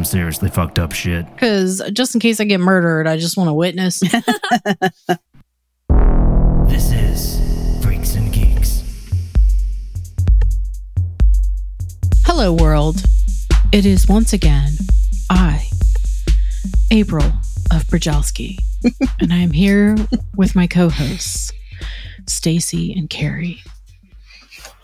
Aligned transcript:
and 0.00 0.06
some 0.06 0.18
seriously 0.18 0.48
fucked 0.48 0.78
up 0.78 0.92
shit. 0.92 1.26
Because 1.34 1.82
just 1.92 2.14
in 2.14 2.20
case 2.20 2.40
I 2.40 2.44
get 2.44 2.58
murdered, 2.58 3.06
I 3.06 3.18
just 3.18 3.36
want 3.36 3.48
to 3.48 3.54
witness. 3.54 4.02
This 6.66 6.92
is 6.92 7.82
Freaks 7.82 8.14
and 8.14 8.32
Geeks. 8.32 8.82
Hello, 12.24 12.52
world. 12.52 13.02
It 13.72 13.84
is 13.84 14.08
once 14.08 14.32
again 14.32 14.72
I, 15.28 15.66
April 16.92 17.26
of 17.72 17.82
Brajowski, 17.88 18.56
and 19.20 19.32
I 19.32 19.38
am 19.38 19.50
here 19.50 19.96
with 20.36 20.54
my 20.54 20.68
co-hosts, 20.68 21.52
Stacy 22.28 22.92
and 22.92 23.10
Carrie, 23.10 23.62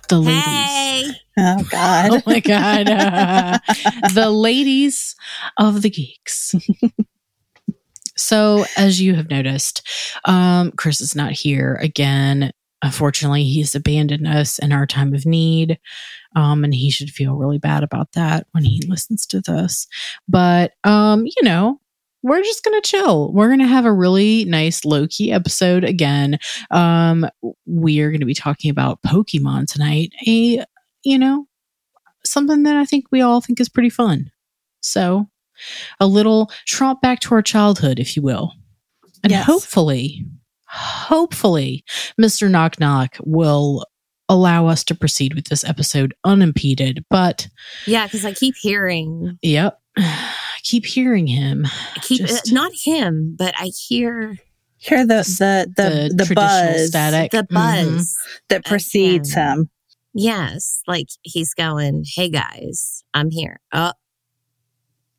the 0.09 0.19
ladies. 0.19 0.45
Hey, 0.45 1.13
Oh 1.39 1.63
God. 1.71 2.11
Oh 2.13 2.23
my 2.27 2.41
god, 2.41 2.87
the 4.15 4.31
ladies 4.31 5.15
of 5.59 5.83
the 5.83 5.91
geeks. 5.91 6.55
so, 8.17 8.65
as 8.77 9.01
you 9.01 9.15
have 9.15 9.29
noticed, 9.29 9.87
um, 10.25 10.73
Chris 10.73 11.01
is 11.03 11.15
not 11.15 11.33
here 11.33 11.79
again. 11.83 12.53
Unfortunately, 12.83 13.45
he's 13.45 13.75
abandoned 13.75 14.27
us 14.27 14.59
in 14.59 14.73
our 14.73 14.87
time 14.87 15.13
of 15.15 15.27
need. 15.27 15.79
Um, 16.35 16.65
and 16.65 16.75
he 16.75 16.91
should 16.91 17.11
feel 17.11 17.35
really 17.35 17.59
bad 17.59 17.83
about 17.83 18.13
that 18.13 18.47
when 18.53 18.65
he 18.65 18.83
listens 18.87 19.27
to 19.27 19.41
this. 19.41 19.87
But, 20.29 20.73
um, 20.85 21.25
you 21.25 21.43
know, 21.43 21.81
we're 22.23 22.43
just 22.43 22.65
going 22.65 22.81
to 22.81 22.89
chill. 22.89 23.33
We're 23.33 23.49
going 23.49 23.61
to 23.61 23.67
have 23.67 23.85
a 23.85 23.93
really 23.93 24.45
nice 24.47 24.85
low 24.85 25.07
key 25.09 25.31
episode 25.33 25.85
again. 25.85 26.39
Um, 26.71 27.29
we 27.67 28.01
are 28.01 28.11
going 28.11 28.21
to 28.21 28.27
be 28.27 28.35
talking 28.35 28.71
about 28.71 29.03
Pokemon 29.03 29.71
tonight. 29.73 30.13
A, 30.27 30.65
you 31.05 31.19
know, 31.19 31.47
something 32.25 32.65
that 32.65 32.77
I 32.77 32.85
think 32.85 33.05
we 33.13 33.21
all 33.21 33.41
think 33.41 33.61
is 33.61 33.69
pretty 33.69 33.91
fun. 33.91 34.31
So, 34.81 35.29
a 36.01 36.07
little 36.07 36.51
trot 36.67 37.01
back 37.01 37.21
to 37.21 37.35
our 37.35 37.43
childhood, 37.43 37.99
if 37.99 38.17
you 38.17 38.23
will. 38.23 38.53
And 39.23 39.31
Yes. 39.31 39.47
hopefully, 39.47 40.25
hopefully, 40.69 41.85
Mr. 42.21 42.51
Knock 42.51 42.79
Knock 42.81 43.17
will 43.21 43.87
allow 44.29 44.67
us 44.67 44.83
to 44.85 44.95
proceed 44.95 45.35
with 45.35 45.47
this 45.47 45.65
episode 45.65 46.13
unimpeded. 46.25 47.05
But, 47.09 47.49
yeah, 47.87 48.07
because 48.07 48.25
I 48.25 48.33
keep 48.33 48.55
hearing, 48.61 49.39
yep, 49.43 49.79
keep 50.69 50.85
hearing 50.87 51.27
him. 51.27 51.65
I 51.67 51.99
keep 52.01 52.21
Just- 52.27 52.51
uh, 52.51 52.55
not 52.55 52.73
him, 52.75 53.35
but 53.39 53.55
I 53.59 53.67
hear 53.67 54.39
Hear 54.79 55.07
the 55.07 55.23
the 55.23 55.73
the, 55.77 56.15
the, 56.15 56.25
traditional 56.27 56.35
buzz 56.75 56.89
static. 56.89 57.31
the 57.33 57.43
Mhm. 57.45 57.49
buzz. 57.97 58.17
that 58.51 58.65
precedes 58.65 59.33
Again. 59.33 59.59
him. 59.59 59.71
Yes, 60.13 60.81
like 60.87 61.09
he's 61.23 61.55
going, 61.55 62.05
"Hey 62.15 62.29
guys, 62.31 63.03
I'm 63.15 63.31
here." 63.31 63.61
Oh, 63.73 63.93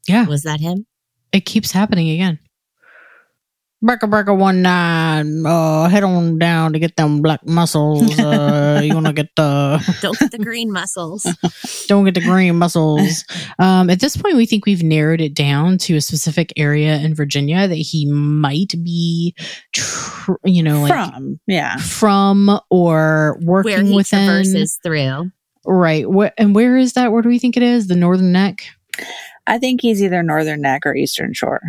Yeah, 0.07 0.25
was 0.27 0.43
that 0.43 0.59
him? 0.59 0.85
it 1.31 1.45
keeps 1.45 1.71
happening 1.71 2.09
again. 2.09 2.39
Breaker 3.79 4.07
breaker 4.07 4.33
one 4.33 4.63
nine. 4.63 5.45
Uh, 5.45 5.87
head 5.87 6.03
on 6.03 6.39
down 6.39 6.73
to 6.73 6.79
get 6.79 6.95
them 6.95 7.21
black 7.21 7.45
muscles. 7.45 8.17
Uh, 8.19 8.81
you 8.83 8.95
wanna 8.95 9.13
get 9.13 9.29
the 9.35 9.77
Don't 10.01 10.17
get 10.17 10.31
the 10.31 10.39
green 10.39 10.71
muscles. 10.71 11.23
don't 11.87 12.03
get 12.03 12.15
the 12.15 12.21
green 12.21 12.55
muscles. 12.57 13.23
Um, 13.59 13.91
at 13.91 13.99
this 13.99 14.17
point, 14.17 14.35
we 14.35 14.47
think 14.47 14.65
we've 14.65 14.81
narrowed 14.81 15.21
it 15.21 15.35
down 15.35 15.77
to 15.79 15.95
a 15.95 16.01
specific 16.01 16.51
area 16.57 16.95
in 16.97 17.13
Virginia 17.13 17.67
that 17.67 17.75
he 17.75 18.07
might 18.11 18.73
be, 18.83 19.35
tr- 19.73 20.33
you 20.43 20.63
know, 20.63 20.81
like 20.81 20.91
From 20.91 21.39
yeah. 21.45 21.77
from 21.77 22.59
or 22.71 23.37
Where 23.43 23.63
working 23.63 23.85
he 23.85 23.95
within. 23.95 24.25
traverses 24.25 24.79
through. 24.81 25.29
Right. 25.67 26.09
What 26.09 26.33
and 26.39 26.55
where 26.55 26.77
is 26.77 26.93
that? 26.93 27.11
Where 27.11 27.21
do 27.21 27.29
we 27.29 27.37
think 27.37 27.55
it 27.55 27.63
is? 27.63 27.85
The 27.87 27.95
Northern 27.95 28.31
Neck. 28.31 28.65
I 29.45 29.59
think 29.59 29.81
he's 29.83 30.01
either 30.01 30.23
Northern 30.23 30.61
Neck 30.61 30.81
or 30.85 30.95
Eastern 30.95 31.33
Shore. 31.33 31.61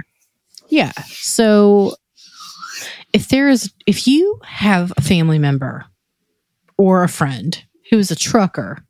Yeah. 0.69 0.93
So 1.07 1.95
if 3.13 3.29
there 3.29 3.49
is, 3.49 3.73
if 3.87 4.07
you 4.07 4.41
have 4.45 4.93
a 4.97 5.03
family 5.03 5.39
member 5.39 5.87
or 6.77 7.03
a 7.03 7.09
friend 7.09 7.63
who 7.91 7.99
is 7.99 8.11
a 8.11 8.17
trucker 8.17 8.85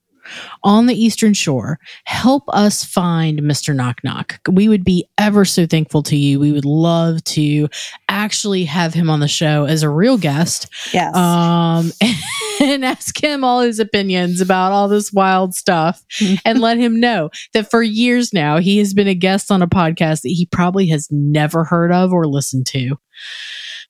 on 0.62 0.86
the 0.86 0.94
Eastern 0.94 1.34
Shore, 1.34 1.78
help 2.04 2.44
us 2.48 2.84
find 2.84 3.40
Mr. 3.40 3.74
Knock 3.74 4.02
Knock. 4.04 4.40
We 4.50 4.68
would 4.68 4.84
be 4.84 5.08
ever 5.18 5.44
so 5.44 5.66
thankful 5.66 6.02
to 6.04 6.16
you. 6.16 6.38
We 6.40 6.52
would 6.52 6.64
love 6.64 7.22
to 7.24 7.68
actually 8.08 8.64
have 8.64 8.94
him 8.94 9.10
on 9.10 9.20
the 9.20 9.28
show 9.28 9.64
as 9.64 9.82
a 9.82 9.90
real 9.90 10.18
guest 10.18 10.68
Yes. 10.92 11.14
um, 11.14 11.92
and 12.60 12.84
ask 12.84 13.22
him 13.22 13.44
all 13.44 13.60
his 13.60 13.78
opinions 13.78 14.40
about 14.40 14.72
all 14.72 14.88
this 14.88 15.12
wild 15.12 15.54
stuff 15.54 16.02
and 16.44 16.60
let 16.60 16.78
him 16.78 17.00
know 17.00 17.30
that 17.54 17.70
for 17.70 17.82
years 17.82 18.32
now 18.32 18.58
he 18.58 18.78
has 18.78 18.94
been 18.94 19.08
a 19.08 19.14
guest 19.14 19.50
on 19.50 19.62
a 19.62 19.68
podcast 19.68 20.22
that 20.22 20.28
he 20.30 20.46
probably 20.46 20.86
has 20.88 21.08
never 21.10 21.64
heard 21.64 21.92
of 21.92 22.12
or 22.12 22.26
listened 22.26 22.66
to. 22.66 22.98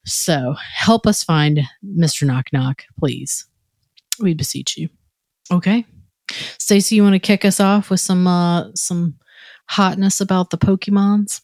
So 0.05 0.55
help 0.75 1.07
us 1.07 1.23
find 1.23 1.61
Mr. 1.85 2.27
Knock 2.27 2.47
Knock, 2.53 2.83
please. 2.99 3.47
We 4.21 4.35
beseech 4.35 4.77
you. 4.77 4.89
Okay. 5.51 5.85
Stacey, 6.59 6.97
you 6.97 7.03
want 7.03 7.15
to 7.15 7.19
kick 7.19 7.45
us 7.45 7.61
off 7.61 7.91
with 7.91 8.01
some 8.01 8.27
uh 8.27 8.71
some 8.75 9.15
hotness 9.71 10.21
about 10.21 10.51
the 10.51 10.59
Pokemons? 10.59 11.41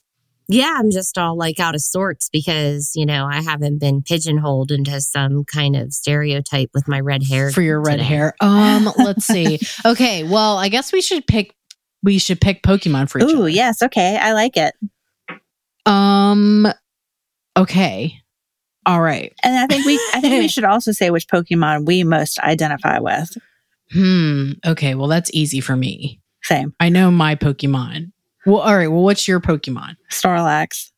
Yeah, 0.46 0.74
I'm 0.78 0.90
just 0.90 1.16
all 1.16 1.38
like 1.38 1.58
out 1.58 1.74
of 1.74 1.80
sorts 1.80 2.28
because 2.30 2.92
you 2.94 3.06
know 3.06 3.24
I 3.26 3.40
haven't 3.42 3.78
been 3.78 4.02
pigeonholed 4.02 4.70
into 4.70 5.00
some 5.00 5.44
kind 5.44 5.74
of 5.74 5.92
stereotype 5.94 6.70
with 6.74 6.86
my 6.86 7.00
red 7.00 7.22
hair 7.22 7.50
for 7.50 7.62
your 7.62 7.80
red 7.80 7.96
today. 7.96 8.04
hair. 8.04 8.34
Um, 8.40 8.90
let's 8.98 9.24
see. 9.26 9.58
Okay, 9.86 10.22
well, 10.24 10.58
I 10.58 10.68
guess 10.68 10.92
we 10.92 11.00
should 11.00 11.26
pick 11.26 11.54
we 12.02 12.18
should 12.18 12.40
pick 12.40 12.62
Pokemon 12.62 13.08
for 13.08 13.18
each 13.18 13.30
Ooh, 13.32 13.38
other. 13.40 13.48
yes. 13.48 13.82
Okay, 13.82 14.18
I 14.20 14.32
like 14.34 14.56
it. 14.58 14.74
Um 15.86 16.66
okay. 17.56 18.14
All 18.86 19.00
right. 19.00 19.32
And 19.42 19.56
I 19.58 19.66
think 19.66 19.86
we 19.86 19.94
I 20.14 20.20
think 20.20 20.40
we 20.42 20.48
should 20.54 20.64
also 20.64 20.92
say 20.92 21.10
which 21.10 21.26
Pokemon 21.28 21.86
we 21.86 22.04
most 22.04 22.38
identify 22.40 22.98
with. 22.98 23.36
Hmm. 23.94 24.52
Okay, 24.66 24.94
well 24.94 25.08
that's 25.08 25.30
easy 25.32 25.60
for 25.60 25.76
me. 25.76 26.20
Same. 26.42 26.74
I 26.80 26.88
know 26.90 27.10
my 27.10 27.36
Pokemon. 27.36 28.12
Well, 28.44 28.60
all 28.60 28.76
right. 28.76 28.88
Well, 28.88 29.02
what's 29.02 29.26
your 29.26 29.40
Pokemon? 29.40 29.96
Snorlax. 30.12 30.90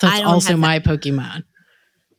That's 0.00 0.22
also 0.22 0.50
have 0.50 0.58
my 0.58 0.80
Pokemon. 0.80 1.44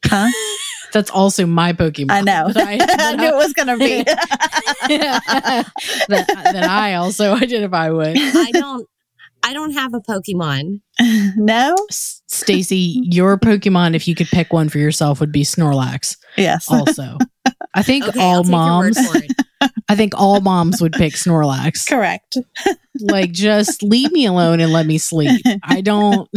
Huh? 0.05 0.29
That's 0.93 1.09
also 1.09 1.45
my 1.45 1.73
Pokemon. 1.73 2.11
I 2.11 2.21
know. 2.21 2.49
That 2.53 2.65
I, 2.65 2.77
I 3.11 3.15
knew 3.17 3.27
it 3.27 3.35
was 3.35 3.51
gonna 3.53 3.77
be. 3.77 4.03
that, 4.03 5.65
that 6.07 6.63
I 6.63 6.93
also 6.93 7.33
identify 7.35 7.89
with. 7.89 8.17
I 8.17 8.51
don't. 8.51 8.87
I 9.43 9.53
don't 9.53 9.73
have 9.73 9.93
a 9.93 9.99
Pokemon. 9.99 10.81
no? 11.35 11.75
S- 12.31 12.39
Stacy, 12.39 13.01
your 13.03 13.37
Pokemon, 13.37 13.95
if 13.95 14.07
you 14.07 14.15
could 14.15 14.27
pick 14.27 14.51
one 14.53 14.69
for 14.69 14.77
yourself, 14.79 15.19
would 15.19 15.31
be 15.31 15.43
Snorlax. 15.43 16.17
Yes. 16.37 16.65
Also, 16.69 17.17
I 17.73 17.83
think 17.83 18.07
Okay, 18.07 18.19
all 18.19 18.43
moms. 18.43 18.97
your 18.97 19.05
word 19.05 19.11
for 19.11 19.23
it. 19.23 19.71
I 19.89 19.95
think 19.95 20.13
all 20.15 20.41
moms 20.41 20.81
would 20.81 20.93
pick 20.93 21.13
Snorlax. 21.13 21.87
Correct. 21.87 22.37
Like, 22.99 23.31
just 23.31 23.81
leave 23.83 24.11
me 24.11 24.25
alone 24.25 24.59
and 24.59 24.71
let 24.73 24.85
me 24.85 24.97
sleep. 24.97 25.41
I 25.63 25.81
don't. 25.81 26.29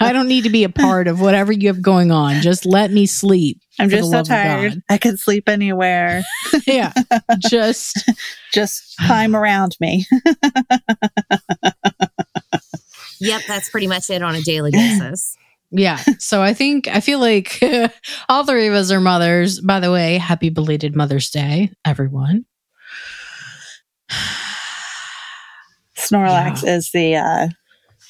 I 0.00 0.12
don't 0.12 0.28
need 0.28 0.44
to 0.44 0.50
be 0.50 0.64
a 0.64 0.68
part 0.68 1.08
of 1.08 1.22
whatever 1.22 1.50
you 1.50 1.68
have 1.68 1.80
going 1.80 2.10
on. 2.12 2.42
Just 2.42 2.66
let 2.66 2.90
me 2.90 3.06
sleep. 3.06 3.58
I'm 3.78 3.88
just 3.88 4.10
so 4.10 4.22
tired. 4.22 4.82
I 4.90 4.98
can 4.98 5.16
sleep 5.16 5.48
anywhere. 5.48 6.22
Yeah, 6.66 6.92
just 7.38 8.04
Just 8.52 8.96
climb 9.06 9.34
around 9.36 9.76
me. 9.80 10.04
Yep, 13.20 13.42
that's 13.46 13.68
pretty 13.70 13.86
much 13.86 14.10
it 14.10 14.22
on 14.22 14.34
a 14.34 14.42
daily 14.42 14.70
basis. 14.70 15.36
yeah. 15.70 15.98
So 16.18 16.42
I 16.42 16.54
think 16.54 16.88
I 16.88 17.00
feel 17.00 17.18
like 17.18 17.62
all 18.28 18.44
three 18.44 18.66
of 18.66 18.74
us 18.74 18.90
are 18.90 19.00
mothers. 19.00 19.60
By 19.60 19.80
the 19.80 19.92
way, 19.92 20.18
happy 20.18 20.48
belated 20.48 20.96
Mother's 20.96 21.30
Day, 21.30 21.70
everyone. 21.84 22.44
Snorlax 25.96 26.66
is 26.66 26.90
the 26.92 27.16
uh, 27.16 27.48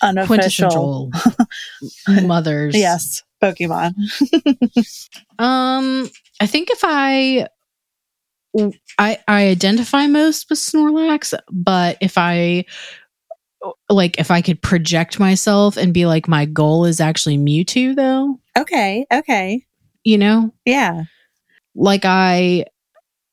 unofficial. 0.02 1.10
Mothers. 2.08 2.76
Yes, 2.76 3.22
Pokemon. 3.42 3.94
Um, 5.38 6.10
I 6.38 6.46
think 6.46 6.68
if 6.70 6.80
I, 6.84 7.46
I, 8.98 9.18
I 9.26 9.46
identify 9.46 10.06
most 10.06 10.50
with 10.50 10.58
Snorlax, 10.58 11.32
but 11.50 11.96
if 12.02 12.18
I, 12.18 12.66
like, 13.88 14.18
if 14.18 14.30
I 14.30 14.40
could 14.40 14.62
project 14.62 15.18
myself 15.20 15.76
and 15.76 15.92
be 15.94 16.06
like, 16.06 16.28
my 16.28 16.44
goal 16.46 16.84
is 16.84 17.00
actually 17.00 17.36
Mewtwo, 17.38 17.94
though, 17.96 18.40
Okay. 18.58 19.06
Okay. 19.12 19.64
you 20.04 20.18
know, 20.18 20.52
Yeah. 20.64 21.04
like 21.74 22.04
I 22.04 22.64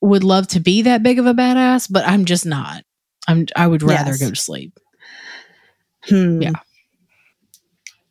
would 0.01 0.23
love 0.23 0.47
to 0.49 0.59
be 0.59 0.83
that 0.83 1.01
big 1.03 1.17
of 1.19 1.25
a 1.25 1.33
badass, 1.33 1.87
but 1.91 2.05
I'm 2.07 2.25
just 2.25 2.45
not. 2.45 2.83
I'm. 3.27 3.45
I 3.55 3.67
would 3.67 3.83
rather 3.83 4.11
Yes. 4.11 4.19
go 4.21 4.29
to 4.29 4.35
sleep. 4.35 4.73
Hmm. 6.05 6.41
Yeah. 6.41 6.51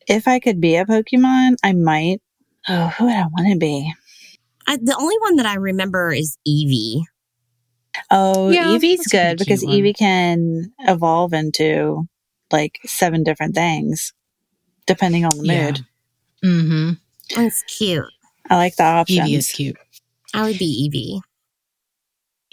If 0.08 0.28
I 0.28 0.38
could 0.40 0.60
be 0.60 0.76
a 0.76 0.84
Pokemon, 0.84 1.56
I 1.62 1.72
might. 1.72 2.20
Oh, 2.68 2.88
who 2.88 3.04
would 3.06 3.14
I 3.14 3.26
want 3.26 3.52
to 3.52 3.58
be? 3.58 3.92
I, 4.66 4.76
the 4.76 4.96
only 4.98 5.16
one 5.20 5.36
that 5.36 5.46
I 5.46 5.54
remember 5.54 6.12
is 6.12 6.36
Eevee. 6.46 7.02
Oh, 8.10 8.50
Yeah, 8.50 8.64
Eevee's 8.66 8.98
that's 8.98 9.06
a 9.06 9.10
pretty 9.10 9.28
good 9.28 9.38
because 9.38 9.60
cute 9.60 9.70
one. 9.70 9.78
Eevee 9.80 9.96
can 9.98 10.72
evolve 10.80 11.32
into 11.32 12.06
like 12.52 12.78
seven 12.84 13.22
different 13.24 13.54
things 13.54 14.12
depending 14.86 15.24
on 15.24 15.36
the 15.38 15.44
Yeah. 15.46 15.64
mood. 15.66 15.86
Mm-hmm. 16.44 16.90
It's 17.42 17.62
cute. 17.64 18.04
I 18.48 18.56
like 18.56 18.76
the 18.76 18.84
options. 18.84 19.18
Eevee 19.28 19.36
is 19.36 19.48
cute. 19.50 19.76
I 20.34 20.42
would 20.48 20.58
be 20.58 20.88
Eevee. 20.90 21.22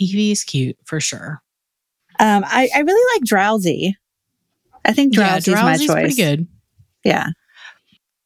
Eevee 0.02 0.32
is 0.32 0.44
cute 0.44 0.78
for 0.86 1.00
sure. 1.00 1.42
Um, 2.20 2.44
I, 2.46 2.70
I 2.76 2.80
really 2.80 3.16
like 3.20 3.24
Drowzee. 3.28 3.94
I 4.86 4.94
think 4.94 5.14
Drowzee's, 5.16 5.48
yeah, 5.48 5.56
Drowzee's 5.56 5.64
my 5.64 5.78
choice. 5.78 5.88
pretty 5.88 6.16
good. 6.16 6.48
Yeah. 7.04 7.28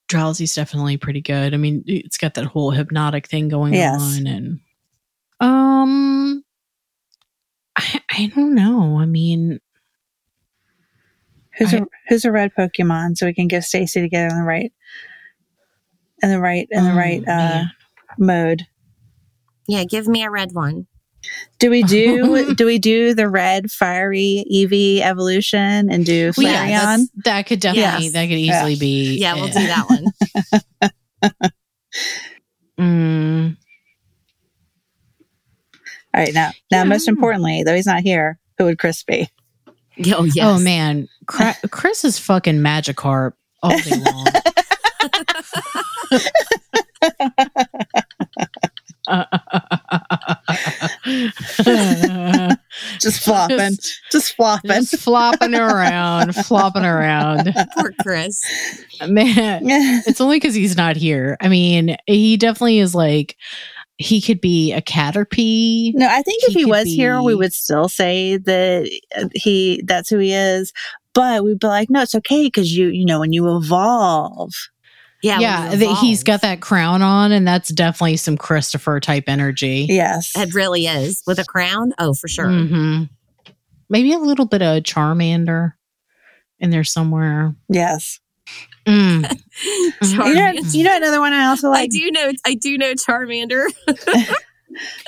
Drowzee's 0.08 0.56
definitely 0.56 0.98
pretty 0.98 1.22
good. 1.22 1.54
I 1.54 1.58
mean, 1.58 1.84
it's 1.86 2.18
got 2.18 2.34
that 2.36 2.46
whole 2.46 2.72
hypnotic 2.72 3.28
thing 3.28 3.50
going 3.50 3.74
Yes. 3.74 4.00
on, 4.02 4.26
and 4.28 4.60
I 8.18 8.24
I 8.24 8.28
don't 8.28 8.56
know. 8.56 8.98
I 9.00 9.06
mean, 9.06 9.60
Who's 11.58 11.74
I- 11.74 11.78
a 11.78 11.82
who's 12.08 12.26
a 12.26 12.32
red 12.32 12.52
Pokemon 12.58 13.18
so 13.18 13.26
we 13.26 13.34
can 13.34 13.48
give 13.48 13.64
Stacy 13.64 14.02
to 14.02 14.10
get 14.10 14.32
in 14.32 14.38
the 14.38 14.44
right 14.44 14.72
in 16.22 16.30
the 16.30 16.40
right 16.40 16.68
in 16.72 16.84
the 16.86 16.92
oh, 16.92 16.96
right 16.96 17.22
uh 17.22 17.26
man. 17.28 17.72
mode. 18.18 18.68
Yeah, 19.68 19.84
give 19.84 20.08
me 20.08 20.24
a 20.24 20.30
red 20.30 20.52
one. 20.54 20.88
Do 21.60 21.70
we 21.72 21.84
do 21.84 22.54
do 22.56 22.66
we 22.66 22.78
do 22.80 23.14
the 23.16 23.28
red 23.28 23.72
fiery 23.72 24.46
Eevee 24.54 25.02
evolution 25.02 25.90
and 25.92 26.06
do 26.06 26.32
Well, 26.38 26.48
yeah, 26.48 26.96
Flareon? 26.96 27.08
that 27.26 27.48
could 27.48 27.60
definitely 27.60 28.06
Yes. 28.06 28.14
that 28.14 28.26
could 28.28 28.38
easily 28.38 28.76
be. 28.76 29.18
Yeah, 29.20 29.34
we'll 29.36 29.48
do 29.48 29.54
that 29.54 29.90
one. 29.90 31.52
Mm, 32.80 33.57
All 36.18 36.24
right, 36.24 36.34
now 36.34 36.50
now 36.72 36.80
Yeah. 36.80 36.84
most 36.86 37.08
importantly, 37.08 37.62
though 37.64 37.76
he's 37.76 37.86
not 37.86 38.02
here, 38.02 38.40
who 38.58 38.66
would 38.66 38.80
Chris 38.80 39.04
be? 39.04 39.30
Oh, 40.12 40.24
yes. 40.24 40.38
Oh 40.40 40.58
man, 40.60 41.08
Cra- 41.28 41.56
Chris 41.70 42.04
is 42.04 42.18
fucking 42.18 42.56
Magikarp 42.58 43.34
all 43.62 43.78
day 43.78 43.98
long. 43.98 44.26
Just 53.00 53.24
flopping. 53.24 53.58
Just- 53.58 54.02
Just, 54.12 54.36
flopping. 54.36 54.72
Just 54.72 54.98
flopping 54.98 55.56
around, 55.56 56.36
flopping 56.36 56.84
around. 56.86 57.54
Poor 57.78 57.94
Chris. 58.02 58.42
Man, 59.08 59.62
it's 60.08 60.22
only 60.22 60.38
because 60.38 60.56
he's 60.56 60.78
not 60.78 60.96
here. 60.96 61.38
I 61.42 61.48
mean, 61.48 61.96
he 62.06 62.38
definitely 62.38 62.80
is 62.80 62.96
like, 62.96 63.36
he 63.98 64.22
could 64.22 64.40
be 64.42 64.74
a 64.74 64.82
Caterpie. 64.82 65.92
No, 65.96 66.08
I 66.08 66.22
think 66.22 66.44
if 66.44 66.54
He 66.54 66.60
he 66.60 66.64
could 66.66 66.70
was 66.72 66.88
here, 66.88 67.22
we 67.22 67.34
would 67.36 67.54
still 67.54 67.90
say 67.90 68.38
that 68.38 69.00
uh, 69.16 69.28
he 69.34 69.82
that's 69.86 70.10
who 70.10 70.18
he 70.20 70.34
is. 70.34 70.72
But 71.14 71.44
we'd 71.44 71.60
be 71.60 71.68
like, 71.68 71.90
no, 71.90 72.02
it's 72.04 72.14
okay 72.16 72.46
because 72.46 72.76
you 72.78 72.90
you 72.90 73.06
know 73.06 73.20
when 73.20 73.34
you 73.34 73.56
evolve. 73.58 74.54
Yeah, 75.24 75.40
yeah, 75.40 75.76
that 75.76 75.98
he's 76.00 76.24
got 76.24 76.42
that 76.44 76.62
crown 76.62 77.02
on, 77.02 77.32
and 77.32 77.48
that's 77.48 77.70
definitely 77.70 78.18
some 78.18 78.38
Christopher 78.38 79.00
type 79.00 79.24
energy. 79.28 79.88
Yes, 79.90 80.32
It 80.38 80.54
really 80.54 80.86
is. 80.86 81.24
With 81.26 81.40
a 81.40 81.44
crown? 81.44 81.92
Oh, 81.98 82.14
for 82.14 82.28
sure. 82.28 82.50
hmm 82.50 83.04
Maybe 83.90 84.14
a 84.14 84.20
little 84.20 84.46
bit 84.46 84.62
of 84.62 84.84
Charmander 84.84 85.74
in 86.60 86.70
there 86.70 86.84
somewhere. 86.84 87.56
yes. 87.68 88.20
Mm. 88.86 89.42
You 90.04 90.36
know, 90.36 90.52
you 90.52 90.84
know 90.84 90.96
another 90.96 91.20
one 91.20 91.34
I 91.34 91.48
also 91.48 91.70
like. 91.70 91.78
I 91.78 91.82
like 91.82 91.90
do 91.90 92.12
know 92.12 92.32
I 92.46 92.54
do 92.54 92.78
know 92.78 92.94
Charmander. 92.94 93.66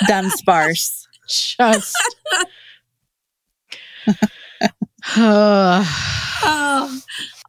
Dunsparce. 0.09 1.06
Just. 1.27 1.95
Uh, 4.07 4.13
oh, 5.15 7.00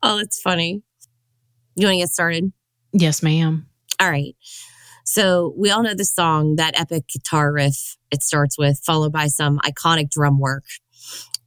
oh, 0.03 0.19
it's 0.19 0.41
funny. 0.43 0.83
You 1.77 1.87
want 1.87 1.95
to 1.95 2.01
get 2.01 2.11
started? 2.11 2.53
yes, 2.93 3.23
ma'am. 3.23 3.67
All 3.99 4.11
right. 4.11 4.37
So 5.05 5.55
we 5.57 5.71
all 5.71 5.83
know 5.83 5.95
the 5.95 6.05
song, 6.05 6.57
that 6.57 6.79
epic 6.79 7.05
guitar 7.09 7.53
riff 7.53 7.97
it 8.11 8.23
starts 8.23 8.59
with, 8.59 8.81
followed 8.85 9.13
by 9.13 9.27
some 9.29 9.59
iconic 9.61 10.11
drum 10.11 10.39
work. 10.39 10.65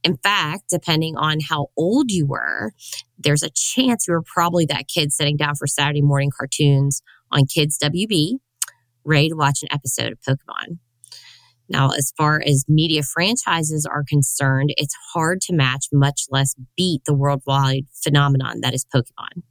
In 0.04 0.18
fact, 0.18 0.64
depending 0.70 1.16
on 1.16 1.40
how 1.40 1.68
old 1.76 2.10
you 2.10 2.26
were, 2.26 2.72
there's 3.18 3.42
a 3.42 3.50
chance 3.50 4.06
you 4.06 4.12
were 4.12 4.22
probably 4.22 4.66
that 4.66 4.86
kid 4.86 5.12
sitting 5.12 5.36
down 5.36 5.54
for 5.54 5.66
Saturday 5.66 6.02
morning 6.02 6.30
cartoons 6.36 7.02
on 7.32 7.46
Kids 7.46 7.78
WB, 7.82 8.34
ready 9.04 9.30
to 9.30 9.34
watch 9.34 9.62
an 9.62 9.68
episode 9.72 10.12
of 10.12 10.20
Pokemon. 10.20 10.78
Now, 11.70 11.90
as 11.90 12.12
far 12.18 12.42
as 12.46 12.66
media 12.68 13.02
franchises 13.02 13.86
are 13.90 14.04
concerned, 14.06 14.74
it's 14.76 14.94
hard 15.14 15.40
to 15.42 15.54
match, 15.54 15.86
much 15.90 16.26
less 16.28 16.54
beat 16.76 17.02
the 17.06 17.14
worldwide 17.14 17.86
phenomenon 18.02 18.60
that 18.60 18.74
is 18.74 18.84
Pokemon 18.94 19.42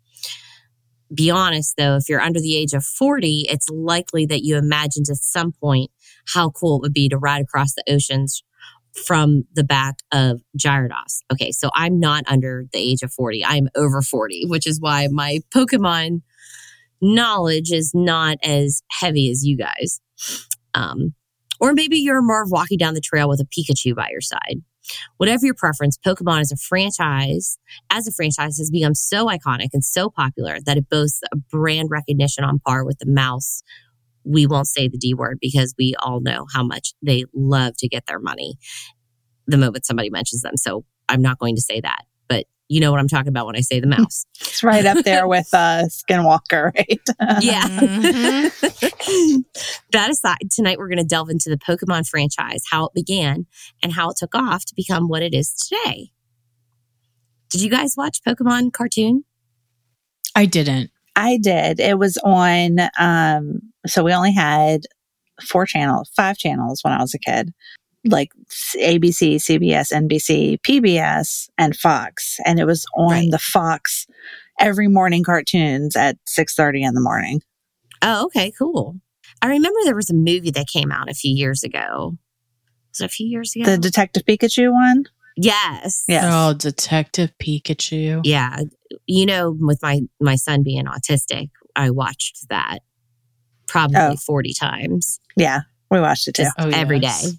be 1.13 1.29
honest 1.29 1.75
though, 1.77 1.95
if 1.95 2.09
you're 2.09 2.21
under 2.21 2.39
the 2.39 2.55
age 2.55 2.73
of 2.73 2.83
40, 2.83 3.45
it's 3.50 3.69
likely 3.69 4.25
that 4.25 4.44
you 4.44 4.57
imagined 4.57 5.05
at 5.09 5.17
some 5.17 5.51
point 5.51 5.91
how 6.33 6.50
cool 6.50 6.77
it 6.77 6.81
would 6.81 6.94
be 6.94 7.09
to 7.09 7.17
ride 7.17 7.41
across 7.41 7.73
the 7.73 7.83
oceans 7.89 8.44
from 9.06 9.44
the 9.56 9.63
back 9.63 9.95
of 10.12 10.42
Gyarados. 10.57 11.22
Okay, 11.31 11.51
so 11.51 11.69
I'm 11.74 12.00
not 12.00 12.24
under 12.28 12.66
the 12.72 12.80
age 12.80 13.01
of 13.01 13.12
40. 13.12 13.44
I'm 13.45 13.69
over 13.75 14.01
40, 14.01 14.45
which 14.48 14.68
is 14.68 14.80
why 14.80 15.07
my 15.12 15.40
Pokemon 15.54 16.22
knowledge 17.01 17.72
is 17.72 17.92
not 17.94 18.38
as 18.44 18.81
heavy 18.92 19.30
as 19.30 19.44
you 19.45 19.57
guys. 19.57 20.00
Um, 20.74 21.13
or 21.60 21.74
maybe 21.74 21.98
you're 21.98 22.22
more 22.22 22.44
of 22.44 22.51
walking 22.51 22.78
down 22.78 22.94
the 22.94 23.01
trail 23.01 23.30
with 23.30 23.40
a 23.42 23.45
Pikachu 23.45 23.95
by 23.95 24.10
your 24.10 24.22
side. 24.22 24.62
Whatever 25.18 25.46
your 25.46 25.56
preference, 25.56 25.98
Pokemon 25.98 26.42
is 26.42 26.51
a 26.51 26.57
franchise 26.57 27.57
as 27.89 28.07
a 28.07 28.12
franchise 28.12 28.57
has 28.57 28.69
become 28.69 28.96
so 28.96 29.28
iconic 29.28 29.69
and 29.74 29.84
so 29.84 30.10
popular 30.10 30.57
that 30.66 30.78
it 30.78 30.89
boasts 30.89 31.22
a 31.31 31.38
brand 31.38 31.89
recognition 31.89 32.44
on 32.44 32.60
par 32.60 32.84
with 32.84 33.00
the 33.00 33.10
mouse. 33.10 33.63
We 34.25 34.48
won't 34.48 34.68
say 34.68 34.88
the 34.88 34.98
D 34.98 35.14
word 35.14 35.38
because 35.42 35.74
we 35.78 35.96
all 36.00 36.22
know 36.22 36.46
how 36.54 36.64
much 36.64 36.94
they 37.02 37.25
love 37.34 37.75
to 37.78 37.88
get 37.88 38.06
their 38.06 38.20
money 38.20 38.56
the 39.48 39.58
moment 39.58 39.86
somebody 39.86 40.10
mentions 40.10 40.42
them. 40.42 40.56
So 40.56 40.86
I'm 41.10 41.22
not 41.22 41.38
going 41.40 41.56
to 41.56 41.62
say 41.62 41.81
that, 41.81 42.04
but 42.30 42.46
you 42.70 42.80
know 42.80 42.92
what 42.92 43.00
I'm 43.00 43.10
talking 43.10 43.27
about 43.27 43.46
when 43.46 43.56
I 43.58 43.62
say 43.62 43.80
the 43.80 43.88
mouse. 43.88 44.25
It's 44.39 44.63
right 44.63 44.86
up 44.86 45.03
there 45.03 45.27
with 45.27 45.50
uh, 45.51 45.86
Skinwalker, 45.89 46.74
right? 46.75 47.01
yeah. 47.44 47.63
Mhm. 47.68 49.44
that 49.92 50.10
aside, 50.12 50.51
tonight 50.51 50.77
we're 50.77 50.88
going 50.88 51.00
to 51.00 51.03
delve 51.03 51.30
into 51.30 51.50
the 51.50 51.58
Pokemon 51.58 52.08
franchise, 52.08 52.62
how 52.70 52.86
it 52.86 52.94
began, 52.94 53.48
and 53.82 53.92
how 53.94 54.10
it 54.10 54.18
took 54.18 54.36
off 54.36 54.63
to 54.65 54.74
become 54.75 55.08
what 55.08 55.24
it 55.24 55.34
is 55.34 55.53
today. 55.53 56.12
Did 57.50 57.62
you 57.62 57.70
guys 57.70 57.96
watch 57.98 58.20
Pokemon 58.25 58.74
cartoon? 58.74 59.25
I 60.36 60.46
didn't. 60.46 60.92
I 61.15 61.38
did. 61.38 61.79
It 61.79 61.98
was 62.00 62.17
on. 62.24 62.77
Um, 63.00 63.60
so 63.88 64.03
we 64.03 64.13
only 64.13 64.34
had 64.34 64.82
four 65.41 65.65
channels, 65.65 66.10
five 66.15 66.38
channels 66.38 66.79
when 66.84 66.93
I 66.93 67.01
was 67.01 67.13
a 67.13 67.20
kid, 67.20 67.51
like 68.05 68.29
ABC, 68.75 69.36
CBS, 69.36 69.91
NBC, 69.91 70.60
PBS, 70.67 71.50
and 71.58 71.75
Fox, 71.75 72.38
and 72.46 72.60
it 72.60 72.65
was 72.65 72.86
on 72.98 73.12
Right. 73.12 73.32
the 73.32 73.39
Fox 73.39 74.05
every 74.60 74.88
morning 74.88 75.24
cartoons 75.24 75.96
at 75.96 76.17
six 76.25 76.55
thirty 76.55 76.84
in 76.84 76.93
the 76.93 77.01
morning. 77.01 77.41
Oh, 78.01 78.25
okay, 78.25 78.51
cool. 78.58 78.96
I 79.41 79.48
remember 79.48 79.79
there 79.84 79.96
was 79.96 80.10
a 80.10 80.13
movie 80.15 80.51
that 80.51 80.67
came 80.67 80.91
out 80.91 81.10
a 81.10 81.13
few 81.13 81.34
years 81.36 81.63
ago. 81.63 82.17
Was 82.91 83.01
it 83.01 83.05
a 83.05 83.10
few 83.10 83.27
years 83.27 83.55
ago? 83.55 83.65
The 83.65 83.77
Detective 83.77 84.24
Pikachu 84.25 84.72
one. 84.72 85.05
Yes. 85.36 86.04
Yes. 86.08 86.24
Oh, 86.28 86.54
Detective 86.54 87.32
Pikachu. 87.42 88.22
Yeah. 88.24 88.58
You 89.08 89.25
know, 89.25 89.56
with 89.60 89.80
my 89.82 90.02
my 90.20 90.36
son 90.36 90.63
being 90.63 90.86
autistic, 90.86 91.50
I 91.75 91.90
watched 91.90 92.48
that 92.50 92.80
probably 93.68 93.98
Oh. 93.98 94.16
40 94.16 94.54
times 94.54 95.20
Yeah, 95.36 95.62
we 95.90 96.00
watched 96.00 96.28
it 96.28 96.36
too. 96.36 96.44
just 96.44 96.56
Oh, 96.60 96.70
every 96.70 97.00
day, 97.00 97.08
yes. 97.08 97.34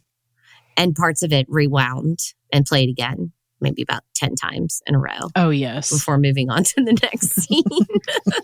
And 0.76 0.94
parts 0.96 1.22
of 1.22 1.32
it 1.32 1.46
rewound 1.48 2.18
and 2.52 2.64
played 2.66 2.88
again, 2.88 3.30
maybe 3.60 3.82
about 3.82 4.02
10 4.16 4.34
times 4.34 4.82
in 4.88 4.96
a 4.96 4.98
row. 4.98 5.28
Oh, 5.36 5.50
yes. 5.50 5.92
before 5.92 6.18
moving 6.18 6.50
on 6.50 6.64
to 6.64 6.74
the 6.76 6.98
next 7.00 7.28
scene. 7.40 7.62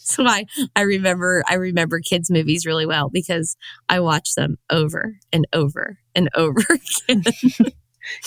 so 0.00 0.24
I 0.26 0.44
I 0.76 0.82
remember 0.82 1.42
I 1.48 1.54
remember 1.54 2.00
kids 2.00 2.30
movies 2.30 2.66
really 2.66 2.86
well 2.86 3.08
because 3.08 3.56
I 3.88 4.00
watched 4.00 4.36
them 4.36 4.58
over 4.70 5.16
and 5.32 5.46
over 5.52 5.98
and 6.14 6.28
over 6.34 6.60
again. 7.08 7.22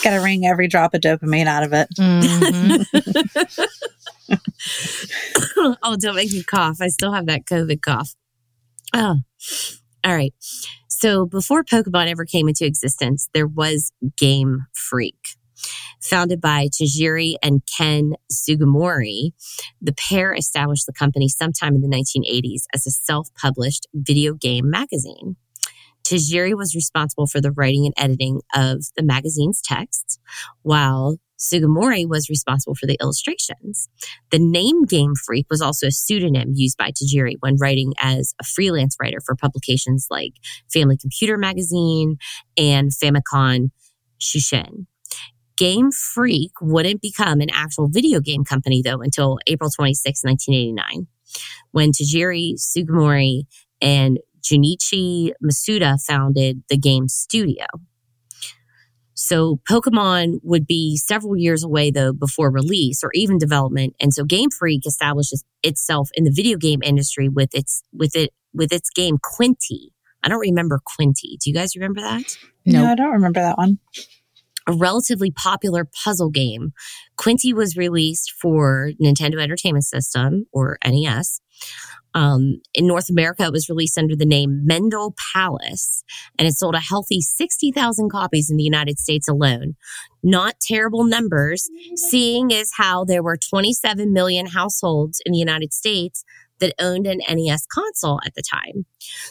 Got 0.04 0.12
to 0.12 0.24
wring 0.24 0.46
every 0.46 0.68
drop 0.68 0.94
of 0.94 1.02
dopamine 1.02 1.48
out 1.48 1.64
of 1.64 1.74
it. 1.74 1.88
Mhm. 1.98 2.86
oh, 5.84 5.96
don't 6.00 6.16
make 6.16 6.32
me 6.32 6.44
cough. 6.44 6.78
I 6.82 6.88
still 6.88 7.14
have 7.14 7.26
that 7.28 7.46
COVID 7.46 7.82
cough. 7.82 8.14
Oh. 8.94 9.18
All 10.04 10.16
right. 10.16 10.34
So 10.88 11.26
before 11.26 11.64
Pokemon 11.64 12.08
ever 12.10 12.26
came 12.26 12.48
into 12.48 12.66
existence, 12.66 13.30
there 13.34 13.48
was 13.48 13.92
Game 14.18 14.66
Freak. 14.74 15.18
Founded 16.02 16.40
by 16.40 16.68
Tajiri 16.68 17.36
and 17.44 17.62
Ken 17.78 18.14
Sugimori, 18.32 19.32
the 19.82 19.94
pair 19.94 20.34
established 20.34 20.86
the 20.86 20.94
company 20.94 21.28
sometime 21.28 21.76
in 21.76 21.82
the 21.82 21.88
1980s 21.88 22.64
as 22.74 22.86
a 22.88 22.92
self 22.92 23.30
published 23.36 23.88
video 23.94 24.34
game 24.34 24.70
magazine. 24.70 25.36
Tajiri 26.08 26.56
was 26.56 26.74
responsible 26.74 27.28
for 27.28 27.42
the 27.42 27.52
writing 27.52 27.86
and 27.86 27.94
editing 27.98 28.42
of 28.56 28.86
the 28.96 29.04
magazine's 29.04 29.62
texts, 29.62 30.20
while 30.62 31.18
Sugimori 31.38 32.08
was 32.08 32.30
responsible 32.30 32.76
for 32.76 32.88
the 32.88 32.98
illustrations. 33.02 33.90
The 34.32 34.40
name 34.40 34.86
Game 34.86 35.14
Freak 35.16 35.48
was 35.50 35.62
also 35.62 35.88
a 35.88 35.92
pseudonym 35.92 36.54
used 36.54 36.78
by 36.78 36.92
Tajiri 36.92 37.36
when 37.42 37.58
writing 37.58 37.94
as 38.00 38.34
a 38.40 38.46
freelance 38.46 38.96
writer 39.02 39.20
for 39.24 39.36
publications 39.36 40.08
like 40.10 40.32
Family 40.72 40.98
Computer 40.98 41.38
Magazine 41.38 42.18
and 42.58 42.92
Famicom 42.92 43.72
Tsushin. 44.20 44.88
Game 45.58 45.92
Freak 45.92 46.52
wouldn't 46.62 47.02
become 47.02 47.42
an 47.42 47.50
actual 47.52 47.90
video 47.90 48.20
game 48.20 48.46
company 48.46 48.82
though 48.84 49.02
until 49.02 49.40
April 49.48 49.70
26, 49.70 50.24
1989, 50.24 51.08
when 51.72 51.92
Tajiri 51.92 52.54
Sugimori 52.56 53.44
and 53.82 54.20
Junichi 54.44 55.32
Masuda 55.44 55.98
founded 56.02 56.64
the 56.70 56.78
game 56.78 57.08
studio. 57.08 57.66
So 59.20 59.60
Pokemon 59.70 60.40
would 60.44 60.68
be 60.68 60.96
several 60.96 61.36
years 61.36 61.64
away 61.64 61.90
though 61.90 62.14
before 62.14 62.52
release 62.52 63.04
or 63.04 63.10
even 63.14 63.40
development. 63.40 63.96
And 64.00 64.14
so 64.14 64.24
Game 64.24 64.52
Freak 64.52 64.86
establishes 64.86 65.44
itself 65.64 66.10
in 66.14 66.24
the 66.24 66.32
video 66.34 66.58
game 66.58 66.82
industry 66.84 67.28
with 67.28 67.56
its 67.56 67.82
with 67.92 68.16
it 68.16 68.32
with 68.54 68.72
its 68.72 68.90
game 68.92 69.18
Quinty. 69.22 69.92
I 70.24 70.30
don't 70.30 70.40
remember 70.40 70.80
Quinty. 70.86 71.38
Do 71.44 71.50
you 71.50 71.56
guys 71.56 71.76
remember 71.76 72.02
that? 72.02 72.38
No, 72.66 72.84
No, 72.84 72.92
I 72.92 72.96
don't 72.96 73.12
remember 73.12 73.40
that 73.40 73.58
one. 73.58 73.80
a 74.68 74.74
relatively 74.74 75.32
popular 75.32 75.88
puzzle 76.04 76.30
game. 76.30 76.74
Quinty 77.18 77.54
was 77.54 77.76
released 77.78 78.34
for 78.40 78.92
Nintendo 79.02 79.42
Entertainment 79.42 79.86
System 79.86 80.46
or 80.52 80.78
NES. 80.86 81.42
Um, 82.18 82.62
in 82.74 82.88
North 82.88 83.12
America, 83.12 83.44
it 83.44 83.52
was 83.52 83.70
released 83.70 83.96
under 83.96 84.16
the 84.16 84.26
name 84.26 84.66
Mendel 84.66 85.14
Palace, 85.36 86.04
and 86.40 86.48
it 86.48 86.56
sold 86.56 86.74
a 86.74 86.80
healthy 86.80 87.22
60,000 87.22 88.10
copies 88.10 88.50
in 88.50 88.58
the 88.58 88.64
United 88.64 88.98
States 88.98 89.28
alone. 89.28 89.76
Not 90.24 90.56
terrible 90.60 91.04
numbers, 91.04 91.70
seeing 91.96 92.52
as 92.52 92.72
how 92.76 93.06
there 93.06 93.22
were 93.22 93.38
27 93.38 94.12
million 94.12 94.48
households 94.48 95.22
in 95.28 95.32
the 95.32 95.38
United 95.38 95.74
States 95.74 96.24
that 96.60 96.74
owned 96.80 97.06
an 97.06 97.20
NES 97.30 97.68
console 97.72 98.20
at 98.26 98.34
the 98.34 98.42
time. 98.42 98.88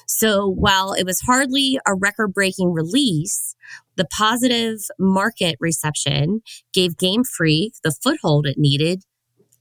So 0.06 0.48
while 0.48 0.92
it 0.92 1.04
was 1.04 1.22
hardly 1.22 1.80
a 1.88 1.94
record 1.96 2.32
breaking 2.34 2.72
release, 2.72 3.56
the 3.96 4.06
positive 4.16 4.78
market 4.96 5.56
reception 5.58 6.42
gave 6.72 6.96
Game 6.96 7.24
Freak 7.24 7.72
the 7.82 7.90
foothold 8.00 8.46
it 8.46 8.58
needed 8.58 9.02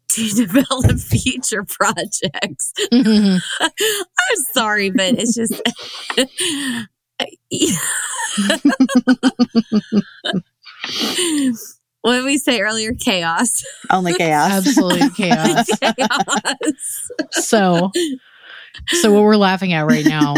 to 0.10 0.30
develop 0.36 1.00
future 1.00 1.64
projects. 1.64 2.74
Mm-hmm. 2.92 3.38
I'm 3.62 4.38
sorry, 4.54 4.90
but 4.90 5.16
it's 5.18 5.36
just. 5.36 5.54
what 12.02 12.16
did 12.16 12.26
we 12.26 12.38
say 12.38 12.62
earlier? 12.62 12.94
Chaos. 12.94 13.64
Only 13.90 14.14
chaos. 14.14 14.52
Absolutely 14.52 15.10
chaos. 15.12 15.66
Chaos. 15.80 17.10
So, 17.32 17.92
so 18.88 19.12
what 19.12 19.24
we're 19.24 19.38
laughing 19.38 19.74
at 19.74 19.86
right 19.86 20.06
now 20.06 20.36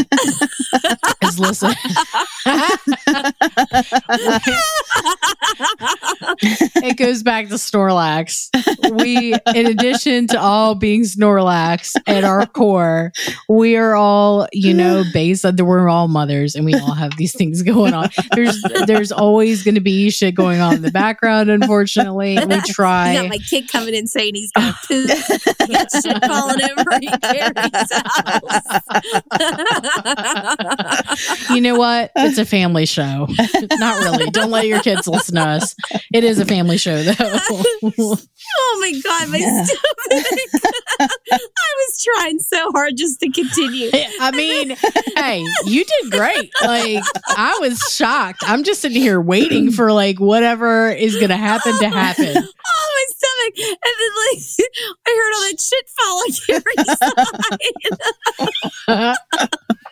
is 1.23 1.39
listen. 1.39 1.73
It 6.83 6.97
goes 6.97 7.23
back 7.23 7.47
to 7.49 7.55
Snorlax. 7.55 8.49
We, 8.97 9.33
in 9.55 9.65
addition 9.67 10.27
to 10.27 10.39
all 10.39 10.75
being 10.75 11.03
Snorlax 11.03 11.95
at 12.07 12.23
our 12.23 12.45
core, 12.45 13.11
we 13.47 13.75
are 13.77 13.95
all, 13.95 14.47
you 14.51 14.73
know, 14.73 15.03
based 15.13 15.45
on 15.45 15.55
we're 15.57 15.89
all 15.89 16.07
mothers 16.07 16.55
and 16.55 16.65
we 16.65 16.73
all 16.75 16.93
have 16.93 17.15
these 17.17 17.35
things 17.35 17.61
going 17.63 17.93
on. 17.93 18.09
There's 18.33 18.61
there's 18.85 19.11
always 19.11 19.63
going 19.63 19.75
to 19.75 19.81
be 19.81 20.09
shit 20.09 20.35
going 20.35 20.61
on 20.61 20.75
in 20.75 20.81
the 20.81 20.91
background. 20.91 21.49
Unfortunately, 21.49 22.37
we 22.45 22.61
try. 22.61 23.13
You 23.13 23.21
got 23.21 23.29
my 23.29 23.37
kid 23.37 23.69
coming 23.71 23.93
in 23.93 24.07
saying 24.07 24.35
he's 24.35 24.51
got 24.51 24.75
poop. 24.87 25.09
You 25.61 25.67
got 25.67 25.91
shit 25.91 26.25
falling 26.25 26.61
over 26.61 26.83
house. 31.07 31.49
You 31.49 31.61
know 31.61 31.77
what? 31.77 32.11
It's 32.15 32.37
a 32.37 32.45
family 32.45 32.85
show. 32.85 33.27
Not 33.73 34.03
really. 34.03 34.29
Don't 34.31 34.51
let 34.51 34.67
your 34.67 34.81
kids 34.81 35.07
listen 35.07 35.35
to 35.35 35.41
us. 35.41 35.75
It 36.13 36.23
is 36.23 36.39
a 36.39 36.45
family 36.45 36.66
show, 36.75 37.01
though. 37.01 37.13
oh 37.19 38.77
my 38.79 39.01
god, 39.03 39.29
my 39.29 39.37
Yeah. 39.37 39.63
stomach! 39.63 39.81
I 40.99 41.07
was 41.77 42.03
trying 42.03 42.39
so 42.39 42.71
hard 42.71 42.97
just 42.97 43.19
to 43.21 43.29
continue. 43.29 43.89
I 44.19 44.31
mean, 44.31 44.75
hey, 45.15 45.45
you 45.65 45.85
did 45.85 46.11
great. 46.11 46.51
Like, 46.61 47.03
I 47.29 47.57
was 47.61 47.79
shocked. 47.91 48.43
I'm 48.45 48.63
just 48.63 48.81
sitting 48.81 49.01
here 49.01 49.21
waiting 49.21 49.71
for 49.71 49.91
like 49.93 50.19
whatever 50.19 50.89
is 50.89 51.15
going 51.15 51.29
to 51.29 51.37
happen 51.37 51.77
to 51.79 51.85
oh, 51.85 51.89
happen. 51.89 52.35
Oh 52.35 52.89
my 52.95 53.05
stomach! 53.09 53.53
And 53.57 53.95
then 53.99 54.11
like 54.27 54.41
I 55.05 55.09
heard 55.15 55.33
all 55.35 55.43
that 55.47 55.59
shit 55.61 55.89
fall 55.97 56.17
on 58.97 59.15
side. 59.67 59.86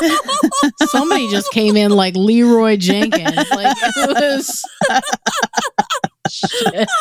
Somebody 0.88 1.28
just 1.28 1.50
came 1.52 1.76
in 1.76 1.92
like 1.92 2.14
Leeroy 2.16 2.76
Jenkins. 2.76 3.50
Like, 3.50 3.76
it 3.80 4.38
was. 4.38 4.64
Shit. 6.28 6.88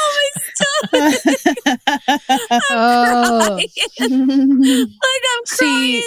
Oh. 2.72 3.40
oh. 3.50 3.56
like 3.56 3.70
I'm 4.00 5.46
See, 5.46 5.66
crying. 5.66 6.04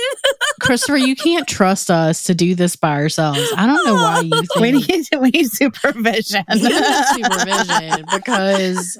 Christopher, 0.60 0.96
you 0.96 1.16
can't 1.16 1.46
trust 1.46 1.90
us 1.90 2.24
to 2.24 2.34
do 2.34 2.54
this 2.54 2.76
by 2.76 2.94
ourselves. 2.94 3.40
I 3.56 3.66
don't 3.66 3.84
know 3.86 3.94
why 3.94 4.20
you 4.20 4.30
oh. 4.34 4.40
think 4.40 4.54
we 4.56 4.72
need 4.72 5.08
we 5.20 5.30
need 5.30 5.50
supervision. 5.50 6.44
you 6.50 6.68
need 6.68 7.04
supervision 7.14 8.04
because 8.12 8.98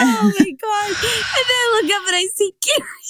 Oh 0.00 0.32
my 0.38 0.50
god! 0.50 0.88
And 0.88 1.44
then 1.48 1.58
I 1.58 1.80
look 1.82 1.90
up 1.92 2.06
and 2.06 2.16
I 2.16 2.26
see 2.34 2.52
Gary's 2.62 3.07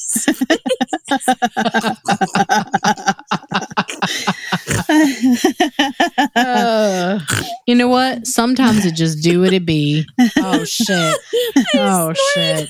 uh, 6.35 7.19
you 7.67 7.75
know 7.75 7.89
what? 7.89 8.27
Sometimes 8.27 8.85
it 8.85 8.95
just 8.95 9.23
do 9.23 9.41
what 9.41 9.53
it 9.53 9.65
be. 9.67 10.07
Oh 10.39 10.65
shit. 10.65 11.17
Oh 11.75 12.13
shit. 12.35 12.69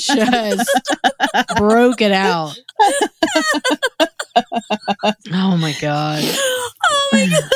Just 0.00 0.68
broke 1.56 2.00
it 2.00 2.12
out. 2.12 2.56
Oh 5.32 5.56
my 5.56 5.74
god. 5.80 6.22
Oh 6.88 7.08
my 7.12 7.26
god! 7.26 7.50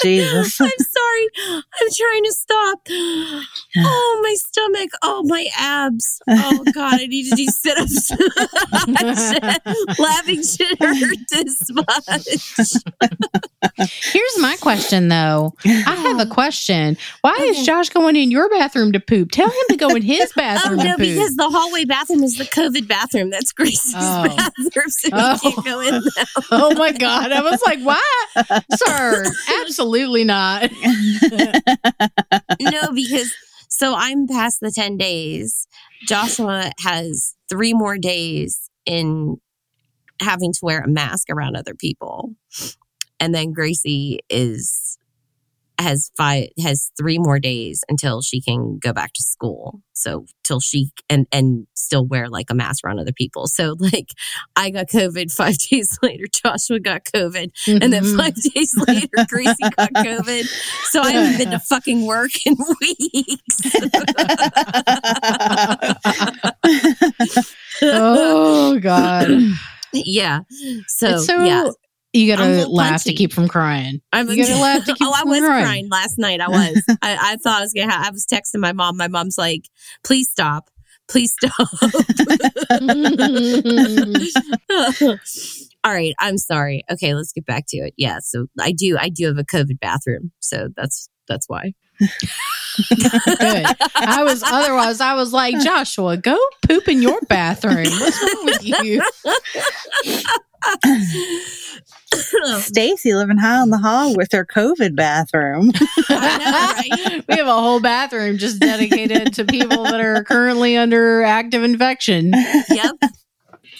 Jesus. 0.00 0.60
I'm 0.60 0.68
sorry. 0.78 1.62
I'm 1.82 1.88
trying 1.92 2.24
to 2.24 2.32
stop. 2.32 2.78
Oh 3.78 4.20
my 4.22 4.34
stomach. 4.34 4.90
Oh 5.02 5.22
my 5.24 5.46
abs. 5.58 6.20
Oh 6.28 6.64
god! 6.72 7.00
I 7.00 7.06
need 7.06 7.28
to 7.30 7.36
do 7.36 7.46
sit-ups. 7.46 8.10
Laughing 9.98 10.42
should 10.42 10.78
hurt 10.78 11.18
this 11.30 11.70
much. 11.70 12.86
Here's 14.12 14.38
my 14.38 14.56
question 14.60 15.08
though. 15.08 15.54
I 15.64 15.94
have 15.96 16.20
a 16.20 16.26
question. 16.26 16.96
Why 17.22 17.36
is 17.42 17.64
Josh 17.66 17.88
going 17.90 18.16
in 18.16 18.30
your 18.30 18.48
bathroom 18.48 18.92
to 18.92 19.00
poop? 19.00 19.30
Tell 19.32 19.48
him 19.48 19.64
to 19.70 19.76
go 19.76 19.88
in 19.90 20.02
his 20.02 20.32
bathroom. 20.34 20.52
Oh 20.82 20.84
no, 20.84 20.96
because 20.96 21.34
the 21.36 21.48
hallway 21.50 21.84
bathroom 21.84 22.22
is 22.22 22.38
the 22.38 22.44
COVID 22.44 22.86
bathroom. 22.88 23.30
That's 23.30 23.52
Grace's 23.52 23.94
Oh. 23.96 24.24
bathroom, 24.24 24.88
so 24.88 25.08
Oh. 25.12 25.32
you 25.42 25.50
can't 25.52 25.64
go 25.64 25.80
in 25.80 25.94
oh. 25.94 26.00
there. 26.14 26.24
oh 26.52 26.74
my 26.74 26.92
god. 26.92 27.30
I 27.32 27.42
was 27.42 27.60
like, 27.66 27.80
why? 27.80 28.00
Sir, 28.76 29.24
absolutely 29.60 30.24
not. 30.24 30.70
No, 32.60 32.92
because 32.94 33.32
so 33.68 33.94
I'm 33.96 34.26
past 34.26 34.60
the 34.60 34.70
10 34.70 34.96
days. 34.96 35.66
Joshua 36.06 36.72
has 36.80 37.34
three 37.48 37.72
more 37.72 37.98
days 37.98 38.68
in 38.84 39.38
having 40.20 40.52
to 40.52 40.58
wear 40.62 40.80
a 40.80 40.88
mask 40.88 41.28
around 41.30 41.56
other 41.56 41.74
people. 41.74 42.34
And 43.18 43.34
then 43.34 43.52
Gracie 43.52 44.20
is 44.28 44.91
has 45.82 46.10
five 46.16 46.46
has 46.62 46.90
three 46.96 47.18
more 47.18 47.38
days 47.38 47.84
until 47.88 48.22
she 48.22 48.40
can 48.40 48.78
go 48.78 48.92
back 48.92 49.12
to 49.14 49.22
school. 49.22 49.80
So 49.92 50.24
till 50.44 50.60
she 50.60 50.90
and 51.10 51.26
and 51.32 51.66
still 51.74 52.06
wear 52.06 52.28
like 52.28 52.50
a 52.50 52.54
mask 52.54 52.84
around 52.84 52.98
other 52.98 53.12
people. 53.12 53.46
So 53.46 53.74
like 53.78 54.08
I 54.56 54.70
got 54.70 54.86
COVID 54.88 55.32
five 55.32 55.58
days 55.70 55.98
later, 56.02 56.24
Joshua 56.32 56.80
got 56.80 57.04
COVID. 57.04 57.50
And 57.68 57.92
then 57.92 58.04
Mhm. 58.04 58.16
five 58.16 58.34
days 58.34 58.74
later, 58.86 59.08
Gracie 59.28 59.70
got 59.76 59.92
COVID. 59.96 60.44
So 60.90 61.00
I 61.02 61.12
haven't 61.12 61.38
been 61.38 61.50
to 61.50 61.58
fucking 61.58 62.06
work 62.06 62.30
in 62.46 62.56
weeks. 62.80 63.62
oh 67.82 68.78
god. 68.80 69.28
yeah. 69.92 70.40
So, 70.88 71.18
so 71.18 71.44
yeah. 71.44 71.68
You 72.12 72.34
gotta 72.34 72.68
laugh 72.68 73.04
to 73.04 73.14
keep 73.14 73.32
from 73.32 73.48
crying. 73.48 74.00
I'm 74.12 74.28
You 74.28 74.36
gotta 74.36 74.56
laugh 74.60 74.84
to 74.84 74.92
oh, 74.92 74.94
keep 74.94 75.08
oh, 75.08 75.14
I 75.14 75.24
was 75.24 75.40
crying. 75.40 75.64
crying 75.64 75.88
last 75.88 76.18
night. 76.18 76.40
I 76.40 76.48
was. 76.48 76.82
I, 77.02 77.32
I 77.32 77.36
thought 77.36 77.58
I 77.58 77.62
was 77.62 77.72
gonna. 77.72 77.90
Ha- 77.90 78.04
I 78.06 78.10
was 78.10 78.26
texting 78.26 78.60
my 78.60 78.72
mom. 78.72 78.96
My 78.96 79.08
mom's 79.08 79.38
like, 79.38 79.68
"Please 80.04 80.28
stop. 80.30 80.68
Please 81.08 81.32
stop. 81.32 81.52
All 85.84 85.92
right, 85.92 86.14
I'm 86.20 86.38
sorry. 86.38 86.84
Okay, 86.90 87.14
let's 87.14 87.32
get 87.32 87.44
back 87.44 87.64
to 87.68 87.78
it. 87.78 87.94
Yeah, 87.96 88.18
so 88.20 88.46
I 88.60 88.72
do 88.72 88.96
I 88.98 89.08
do 89.08 89.26
have 89.26 89.38
a 89.38 89.44
COVID 89.44 89.80
bathroom. 89.80 90.30
So 90.40 90.68
that's 90.76 91.08
that's 91.28 91.48
why. 91.48 91.72
Good. 91.98 93.66
I 93.96 94.22
was 94.24 94.42
otherwise 94.42 95.00
I 95.00 95.14
was 95.14 95.32
like, 95.32 95.58
Joshua, 95.60 96.16
go 96.16 96.38
poop 96.66 96.88
in 96.88 97.02
your 97.02 97.20
bathroom. 97.28 97.84
What's 97.84 98.22
wrong 98.22 98.44
with 98.44 98.64
you? 98.64 99.02
Stacy 102.60 103.14
living 103.14 103.38
high 103.38 103.58
on 103.58 103.70
the 103.70 103.78
hog 103.78 104.16
with 104.16 104.32
her 104.32 104.44
COVID 104.44 104.94
bathroom. 104.96 105.70
Know, 106.08 106.18
right? 106.18 107.24
We 107.28 107.36
have 107.36 107.46
a 107.46 107.52
whole 107.54 107.80
bathroom 107.80 108.36
just 108.38 108.60
dedicated 108.60 109.34
to 109.34 109.44
people 109.44 109.84
that 109.84 110.00
are 110.00 110.22
currently 110.24 110.76
under 110.76 111.22
active 111.22 111.62
infection. 111.62 112.32
yep. 112.68 112.96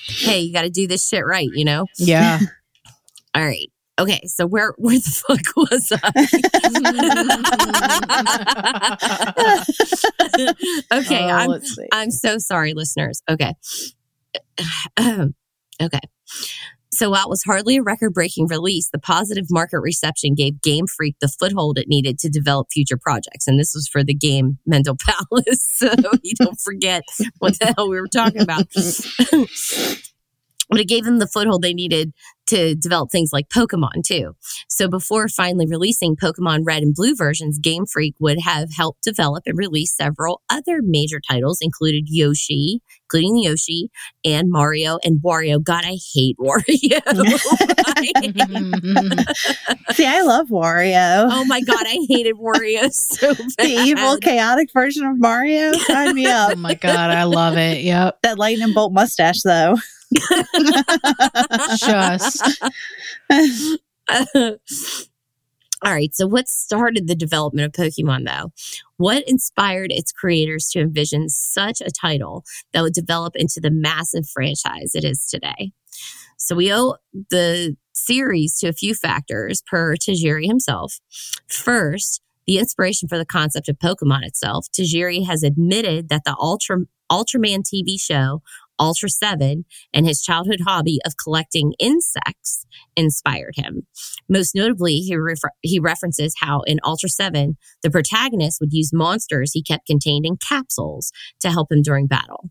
Hey, 0.06 0.40
you 0.40 0.52
got 0.52 0.62
to 0.62 0.70
do 0.70 0.86
this 0.86 1.06
shit 1.06 1.24
right, 1.26 1.48
you 1.52 1.64
know? 1.64 1.86
Yeah. 1.98 2.38
All 3.34 3.44
right. 3.44 3.68
Okay, 3.98 4.20
so 4.26 4.46
where 4.46 4.72
where 4.78 4.98
the 4.98 5.22
fuck 5.28 5.40
was 5.56 5.92
I? 5.92 6.12
okay, 10.98 11.22
Oh, 11.22 11.28
I'm. 11.28 11.60
I'm 11.92 12.10
so 12.10 12.38
sorry, 12.38 12.72
listeners. 12.74 13.22
Okay. 13.28 13.52
okay. 14.98 16.00
So 17.02 17.11
while 17.11 17.25
it 17.25 17.30
was 17.30 17.42
hardly 17.42 17.78
a 17.78 17.82
record 17.82 18.14
breaking 18.14 18.47
release, 18.47 18.88
the 18.88 18.99
positive 19.00 19.47
market 19.50 19.80
reception 19.80 20.37
gave 20.37 20.62
Game 20.62 20.87
Freak 20.87 21.16
the 21.21 21.26
foothold 21.26 21.76
it 21.76 21.88
needed 21.88 22.16
to 22.21 22.28
develop 22.28 22.68
future 22.71 22.97
projects. 22.97 23.49
And 23.49 23.59
this 23.59 23.73
was 23.75 23.88
for 23.88 24.04
the 24.04 24.14
game 24.14 24.59
Mendel 24.66 24.97
Palace. 25.30 25.68
So 25.68 25.92
you 26.23 26.35
don't 26.37 26.61
forget 26.61 27.02
what 27.40 27.59
the 27.59 27.75
hell 27.76 27.88
we 27.88 28.00
were 28.00 28.06
talking 28.06 28.40
about. 28.40 28.68
but 30.72 30.80
it 30.80 30.88
gave 30.88 31.04
them 31.04 31.18
the 31.18 31.26
foothold 31.26 31.62
they 31.62 31.74
needed 31.74 32.12
to 32.48 32.74
develop 32.74 33.10
things 33.10 33.30
like 33.32 33.48
Pokemon 33.48 34.02
too. 34.04 34.32
So 34.68 34.88
before 34.88 35.28
finally 35.28 35.66
releasing 35.66 36.16
Pokemon 36.16 36.62
Red 36.64 36.82
and 36.82 36.94
Blue 36.94 37.14
versions, 37.14 37.58
Game 37.58 37.86
Freak 37.86 38.14
would 38.18 38.40
have 38.40 38.70
helped 38.76 39.04
develop 39.04 39.44
and 39.46 39.56
release 39.56 39.94
several 39.96 40.42
other 40.50 40.80
major 40.82 41.20
titles, 41.30 41.58
included 41.60 42.04
Yoshi, 42.08 42.80
including 43.06 43.38
Yoshi 43.38 43.90
and 44.24 44.50
Mario 44.50 44.98
and 45.04 45.20
Wario. 45.22 45.62
God, 45.62 45.84
I 45.84 45.98
hate 46.14 46.36
Wario. 46.40 47.00
See, 49.92 50.06
I 50.06 50.22
love 50.22 50.48
Wario. 50.48 51.28
oh 51.30 51.44
my 51.44 51.60
God, 51.60 51.86
I 51.86 51.98
hated 52.08 52.36
Wario 52.36 52.92
so 52.92 53.34
bad. 53.34 53.50
the 53.58 53.68
evil, 53.68 54.16
chaotic 54.18 54.72
version 54.72 55.06
of 55.06 55.18
Mario. 55.18 55.72
Sign 55.72 56.14
me 56.14 56.26
up. 56.26 56.52
Oh 56.52 56.56
my 56.56 56.74
god, 56.74 57.10
I 57.10 57.24
love 57.24 57.56
it. 57.56 57.82
Yep. 57.82 58.18
That 58.22 58.38
lightning 58.38 58.72
bolt 58.74 58.92
mustache, 58.92 59.42
though. 59.42 59.76
Just 61.78 62.42
All 65.85 65.92
right. 65.92 66.14
So, 66.14 66.28
what 66.28 66.49
started 66.49 67.09
the 67.09 67.16
development 67.16 67.66
of 67.66 67.73
Pokemon, 67.73 68.26
though? 68.26 68.52
What 68.99 69.25
inspired 69.26 69.90
its 69.90 70.12
creators 70.12 70.69
to 70.69 70.81
envision 70.81 71.28
such 71.28 71.81
a 71.81 71.90
title 71.90 72.45
that 72.73 72.83
would 72.83 72.92
develop 72.92 73.35
into 73.35 73.61
the 73.61 73.71
massive 73.71 74.28
franchise 74.28 74.92
it 74.95 75.04
is 75.04 75.26
today? 75.26 75.73
So, 76.38 76.54
we 76.54 76.73
owe 76.73 76.97
the 77.31 77.76
series 77.95 78.59
to 78.59 78.69
a 78.69 78.73
few 78.73 78.95
factors, 78.95 79.62
per 79.66 79.97
Tajiri 79.97 80.47
himself. 80.47 81.00
First, 81.49 82.23
the 82.47 82.59
inspiration 82.59 83.09
for 83.09 83.19
the 83.19 83.26
concept 83.26 83.69
of 83.69 83.78
Pokemon 83.78 84.25
itself. 84.25 84.66
Tajiri 84.73 85.26
has 85.26 85.42
admitted 85.42 86.09
that 86.11 86.22
the 86.25 86.37
Ultra 86.38 86.79
Ultraman 87.11 87.62
TV 87.62 88.01
show 88.01 88.40
Ultra 88.83 89.11
7 89.11 89.64
and 89.95 90.07
his 90.07 90.21
childhood 90.21 90.62
hobby 90.66 90.99
of 91.07 91.14
collecting 91.23 91.73
insects 91.79 92.66
inspired 92.97 93.55
him. 93.55 93.87
Most 94.29 94.57
notably, 94.57 94.97
he, 94.97 95.14
refer- 95.14 95.51
he 95.61 95.79
references 95.79 96.35
how 96.40 96.62
in 96.62 96.81
Ultra 96.85 97.09
7, 97.09 97.57
the 97.85 97.90
protagonist 97.90 98.59
would 98.61 98.73
use 98.73 98.90
monsters 98.92 99.53
he 99.53 99.62
kept 99.62 99.87
contained 99.87 100.27
in 100.27 100.37
capsules 100.37 101.12
to 101.40 101.53
help 101.53 101.71
him 101.71 101.81
during 101.81 102.09
battle. 102.09 102.51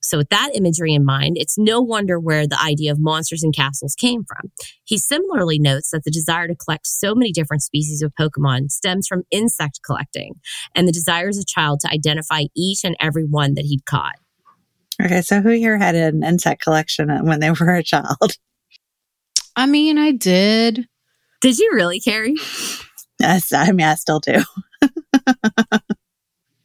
So, 0.00 0.16
with 0.16 0.30
that 0.30 0.52
imagery 0.54 0.94
in 0.94 1.04
mind, 1.04 1.36
it's 1.38 1.58
no 1.58 1.82
wonder 1.82 2.18
where 2.18 2.46
the 2.46 2.58
idea 2.58 2.90
of 2.90 2.98
monsters 2.98 3.42
and 3.42 3.54
capsules 3.54 3.94
came 3.94 4.24
from. 4.24 4.50
He 4.84 4.96
similarly 4.96 5.58
notes 5.58 5.90
that 5.90 6.04
the 6.04 6.10
desire 6.10 6.48
to 6.48 6.54
collect 6.54 6.86
so 6.86 7.14
many 7.14 7.30
different 7.30 7.62
species 7.62 8.00
of 8.00 8.14
Pokemon 8.18 8.70
stems 8.70 9.06
from 9.06 9.24
insect 9.30 9.80
collecting 9.84 10.36
and 10.74 10.88
the 10.88 10.92
desire 10.92 11.28
as 11.28 11.36
a 11.36 11.44
child 11.44 11.80
to 11.80 11.92
identify 11.92 12.44
each 12.56 12.84
and 12.84 12.96
every 13.00 13.24
one 13.24 13.52
that 13.54 13.66
he'd 13.66 13.84
caught. 13.84 14.14
Okay, 15.02 15.22
so 15.22 15.40
who 15.40 15.50
here 15.50 15.78
had 15.78 15.94
an 15.94 16.24
insect 16.24 16.62
collection 16.62 17.08
when 17.24 17.40
they 17.40 17.50
were 17.60 17.74
a 17.74 17.82
child? 17.82 18.36
I 19.56 19.66
mean, 19.66 19.98
I 19.98 20.12
did. 20.12 20.86
Did 21.40 21.58
you 21.58 21.70
really, 21.72 22.00
Carrie? 22.00 22.36
Yes, 23.20 23.52
I 23.52 23.72
mean, 23.72 23.86
I 23.86 23.94
still 23.94 24.20
do. 24.20 24.42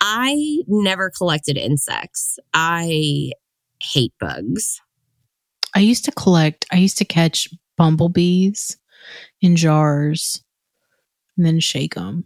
I 0.01 0.59
never 0.67 1.09
collected 1.09 1.57
insects. 1.57 2.37
I 2.53 3.31
hate 3.81 4.13
bugs. 4.19 4.79
I 5.75 5.79
used 5.79 6.05
to 6.05 6.11
collect, 6.11 6.65
I 6.71 6.77
used 6.77 6.97
to 6.99 7.05
catch 7.05 7.49
bumblebees 7.77 8.77
in 9.41 9.55
jars 9.55 10.43
and 11.35 11.45
then 11.45 11.59
shake 11.59 11.95
them. 11.95 12.25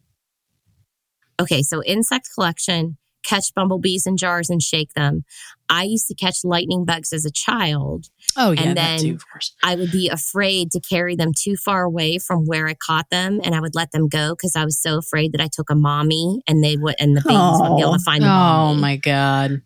Okay, 1.40 1.62
so 1.62 1.84
insect 1.84 2.30
collection, 2.34 2.98
catch 3.28 3.54
bumblebees 3.54 4.06
in 4.08 4.16
jars 4.18 4.50
and 4.50 4.62
shake 4.62 4.94
them. 4.94 5.26
I 5.70 5.84
used 5.84 6.08
to 6.08 6.16
catch 6.16 6.38
lightning 6.46 6.86
bugs 6.86 7.12
as 7.12 7.26
a 7.26 7.32
child. 7.32 8.06
Oh, 8.38 8.52
yeah, 8.52 8.62
And 8.62 8.78
that 8.78 8.98
then- 8.98 9.00
too, 9.00 9.16
of 9.16 9.24
course. 9.30 9.54
I 9.64 9.76
would 9.76 9.92
be 9.92 10.08
afraid 10.08 10.72
to 10.72 10.80
carry 10.80 11.16
them 11.16 11.32
too 11.38 11.56
far 11.58 11.84
away 11.84 12.20
from 12.20 12.46
where 12.46 12.68
I 12.68 12.74
caught 12.76 13.10
them, 13.10 13.42
and 13.44 13.54
I 13.54 13.60
would 13.60 13.76
let 13.76 13.92
them 13.92 14.08
go 14.08 14.32
because 14.34 14.56
I 14.56 14.64
was 14.64 14.82
so 14.82 14.98
afraid 14.98 15.34
that 15.34 15.42
I 15.42 15.50
took 15.52 15.70
a 15.70 15.76
mommy 15.76 16.42
and 16.48 16.64
they 16.64 16.78
would 16.78 16.96
and 17.00 17.18
the 17.18 17.22
babies 17.22 17.60
wouldn't 17.60 17.78
be 17.78 17.82
able 17.82 17.94
to 17.94 18.00
find 18.00 18.24
them. 18.24 18.30
Oh, 18.32 18.34
mommy. 18.74 18.82
my 18.82 18.96
God. 18.98 19.62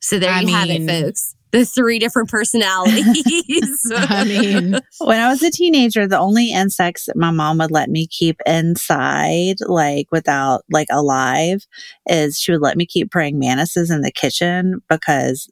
So 0.00 0.18
there 0.18 0.30
I 0.32 0.40
you 0.40 0.48
have 0.48 0.68
it, 0.70 0.88
folks. 0.88 1.34
The 1.52 1.66
three 1.66 1.98
different 1.98 2.30
personalities. 2.30 3.92
I 3.94 4.24
mean, 4.24 4.78
When 4.98 5.20
I 5.20 5.28
was 5.28 5.42
a 5.42 5.50
teenager, 5.50 6.06
the 6.06 6.18
only 6.18 6.50
insects 6.50 7.06
that 7.06 7.16
my 7.16 7.30
mom 7.30 7.58
would 7.58 7.70
let 7.70 7.90
me 7.90 8.06
keep 8.06 8.40
inside, 8.46 9.56
like 9.60 10.06
without, 10.10 10.62
like 10.70 10.88
alive, 10.90 11.66
is 12.06 12.38
she 12.38 12.52
would 12.52 12.62
let 12.62 12.76
me 12.76 12.86
keep 12.86 13.10
praying 13.10 13.38
mantises 13.38 13.90
in 13.90 14.00
the 14.00 14.10
kitchen 14.10 14.80
because 14.88 15.50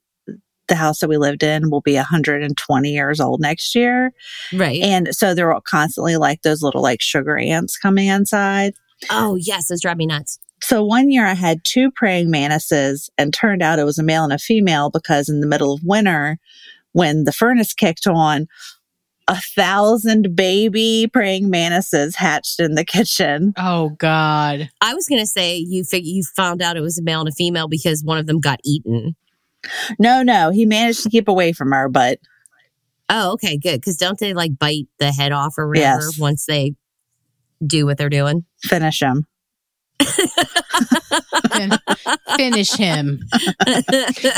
the 0.68 0.76
house 0.76 1.00
that 1.00 1.08
we 1.08 1.18
lived 1.18 1.42
in 1.42 1.68
will 1.68 1.82
be 1.82 1.96
120 1.96 2.90
years 2.90 3.20
old 3.20 3.40
next 3.40 3.74
year. 3.74 4.12
right. 4.54 4.80
And 4.80 5.14
so 5.14 5.34
there 5.34 5.48
were 5.48 5.60
constantly 5.60 6.16
like 6.16 6.42
those 6.42 6.62
little 6.62 6.80
like 6.80 7.02
sugar 7.02 7.36
ants 7.36 7.76
coming 7.76 8.06
inside. 8.06 8.72
oh 9.10 9.34
yes, 9.34 9.68
those 9.68 9.82
drive 9.82 9.98
me 9.98 10.06
nuts. 10.06 10.38
So 10.62 10.84
one 10.84 11.10
year 11.10 11.26
I 11.26 11.34
had 11.34 11.64
two 11.64 11.90
praying 11.90 12.30
mantises 12.30 13.08
and 13.16 13.32
turned 13.32 13.62
out 13.62 13.78
it 13.78 13.84
was 13.84 13.98
a 13.98 14.02
male 14.02 14.24
and 14.24 14.32
a 14.32 14.38
female 14.38 14.90
because 14.90 15.28
in 15.28 15.40
the 15.40 15.46
middle 15.46 15.72
of 15.74 15.80
winter, 15.82 16.38
when 16.92 17.24
the 17.24 17.32
furnace 17.32 17.72
kicked 17.72 18.06
on, 18.06 18.46
a 19.28 19.36
thousand 19.40 20.34
baby 20.34 21.08
praying 21.12 21.48
mantises 21.50 22.16
hatched 22.16 22.58
in 22.60 22.74
the 22.74 22.84
kitchen. 22.84 23.52
oh, 23.56 23.90
God. 23.90 24.68
I 24.80 24.92
was 24.94 25.06
gonna 25.08 25.26
say 25.26 25.56
you 25.56 25.84
fig- 25.84 26.04
you 26.06 26.24
found 26.36 26.60
out 26.60 26.76
it 26.76 26.80
was 26.80 26.98
a 26.98 27.02
male 27.02 27.20
and 27.20 27.28
a 27.28 27.32
female 27.32 27.68
because 27.68 28.02
one 28.02 28.18
of 28.18 28.26
them 28.26 28.40
got 28.40 28.58
eaten. 28.64 29.14
No, 29.98 30.22
no, 30.22 30.50
he 30.50 30.66
managed 30.66 31.02
to 31.04 31.10
keep 31.10 31.28
away 31.28 31.52
from 31.52 31.70
her, 31.72 31.88
but 31.88 32.18
Oh, 33.12 33.32
okay, 33.32 33.56
good. 33.58 33.80
Because 33.80 33.96
don't 33.96 34.18
they 34.18 34.34
like 34.34 34.56
bite 34.58 34.86
the 35.00 35.10
head 35.12 35.32
off 35.32 35.54
or 35.58 35.66
whatever 35.68 36.02
Yes. 36.06 36.18
once 36.18 36.46
they 36.46 36.74
do 37.66 37.84
what 37.86 37.98
they're 37.98 38.08
doing? 38.08 38.44
finish 38.62 39.00
him. 39.00 39.26
Fin- 41.52 41.78
finish 42.36 42.72
him. 42.72 43.20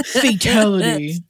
Fatality. 0.05 1.25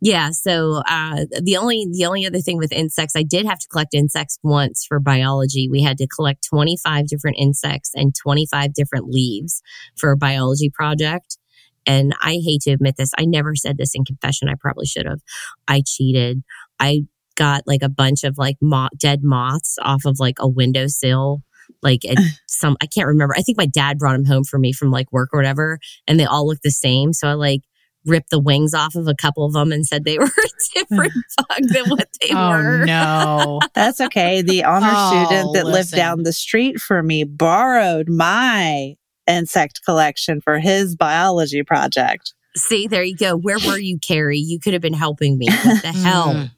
yeah. 0.00 0.30
So 0.30 0.82
uh, 0.88 1.26
the 1.42 1.56
only 1.56 1.86
the 1.90 2.06
only 2.06 2.26
other 2.26 2.38
thing 2.38 2.58
with 2.58 2.72
insects, 2.72 3.14
I 3.16 3.22
did 3.22 3.46
have 3.46 3.58
to 3.58 3.68
collect 3.68 3.94
insects 3.94 4.38
once 4.42 4.84
for 4.86 5.00
biology. 5.00 5.68
We 5.70 5.82
had 5.82 5.98
to 5.98 6.06
collect 6.06 6.46
twenty 6.48 6.76
five 6.76 7.06
different 7.08 7.36
insects 7.38 7.90
and 7.94 8.14
twenty 8.14 8.46
five 8.46 8.74
different 8.74 9.08
leaves 9.08 9.62
for 9.96 10.10
a 10.12 10.16
biology 10.16 10.70
project. 10.70 11.38
And 11.86 12.14
I 12.20 12.40
hate 12.44 12.62
to 12.62 12.72
admit 12.72 12.96
this, 12.98 13.12
I 13.16 13.26
never 13.26 13.54
said 13.54 13.76
this 13.78 13.92
in 13.94 14.04
confession. 14.04 14.48
I 14.48 14.54
probably 14.58 14.86
should 14.86 15.06
have. 15.06 15.20
I 15.68 15.82
cheated. 15.86 16.42
I 16.80 17.02
got 17.36 17.62
like 17.66 17.82
a 17.82 17.88
bunch 17.88 18.24
of 18.24 18.38
like 18.38 18.56
dead 18.98 19.20
moths 19.22 19.76
off 19.80 20.04
of 20.04 20.16
like 20.18 20.36
a 20.40 20.48
windowsill. 20.48 21.42
Like 21.82 22.04
at 22.04 22.16
some, 22.46 22.76
I 22.82 22.86
can't 22.86 23.06
remember. 23.08 23.34
I 23.36 23.42
think 23.42 23.58
my 23.58 23.66
dad 23.66 23.98
brought 23.98 24.12
them 24.12 24.24
home 24.24 24.44
for 24.44 24.58
me 24.58 24.72
from 24.72 24.90
like 24.90 25.10
work 25.12 25.30
or 25.32 25.38
whatever, 25.38 25.78
and 26.06 26.18
they 26.20 26.24
all 26.24 26.46
look 26.46 26.60
the 26.62 26.70
same. 26.70 27.12
So 27.12 27.28
I 27.28 27.32
like 27.34 27.60
ripped 28.04 28.30
the 28.30 28.38
wings 28.38 28.72
off 28.72 28.94
of 28.94 29.08
a 29.08 29.14
couple 29.16 29.44
of 29.44 29.52
them 29.52 29.72
and 29.72 29.84
said 29.84 30.04
they 30.04 30.16
were 30.18 30.26
a 30.26 30.74
different 30.78 31.12
bug 31.48 31.58
than 31.72 31.88
what 31.90 32.08
they 32.22 32.28
Oh, 32.34 32.48
were. 32.50 32.84
no. 32.86 33.60
That's 33.74 34.00
okay. 34.00 34.42
The 34.42 34.62
honor 34.64 34.86
Oh, 34.92 35.50
lived 35.52 35.66
listen. 35.66 35.96
down 35.96 36.22
the 36.22 36.32
street 36.32 36.80
from 36.80 37.08
me 37.08 37.24
borrowed 37.24 38.08
my 38.08 38.94
insect 39.26 39.80
collection 39.84 40.40
for 40.40 40.60
his 40.60 40.94
biology 40.94 41.64
project. 41.64 42.32
See, 42.56 42.86
there 42.86 43.02
you 43.02 43.16
go. 43.16 43.36
Where 43.36 43.58
were 43.58 43.76
you, 43.76 43.98
Carrie? 43.98 44.38
You 44.38 44.60
could 44.60 44.72
have 44.72 44.80
been 44.82 44.94
helping 44.94 45.36
me. 45.36 45.48
What 45.48 45.82
the 45.82 45.88
hell? 45.92 46.32
Mm. 46.32 46.50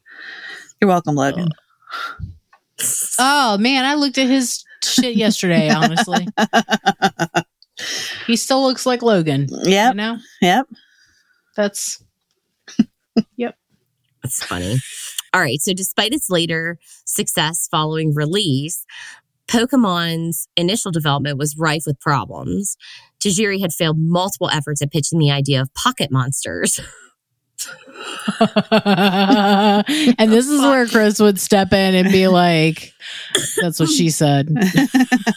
You're 0.83 0.89
welcome, 0.89 1.15
Logan. 1.15 1.49
Oh 3.19 3.59
man, 3.59 3.85
I 3.85 3.95
looked 3.95 4.19
at 4.19 4.29
his 4.29 4.65
shit 4.85 5.17
yesterday. 5.17 5.71
Honestly, 5.71 6.27
he 8.27 8.37
still 8.37 8.63
looks 8.63 8.87
like 8.87 9.03
Logan. 9.03 9.47
You 9.65 9.71
Yep. 9.73 9.95
know, 9.97 10.19
Yep. 10.43 10.67
that's 11.57 12.03
Yep. 13.37 13.57
That's 14.23 14.43
funny. 14.45 14.79
All 15.35 15.41
right. 15.41 15.61
So, 15.61 15.73
despite 15.75 16.13
its 16.13 16.31
later 16.31 16.79
success 17.05 17.69
following 17.71 18.15
release, 18.15 18.85
Pokemon's 19.49 20.49
initial 20.57 20.91
development 20.91 21.39
was 21.39 21.57
rife 21.57 21.85
with 21.87 21.99
problems. 22.01 22.77
Tajiri 23.21 23.61
had 23.61 23.73
failed 23.73 23.99
multiple 23.99 24.51
efforts 24.51 24.83
at 24.83 24.91
pitching 24.93 25.19
the 25.19 25.31
idea 25.31 25.61
of 25.61 25.73
pocket 25.75 26.11
monsters. 26.11 26.81
and 30.19 30.33
this 30.33 30.49
is 30.49 30.61
where 30.61 30.87
Chris 30.87 31.19
would 31.21 31.39
step 31.41 31.73
in 31.73 31.95
and 31.95 32.11
be 32.13 32.29
like, 32.29 32.93
"That's 33.61 33.81
what 33.81 33.89
she 33.89 34.11
said." 34.11 34.49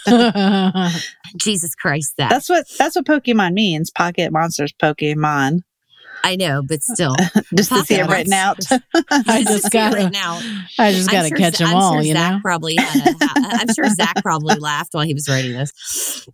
Jesus 1.37 1.75
Christ, 1.75 2.15
that 2.17 2.29
That's 2.29 2.49
what 2.49 2.65
that's 2.77 2.95
what 2.95 3.05
Pokemon 3.05 3.53
means. 3.53 3.91
Pocket 3.91 4.31
monsters 4.31 4.73
Pokemon. 4.73 5.61
I 6.23 6.35
know, 6.35 6.61
but 6.61 6.83
still, 6.83 7.15
Just 7.55 7.71
to 7.71 7.83
see 7.83 7.95
it 7.95 8.07
written 8.07 8.33
out. 8.33 8.59
I 9.09 9.41
Just 9.43 9.63
just 9.63 9.71
got 9.71 9.93
right 9.93 10.03
to 10.03 10.09
now. 10.11 10.39
I 10.77 10.91
just 10.91 11.09
got 11.09 11.23
to 11.23 11.29
sure- 11.29 11.37
catch 11.37 11.57
them 11.57 11.69
I'm 11.69 11.75
all. 11.77 11.93
sure 11.93 12.01
you 12.03 12.13
Zach 12.13 12.33
know. 12.33 12.39
probably 12.43 12.75
had 12.77 13.07
a, 13.07 13.15
I'm 13.33 13.73
sure 13.73 13.87
Zach 13.89 14.21
probably 14.21 14.55
laughed 14.59 14.89
while 14.93 15.03
he 15.03 15.15
was 15.15 15.27
writing 15.27 15.53
this. 15.53 16.27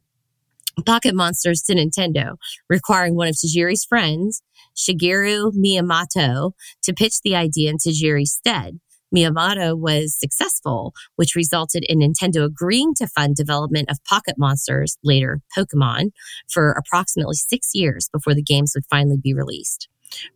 Pocket 0.85 1.15
Monsters 1.15 1.61
to 1.63 1.73
Nintendo, 1.75 2.35
requiring 2.69 3.15
one 3.15 3.29
of 3.29 3.35
Tajiri's 3.35 3.85
friends, 3.85 4.41
Shigeru 4.77 5.51
Miyamoto, 5.53 6.51
to 6.83 6.93
pitch 6.93 7.21
the 7.21 7.35
idea 7.35 7.69
in 7.69 7.77
Tajiri's 7.77 8.33
stead. 8.33 8.79
Miyamoto 9.15 9.77
was 9.77 10.17
successful, 10.19 10.93
which 11.15 11.35
resulted 11.35 11.83
in 11.87 11.99
Nintendo 11.99 12.45
agreeing 12.45 12.93
to 12.95 13.07
fund 13.07 13.35
development 13.35 13.89
of 13.89 14.03
Pocket 14.03 14.35
Monsters, 14.37 14.97
later 15.03 15.41
Pokemon, 15.57 16.11
for 16.49 16.71
approximately 16.71 17.35
six 17.35 17.69
years 17.73 18.09
before 18.11 18.35
the 18.35 18.43
games 18.43 18.73
would 18.75 18.85
finally 18.89 19.17
be 19.17 19.33
released. 19.33 19.87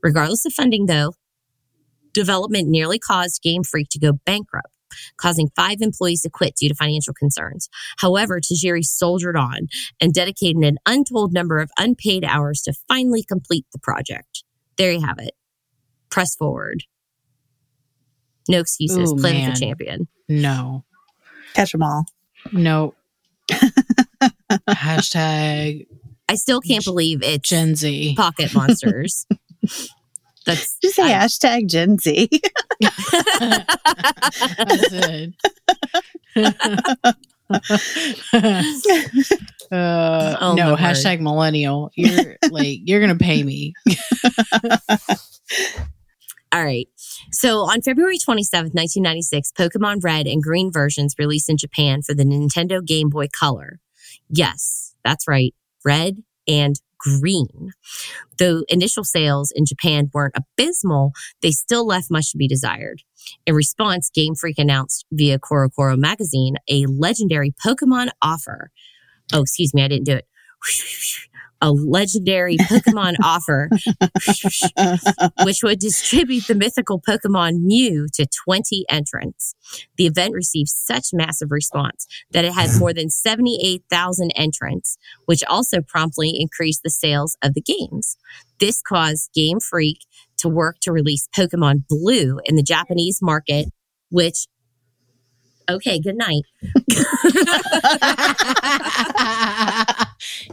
Regardless 0.01 0.45
of 0.45 0.53
funding, 0.53 0.85
though, 0.85 1.13
development 2.13 2.69
nearly 2.69 2.99
caused 2.99 3.41
Game 3.41 3.63
Freak 3.63 3.89
to 3.91 3.99
go 3.99 4.13
bankrupt, 4.25 4.69
causing 5.17 5.49
five 5.55 5.77
employees 5.81 6.21
to 6.21 6.29
quit 6.29 6.55
due 6.55 6.69
to 6.69 6.75
financial 6.75 7.13
concerns. 7.13 7.69
However, 7.97 8.39
Tajiri 8.39 8.83
soldiered 8.83 9.37
on 9.37 9.67
and 9.99 10.13
dedicated 10.13 10.63
an 10.63 10.77
untold 10.85 11.33
number 11.33 11.59
of 11.59 11.69
unpaid 11.77 12.23
hours 12.23 12.61
to 12.63 12.73
finally 12.87 13.23
complete 13.23 13.65
the 13.73 13.79
project. 13.79 14.43
There 14.77 14.91
you 14.91 15.01
have 15.05 15.19
it. 15.19 15.33
Press 16.09 16.35
forward. 16.35 16.83
No 18.49 18.59
excuses. 18.59 19.11
Ooh, 19.13 19.15
Play 19.17 19.33
like 19.33 19.41
man. 19.43 19.51
a 19.51 19.55
champion. 19.55 20.07
No, 20.27 20.83
Catch 21.53 21.71
them 21.73 21.83
all. 21.83 22.05
no. 22.51 22.95
Hashtag 24.69 25.87
I 26.29 26.35
still 26.35 26.61
can't 26.61 26.83
believe 26.85 27.21
it's 27.23 27.47
Gen 27.47 27.75
Z. 27.75 28.15
pocket 28.15 28.53
monsters. 28.55 29.25
That's 30.45 30.77
Just 30.81 30.95
say 30.95 31.13
I- 31.13 31.25
hashtag 31.25 31.67
Gen 31.67 31.97
Z. 31.97 32.29
That's 32.79 33.13
it. 34.93 35.33
uh, 39.71 40.35
Oh, 40.39 40.49
my 40.51 40.55
no, 40.55 40.69
word. 40.71 40.79
hashtag 40.79 41.19
millennial. 41.21 41.91
You're 41.95 42.35
like, 42.49 42.79
you're 42.83 42.99
going 42.99 43.17
to 43.17 43.23
pay 43.23 43.43
me. 43.43 43.73
All 46.53 46.63
right. 46.63 46.87
So 47.31 47.59
on 47.59 47.81
February 47.81 48.17
27th, 48.17 48.73
1996, 48.75 49.53
Pokemon 49.57 50.03
Red 50.03 50.27
and 50.27 50.43
Green 50.43 50.69
versions 50.71 51.15
released 51.17 51.49
in 51.49 51.57
Japan 51.57 52.01
for 52.01 52.13
the 52.13 52.23
Nintendo 52.25 52.85
Game 52.85 53.09
Boy 53.09 53.27
Color. 53.37 53.79
Yes, 54.29 54.93
that's 55.03 55.27
right. 55.27 55.53
Red 55.85 56.23
and 56.47 56.75
green. 57.03 57.71
Though 58.37 58.63
initial 58.67 59.03
sales 59.03 59.51
in 59.55 59.65
Japan 59.65 60.09
weren't 60.13 60.35
abysmal, 60.35 61.11
they 61.41 61.51
still 61.51 61.85
left 61.85 62.11
much 62.11 62.31
to 62.31 62.37
be 62.37 62.47
desired. 62.47 63.01
In 63.45 63.55
response, 63.55 64.09
Game 64.13 64.35
Freak 64.35 64.59
announced 64.59 65.05
via 65.11 65.39
CoroCoro 65.39 65.97
magazine 65.97 66.55
a 66.69 66.85
legendary 66.87 67.53
Pokemon 67.65 68.09
offer. 68.21 68.71
Oh, 69.33 69.41
excuse 69.41 69.73
me, 69.73 69.83
I 69.83 69.87
didn't 69.87 70.05
do 70.05 70.15
it. 70.15 70.27
A 71.61 71.71
legendary 71.71 72.57
Pokemon 72.57 73.15
offer 73.23 73.69
which 75.43 75.61
would 75.63 75.79
distribute 75.79 76.47
the 76.47 76.55
mythical 76.55 76.99
Pokemon 76.99 77.61
Mew 77.61 78.07
to 78.13 78.25
20 78.45 78.85
entrants. 78.89 79.55
The 79.97 80.07
event 80.07 80.33
received 80.33 80.69
such 80.69 81.07
massive 81.13 81.51
response 81.51 82.07
that 82.31 82.45
it 82.45 82.53
had 82.53 82.69
more 82.79 82.93
than 82.93 83.09
78,000 83.09 84.31
entrants, 84.35 84.97
which 85.25 85.43
also 85.47 85.81
promptly 85.81 86.33
increased 86.37 86.83
the 86.83 86.89
sales 86.89 87.37
of 87.43 87.53
the 87.53 87.61
games. 87.61 88.17
This 88.59 88.81
caused 88.81 89.31
Game 89.33 89.59
Freak 89.59 89.99
to 90.37 90.49
work 90.49 90.77
to 90.81 90.91
release 90.91 91.27
Pokemon 91.35 91.87
Blue 91.87 92.39
in 92.45 92.55
the 92.55 92.63
Japanese 92.63 93.19
market, 93.21 93.67
which 94.09 94.47
Okay, 95.69 95.99
good 95.99 96.17
night. 96.17 96.41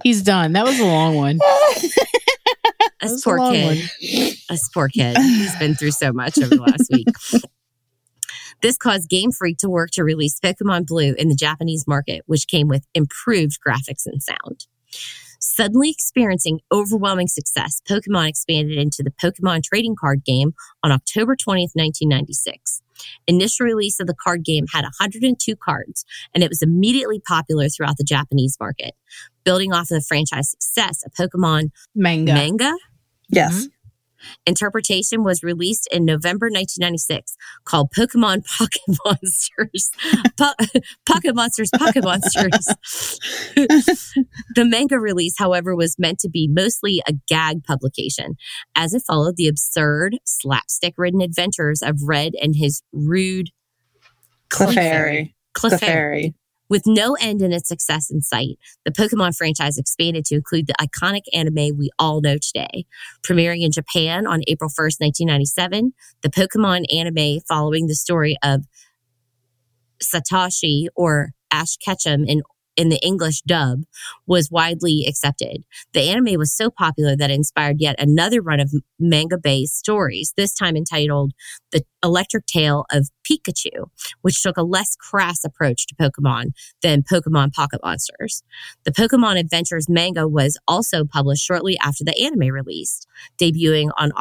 He's 0.02 0.22
done. 0.22 0.52
That 0.52 0.64
was 0.64 0.78
a 0.78 0.84
long 0.84 1.14
one. 1.14 1.38
That 3.00 3.12
a 3.12 3.20
poor 3.22 3.38
long 3.38 3.52
kid. 3.52 3.64
one. 3.64 3.76
This 4.48 4.68
poor 4.74 4.88
kid. 4.88 5.16
He's 5.16 5.54
been 5.56 5.76
through 5.76 5.92
so 5.92 6.12
much 6.12 6.36
over 6.36 6.48
the 6.48 6.60
last 6.60 6.88
week. 6.90 7.06
This 8.60 8.76
caused 8.76 9.08
Game 9.08 9.30
Freak 9.30 9.58
to 9.58 9.68
work 9.68 9.90
to 9.92 10.02
release 10.02 10.40
Pokemon 10.40 10.86
Blue 10.86 11.14
in 11.16 11.28
the 11.28 11.36
Japanese 11.36 11.86
market, 11.86 12.22
which 12.26 12.48
came 12.48 12.66
with 12.66 12.84
improved 12.92 13.58
graphics 13.64 14.04
and 14.04 14.20
sound. 14.20 14.66
Suddenly 15.38 15.90
experiencing 15.90 16.60
overwhelming 16.72 17.28
success, 17.28 17.80
Pokemon 17.88 18.28
expanded 18.28 18.76
into 18.76 19.04
the 19.04 19.12
Pokemon 19.12 19.62
trading 19.62 19.94
card 19.94 20.24
game 20.24 20.54
on 20.82 20.90
October 20.90 21.36
20th, 21.36 21.76
1996. 21.76 22.82
Initial 23.26 23.66
release 23.66 24.00
of 24.00 24.06
the 24.06 24.14
card 24.14 24.44
game 24.44 24.66
had 24.72 24.82
102 24.82 25.56
cards, 25.56 26.04
and 26.34 26.42
it 26.42 26.48
was 26.48 26.62
immediately 26.62 27.20
popular 27.20 27.68
throughout 27.68 27.96
the 27.96 28.04
Japanese 28.04 28.56
market. 28.60 28.94
Building 29.44 29.72
off 29.72 29.90
of 29.90 29.98
the 29.98 30.04
franchise 30.06 30.50
success, 30.50 31.02
a 31.06 31.10
Pokemon 31.10 31.70
Manga. 31.94 32.34
manga 32.34 32.74
yes. 33.28 33.54
Mm-hmm. 33.54 33.66
Interpretation 34.46 35.24
was 35.24 35.42
released 35.42 35.88
in 35.92 36.04
November 36.04 36.46
1996 36.46 37.36
called 37.64 37.90
Pokemon 37.96 38.44
Pocket 38.46 38.82
Monsters. 39.04 39.90
Po- 40.36 40.52
Pocket 41.06 41.34
Monsters, 41.34 41.70
Pocket 41.76 42.04
Monsters. 42.04 42.66
the 43.54 44.64
manga 44.64 44.98
release, 44.98 45.34
however, 45.38 45.74
was 45.74 45.96
meant 45.98 46.18
to 46.20 46.28
be 46.28 46.48
mostly 46.50 47.02
a 47.06 47.12
gag 47.28 47.64
publication 47.64 48.36
as 48.74 48.94
it 48.94 49.02
followed 49.06 49.36
the 49.36 49.48
absurd, 49.48 50.16
slapstick 50.24 50.94
ridden 50.96 51.20
adventures 51.20 51.82
of 51.82 51.96
Red 52.02 52.32
and 52.40 52.54
his 52.56 52.82
rude 52.92 53.50
Clefairy. 54.50 55.34
Clefairy. 55.54 55.78
Clefairy. 55.78 56.34
With 56.68 56.82
no 56.86 57.14
end 57.14 57.40
in 57.40 57.52
its 57.52 57.68
success 57.68 58.10
in 58.10 58.20
sight, 58.20 58.58
the 58.84 58.90
Pokemon 58.90 59.36
franchise 59.36 59.78
expanded 59.78 60.24
to 60.26 60.34
include 60.34 60.66
the 60.66 60.74
iconic 60.80 61.22
anime 61.32 61.76
we 61.78 61.90
all 61.98 62.20
know 62.20 62.36
today. 62.36 62.84
Premiering 63.22 63.62
in 63.62 63.72
Japan 63.72 64.26
on 64.26 64.42
April 64.46 64.68
1st, 64.68 65.00
1997, 65.00 65.92
the 66.22 66.28
Pokemon 66.28 66.84
anime 66.94 67.40
following 67.48 67.86
the 67.86 67.94
story 67.94 68.36
of 68.42 68.64
Satoshi 70.02 70.86
or 70.94 71.30
Ash 71.50 71.76
Ketchum 71.76 72.24
in 72.24 72.42
in 72.78 72.88
the 72.88 73.04
English 73.04 73.42
dub 73.42 73.82
was 74.26 74.50
widely 74.50 75.04
accepted. 75.06 75.64
The 75.92 76.02
anime 76.02 76.38
was 76.38 76.56
so 76.56 76.70
popular 76.70 77.16
that 77.16 77.30
it 77.30 77.34
inspired 77.34 77.80
yet 77.80 77.96
another 77.98 78.40
run 78.40 78.60
of 78.60 78.72
manga 79.00 79.36
based 79.36 79.76
stories, 79.76 80.32
this 80.36 80.54
time 80.54 80.76
entitled 80.76 81.32
The 81.72 81.82
Electric 82.04 82.46
Tale 82.46 82.86
of 82.92 83.08
Pikachu, 83.28 83.90
which 84.22 84.40
took 84.40 84.56
a 84.56 84.62
less 84.62 84.94
crass 84.94 85.44
approach 85.44 85.86
to 85.88 85.96
Pokemon 85.96 86.52
than 86.80 87.02
Pokemon 87.02 87.52
Pocket 87.52 87.80
Monsters. 87.82 88.44
The 88.84 88.92
Pokemon 88.92 89.40
Adventures 89.40 89.88
manga 89.88 90.28
was 90.28 90.56
also 90.68 91.04
published 91.04 91.44
shortly 91.44 91.76
after 91.80 92.04
the 92.04 92.16
anime 92.16 92.54
released, 92.54 93.08
debuting 93.40 93.90
on 93.98 94.12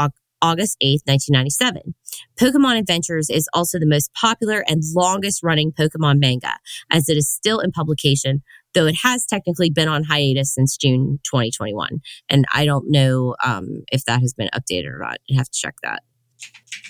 August 0.41 0.78
8th, 0.84 1.02
1997. 1.06 1.95
Pokemon 2.39 2.78
Adventures 2.80 3.30
is 3.30 3.47
also 3.54 3.80
the 3.80 3.88
most 3.88 4.12
popular 4.13 4.63
and 4.67 4.82
longest 4.95 5.41
running 5.43 5.71
Pokemon 5.71 6.19
manga, 6.19 6.58
as 6.91 7.10
it 7.10 7.17
is 7.17 7.30
still 7.30 7.60
in 7.60 7.71
publication, 7.71 8.43
though 8.73 8.86
it 8.86 8.95
has 9.04 9.26
technically 9.26 9.69
been 9.69 9.88
on 9.88 10.04
hiatus 10.04 10.54
since 10.54 10.78
June 10.78 11.19
2021. 11.23 12.00
And 12.30 12.45
I 12.54 12.65
don't 12.65 12.89
know 12.89 13.36
um, 13.43 13.84
if 13.91 14.06
that 14.06 14.21
has 14.21 14.34
been 14.34 14.50
updated 14.54 14.93
or 14.93 15.00
not. 15.00 15.17
You 15.28 15.38
have 15.38 15.50
to 15.50 15.60
check 15.60 15.76
that. 15.84 16.04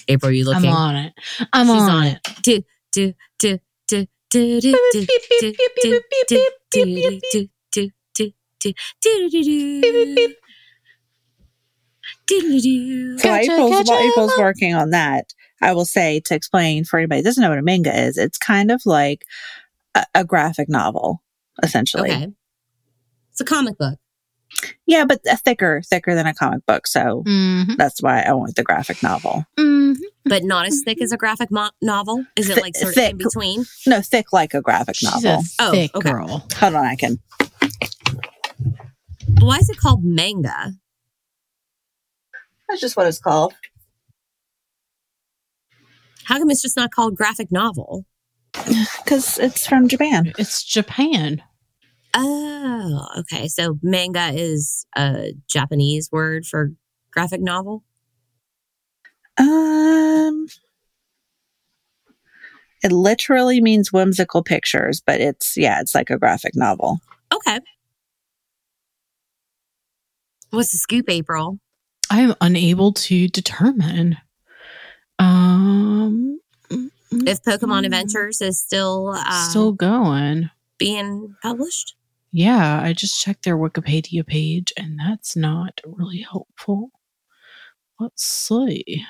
April, 0.08 0.30
are 0.30 0.34
you 0.34 0.46
looking? 0.46 0.70
I'm 0.70 0.76
on 0.76 0.96
it. 0.96 1.14
I'm 1.54 1.68
She's 1.68 1.76
on, 1.76 1.90
on 1.90 2.06
it. 2.06 2.20
do 2.42 2.64
do 2.92 3.14
do 3.40 3.60
do 3.88 4.06
do 4.30 4.62
do 4.62 4.72
do 4.72 4.78
do 4.92 5.08
do 5.42 5.56
do 5.82 6.02
do 6.28 6.42
do 6.72 6.82
do 6.92 7.50
do 7.72 7.92
do 8.60 9.30
do 9.30 9.30
do 9.30 10.16
do. 10.16 10.36
So 12.30 12.36
while 12.40 13.18
Gotcha, 13.18 13.52
April's, 13.52 13.72
gotcha. 13.72 13.92
while 13.92 14.10
April's 14.12 14.38
working 14.38 14.74
on 14.76 14.90
that, 14.92 15.34
I 15.62 15.74
will 15.74 15.86
say 15.86 16.20
to 16.26 16.36
explain 16.36 16.84
for 16.86 16.98
anybody 17.00 17.20
who 17.22 17.24
doesn't 17.26 17.42
know 17.42 17.50
what 17.50 17.58
a 17.58 17.64
manga 17.64 17.98
is, 17.98 18.18
it's 18.18 18.38
kind 18.38 18.70
of 18.72 18.82
like 18.86 19.24
a, 19.96 20.06
a 20.16 20.24
graphic 20.26 20.70
novel, 20.70 21.24
essentially. 21.64 22.12
Okay. 22.12 22.28
It's 23.32 23.42
a 23.42 23.46
comic 23.46 23.78
book. 23.78 23.98
Yeah, 24.86 25.06
but 25.06 25.20
a 25.30 25.38
thicker, 25.38 25.82
thicker 25.86 26.16
than 26.16 26.26
a 26.26 26.34
comic 26.34 26.66
book. 26.66 26.88
So 26.88 27.24
Mm-hmm. 27.28 27.74
that's 27.78 28.02
why 28.02 28.22
I 28.22 28.32
went 28.34 28.48
with 28.48 28.56
the 28.56 28.64
graphic 28.64 29.04
novel. 29.04 29.46
Mm-hmm. 29.58 30.02
but 30.26 30.44
not 30.44 30.66
as 30.68 30.82
thick 30.84 31.02
as 31.02 31.12
a 31.12 31.18
graphic 31.18 31.52
mo- 31.52 31.70
novel? 31.82 32.26
Is 32.36 32.50
it 32.50 32.56
Thi- 32.56 32.62
like 32.62 32.76
sort 32.76 32.90
of 32.90 32.96
thick. 32.96 33.12
in 33.12 33.18
between? 33.18 33.66
No, 33.86 34.02
thick 34.02 34.32
like 34.34 34.54
a 34.54 34.62
graphic 34.62 34.96
She's 34.96 35.12
novel. 35.12 35.42
a 35.42 35.44
Oh, 35.60 35.72
thick 35.72 35.96
okay. 35.96 36.10
girl. 36.12 36.46
Hold 36.56 36.76
on, 36.76 36.86
I 36.86 36.96
can. 36.96 37.20
Why 39.40 39.58
is 39.58 39.70
it 39.70 39.78
called 39.78 40.04
manga? 40.04 40.74
That's 42.68 42.82
just 42.82 42.98
what 42.98 43.08
it's 43.08 43.20
called. 43.20 43.54
How 46.26 46.38
come 46.38 46.50
it's 46.50 46.62
just 46.62 46.76
not 46.76 46.92
called 46.92 47.16
graphic 47.16 47.52
novel? 47.52 48.06
Because 49.04 49.40
it's 49.40 49.66
from 49.66 49.88
Japan. 49.88 50.34
It's 50.38 50.62
Japan. 50.62 51.42
Oh, 52.14 53.08
okay. 53.20 53.48
So 53.48 53.80
manga 53.82 54.32
is 54.34 54.86
a 54.98 55.34
Japanese 55.48 56.10
word 56.12 56.46
for 56.46 56.72
graphic 57.12 57.40
novel. 57.40 57.84
Um, 59.38 60.48
it 62.84 62.92
literally 62.92 63.62
means 63.62 63.94
whimsical 63.94 64.44
pictures, 64.44 65.02
but 65.06 65.22
it's 65.22 65.56
yeah, 65.56 65.80
it's 65.80 65.96
like 65.96 66.10
a 66.10 66.18
graphic 66.18 66.56
novel. 66.56 67.00
Okay. 67.34 67.60
What's 70.50 70.72
the 70.72 70.78
scoop, 70.80 71.10
April? 71.10 71.60
I 72.10 72.22
am 72.22 72.36
unable 72.42 72.94
to 72.94 73.28
determine. 73.28 74.18
Um, 75.20 76.40
If 77.12 77.42
Pokemon 77.44 77.86
Adventures 77.86 78.42
is 78.42 78.60
still 78.60 79.14
uh, 79.16 79.50
still 79.50 79.72
going. 79.72 80.50
being 80.78 81.36
published? 81.42 81.96
Yeah, 82.32 82.82
I 82.82 82.94
just 82.94 83.20
checked 83.22 83.46
their 83.46 83.58
Wikipedia 83.58 84.26
page, 84.26 84.74
and 84.78 85.00
that's 85.00 85.36
not 85.36 85.82
really 85.86 86.22
helpful. 86.22 86.92
Let's 88.00 88.24
see. 88.24 89.06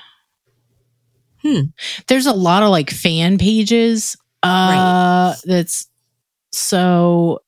Hmm. 1.42 1.60
There's 2.06 2.26
a 2.26 2.32
lot 2.32 2.62
of 2.62 2.70
like 2.70 2.90
fan 2.90 3.38
pages. 3.38 4.16
Uh, 4.42 5.34
that's 5.44 5.88
so. 6.52 7.40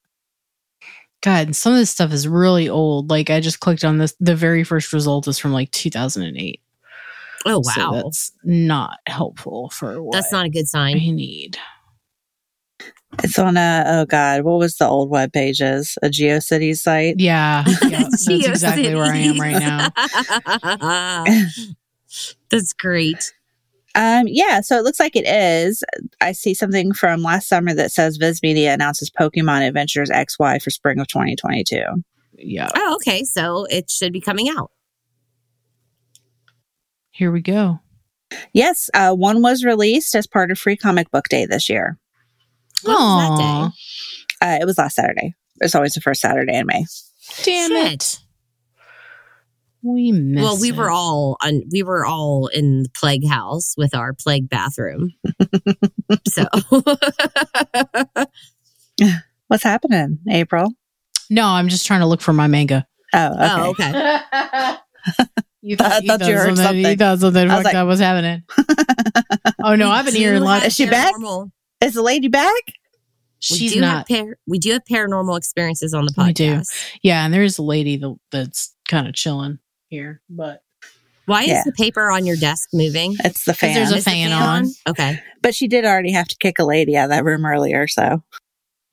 God, 1.23 1.55
some 1.55 1.73
of 1.73 1.79
this 1.79 1.91
stuff 1.91 2.13
is 2.13 2.27
really 2.27 2.69
old. 2.69 3.11
Like 3.11 3.31
I 3.31 3.41
just 3.41 3.61
clicked 3.61 3.85
on 3.85 3.99
this. 3.99 4.15
The 4.21 4.35
very 4.35 4.65
first 4.65 4.93
result 4.93 5.29
is 5.29 5.39
from 5.39 5.53
like 5.53 5.71
2008. 5.73 6.61
Oh 7.47 7.63
So 7.63 7.91
wow, 7.91 8.03
that's 8.03 8.33
not 8.45 8.99
helpful 9.07 9.71
for 9.71 10.03
what 10.03 10.13
that's 10.13 10.33
not 10.33 10.47
a 10.47 10.51
good 10.51 10.69
sign. 10.69 10.97
I 10.97 11.11
need. 11.11 11.59
It's 13.23 13.39
on 13.39 13.57
a 13.57 13.85
oh 13.87 14.05
god, 14.07 14.43
what 14.45 14.59
was 14.59 14.77
the 14.77 14.87
old 14.87 15.11
web 15.11 15.33
pages? 15.33 15.99
A 16.03 16.09
GeoCities 16.09 16.79
site. 16.79 17.17
Yeah, 17.19 17.65
yeah 17.83 18.03
that's 18.11 18.29
exactly 18.29 18.95
where 18.95 19.05
I 19.13 19.17
am 19.17 19.41
right 19.41 19.59
now. 19.59 19.89
now. 20.81 21.47
that's 22.51 22.73
great. 22.73 23.35
Um, 23.95 24.25
yeah, 24.29 24.61
so 24.61 24.77
it 24.79 24.85
looks 24.85 25.01
like 25.01 25.17
it 25.17 25.27
is. 25.27 25.83
I 26.21 26.33
see 26.33 26.55
something 26.55 26.93
from 26.93 27.23
last 27.23 27.49
summer 27.49 27.75
that 27.75 27.91
says 27.91 28.17
Viz 28.19 28.41
Media 28.43 28.73
announces 28.73 29.11
Pokemon 29.11 29.67
Adventures 29.67 30.11
XY 30.11 30.63
for 30.63 30.71
spring 30.71 31.01
of 31.01 31.09
2022. 31.09 31.83
Yeah, 32.39 32.69
Oh, 32.75 32.95
okay. 32.97 33.25
So 33.25 33.67
it 33.69 33.91
should 33.91 34.13
be 34.13 34.21
coming 34.21 34.49
out. 34.49 34.71
here 37.11 37.31
we 37.33 37.41
go. 37.43 37.81
Yes, 38.53 38.89
uh, 38.95 39.13
one 39.13 39.43
was 39.43 39.65
released 39.65 40.15
as 40.15 40.27
part 40.27 40.51
of 40.51 40.59
Free 40.59 40.77
Comic 40.77 41.11
Book 41.11 41.29
Day 41.29 41.45
this 41.47 41.69
year. 41.69 41.99
What 42.83 42.95
was 42.99 43.39
that 44.41 44.55
Uh, 44.55 44.59
it 44.61 44.65
was 44.65 44.79
last 44.79 44.95
Saturday. 44.95 45.35
It's 45.61 45.75
always 45.75 45.93
the 45.95 46.01
first 46.01 46.21
Saturday 46.21 46.57
in 46.57 46.67
May. 46.67 46.87
Damn 47.43 47.73
it. 47.73 48.21
Shit. 49.83 49.91
We 49.91 50.13
missed 50.13 50.43
Well, 50.45 50.61
we 50.61 50.71
it. 50.71 50.77
were 50.77 50.91
all 50.91 51.37
on. 51.43 51.63
We 51.73 51.83
were 51.83 52.05
all 52.05 52.47
in 52.49 52.83
the 52.85 52.89
plague 52.97 53.27
house 53.27 53.75
with 53.77 53.95
our 53.95 54.13
plague 54.13 54.49
bathroom. 54.49 55.13
so 56.29 56.45
What's 59.49 59.63
happening, 59.65 60.19
April? 60.31 60.73
No, 61.31 61.47
I'm 61.47 61.69
just 61.69 61.87
trying 61.87 62.01
to 62.01 62.07
look 62.07 62.21
for 62.21 62.33
my 62.33 62.47
manga. 62.47 62.87
Oh, 63.13 63.71
okay. 63.71 63.93
oh, 63.95 64.77
okay. 65.19 65.25
you 65.63 65.77
I 65.81 66.01
thought 66.01 66.21
you 66.27 66.37
heard 66.37 66.57
something, 66.57 66.77
You 66.77 66.97
thought 66.97 67.19
something 67.19 67.51
I 67.51 67.57
was 67.57 67.65
like- 67.65 67.75
up 67.75 67.87
was 67.87 68.01
happening. 68.01 68.43
Oh 69.65 69.75
no, 69.75 69.91
I've 69.91 70.05
been 70.05 70.15
We 70.15 70.21
hearing 70.21 70.41
do 70.41 70.45
lots. 70.45 70.67
Is 70.67 70.75
she 70.77 70.87
back? 70.89 71.15
Is 71.83 71.95
the 71.95 72.03
lady 72.03 72.29
back? 72.29 72.53
We 72.67 73.57
She's 73.57 73.73
do 73.73 73.81
not. 73.81 74.09
Have 74.11 74.25
par- 74.27 74.37
we 74.47 74.59
do 74.59 74.73
have 74.73 74.83
paranormal 74.85 75.37
experiences 75.37 75.95
on 75.95 76.05
the 76.05 76.13
podcast. 76.13 76.29
We 76.29 76.33
do. 76.35 76.63
Yeah, 77.03 77.25
and 77.25 77.33
there's 77.33 77.59
a 77.59 77.63
lady 77.63 77.97
that, 77.97 78.17
that's 78.31 78.75
kind 78.89 79.09
of 79.09 79.15
chilling 79.15 79.59
here, 79.91 80.23
but 80.31 80.63
Why 81.27 81.43
is 81.43 81.63
the 81.65 81.73
paper 81.73 82.11
on 82.11 82.25
your 82.27 82.37
desk 82.37 82.71
moving? 82.73 83.17
It's 83.23 83.45
the 83.45 83.53
fan. 83.55 83.75
there's 83.75 83.93
a 83.93 83.97
Is 83.97 84.05
the 84.05 84.11
fan 84.11 84.33
on. 84.33 84.67
Okay. 84.89 85.21
but 85.43 85.55
she 85.55 85.69
did 85.69 85.85
already 85.85 86.13
have 86.13 86.27
to 86.29 86.37
kick 86.39 86.59
a 86.59 86.65
lady 86.65 86.97
out 86.97 87.05
of 87.05 87.11
that 87.11 87.25
room 87.25 87.45
earlier. 87.45 87.87
So 87.87 88.23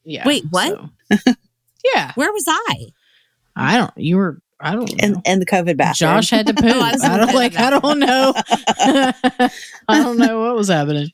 yeah. 0.04 0.28
Wait, 0.28 0.44
what? 0.50 0.78
so- 1.16 1.34
yeah, 1.96 2.12
Where 2.16 2.32
was 2.34 2.46
I? 2.48 2.88
I 3.56 3.78
don't. 3.78 3.92
You 3.98 4.18
were. 4.18 4.42
I 4.60 4.74
don't 4.74 4.90
know. 4.92 4.98
in, 5.04 5.22
in 5.26 5.40
the 5.40 5.46
COVID 5.46 5.78
bathroom. 5.78 6.10
Josh 6.10 6.30
had 6.32 6.48
to 6.48 6.54
poop. 6.56 6.66
Oh, 6.66 6.82
I 6.82 6.96
I 7.02 7.18
don't 7.18 7.34
like. 7.36 7.56
I 7.60 7.70
don't 7.70 8.00
know. 8.00 8.34
I 9.88 10.02
don't 10.02 10.18
know 10.18 10.40
what 10.42 10.56
was 10.56 10.68
happening. 10.70 11.10